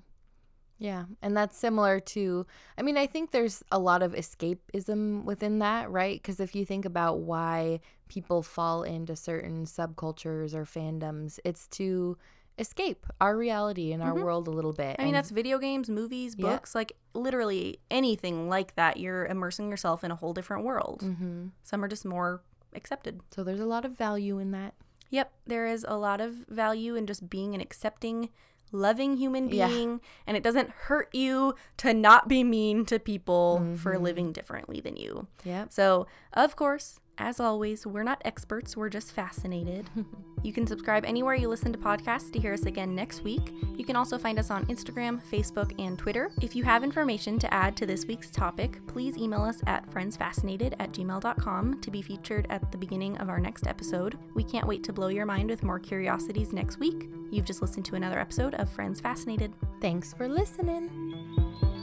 Yeah, 0.81 1.05
and 1.23 1.37
that's 1.37 1.57
similar 1.57 2.01
to 2.01 2.47
I 2.77 2.83
mean, 2.83 2.97
I 2.97 3.07
think 3.07 3.31
there's 3.31 3.63
a 3.71 3.79
lot 3.79 4.03
of 4.03 4.15
escapism 4.15 5.23
within 5.23 5.61
that, 5.61 5.89
right? 5.93 6.21
Because 6.21 6.41
if 6.41 6.57
you 6.57 6.65
think 6.65 6.85
about 6.85 7.21
why 7.21 7.79
people 8.09 8.43
fall 8.43 8.83
into 8.83 9.15
certain 9.15 9.67
subcultures 9.67 10.53
or 10.53 10.65
fandoms, 10.65 11.39
it's 11.45 11.69
to 11.69 12.19
escape 12.59 13.07
our 13.21 13.37
reality 13.37 13.93
and 13.93 14.03
our 14.03 14.15
world 14.15 14.49
a 14.49 14.51
little 14.51 14.73
bit. 14.73 14.93
Mm-hmm. 14.93 15.01
I 15.01 15.05
mean, 15.05 15.15
and- 15.15 15.17
that's 15.17 15.31
video 15.31 15.59
games, 15.59 15.91
movies, 15.91 16.35
Yeah. 16.39 16.47
books, 16.49 16.75
like 16.75 16.93
literally 17.15 17.81
anything 17.91 18.49
like 18.49 18.75
that. 18.77 18.97
You're 18.99 19.27
immersing 19.27 19.69
yourself 19.71 20.03
in 20.05 20.11
a 20.11 20.17
whole 20.17 20.33
different 20.33 20.65
world. 20.65 21.03
Mhm. 21.03 21.51
Some 21.63 21.85
are 21.85 21.89
just 21.89 22.05
more 22.05 22.43
accepted. 22.75 23.21
so 23.31 23.43
there's 23.43 23.61
a 23.61 23.67
lot 23.67 23.85
of 23.85 23.93
value 23.97 24.39
in 24.39 24.51
that. 24.53 24.75
Yep, 25.11 25.33
there 25.47 25.67
is 25.67 25.85
a 25.89 25.97
lot 25.97 26.21
of 26.21 26.33
value 26.49 26.95
in 26.95 27.07
just 27.07 27.31
being 27.31 27.55
an 27.55 27.61
accepting, 27.61 28.29
loving 28.73 29.17
human 29.17 29.49
Yeah. 29.49 29.69
being, 29.69 30.01
and 30.27 30.37
it 30.37 30.43
doesn't 30.43 30.69
hurt 30.71 31.09
you 31.15 31.55
to 31.79 31.95
not 31.95 32.27
be 32.29 32.43
mean 32.45 32.85
to 32.87 32.99
people 32.99 33.77
for 33.77 33.99
living 33.99 34.33
differently 34.33 34.81
than 34.81 34.97
you. 34.97 35.27
Yep. 35.45 35.73
So, 35.73 36.07
of 36.33 36.57
course, 36.57 36.99
as 37.19 37.41
always, 37.41 37.87
we're 37.87 38.03
not 38.03 38.21
experts, 38.25 38.77
we're 38.77 38.89
just 38.89 39.13
fascinated. 39.13 39.89
you 40.43 40.53
can 40.53 40.67
subscribe 40.67 41.05
anywhere 41.05 41.35
you 41.35 41.49
listen 41.49 41.73
to 41.73 41.79
podcasts 41.79 42.31
to 42.33 42.39
hear 42.39 42.53
us 42.53 42.67
again 42.67 42.95
next 42.95 43.25
week. 43.25 43.53
You 43.77 43.85
can 43.85 43.97
also 43.97 44.19
find 44.19 44.39
us 44.39 44.51
on 44.51 44.67
Instagram, 44.67 45.21
Facebook, 45.23 45.73
and 45.79 45.99
Twitter. 45.99 46.31
If 46.43 46.55
you 46.55 46.65
have 46.65 46.85
information 46.85 47.39
to 47.39 47.53
add 47.53 47.77
to 47.79 47.87
this 47.87 48.07
week's 48.07 48.31
topic, 48.31 48.87
please 48.87 49.17
email 49.17 49.43
us 49.43 49.63
at 49.67 49.89
friendsfascinated 49.91 50.75
at 50.79 50.93
gmail.com 50.93 51.81
to 51.81 51.91
be 51.91 52.03
featured 52.03 52.47
at 52.51 52.71
the 52.71 52.79
beginning 52.79 53.17
of 53.19 53.29
our 53.29 53.41
next 53.41 53.67
episode. 53.67 54.19
We 54.35 54.45
can't 54.45 54.67
wait 54.67 54.85
to 54.85 54.93
blow 54.93 55.09
your 55.09 55.27
mind 55.27 55.51
with 55.51 55.63
more 55.63 55.79
curiosities 55.79 56.53
next 56.53 56.79
week. 56.79 57.09
You've 57.31 57.45
just 57.45 57.63
listened 57.63 57.85
to 57.87 57.97
another 57.97 58.19
episode 58.19 58.55
of 58.55 58.71
Friends 58.71 59.01
Fascinated. 59.01 59.53
Thanks 59.81 60.13
for 60.13 60.29
listening. 60.29 61.76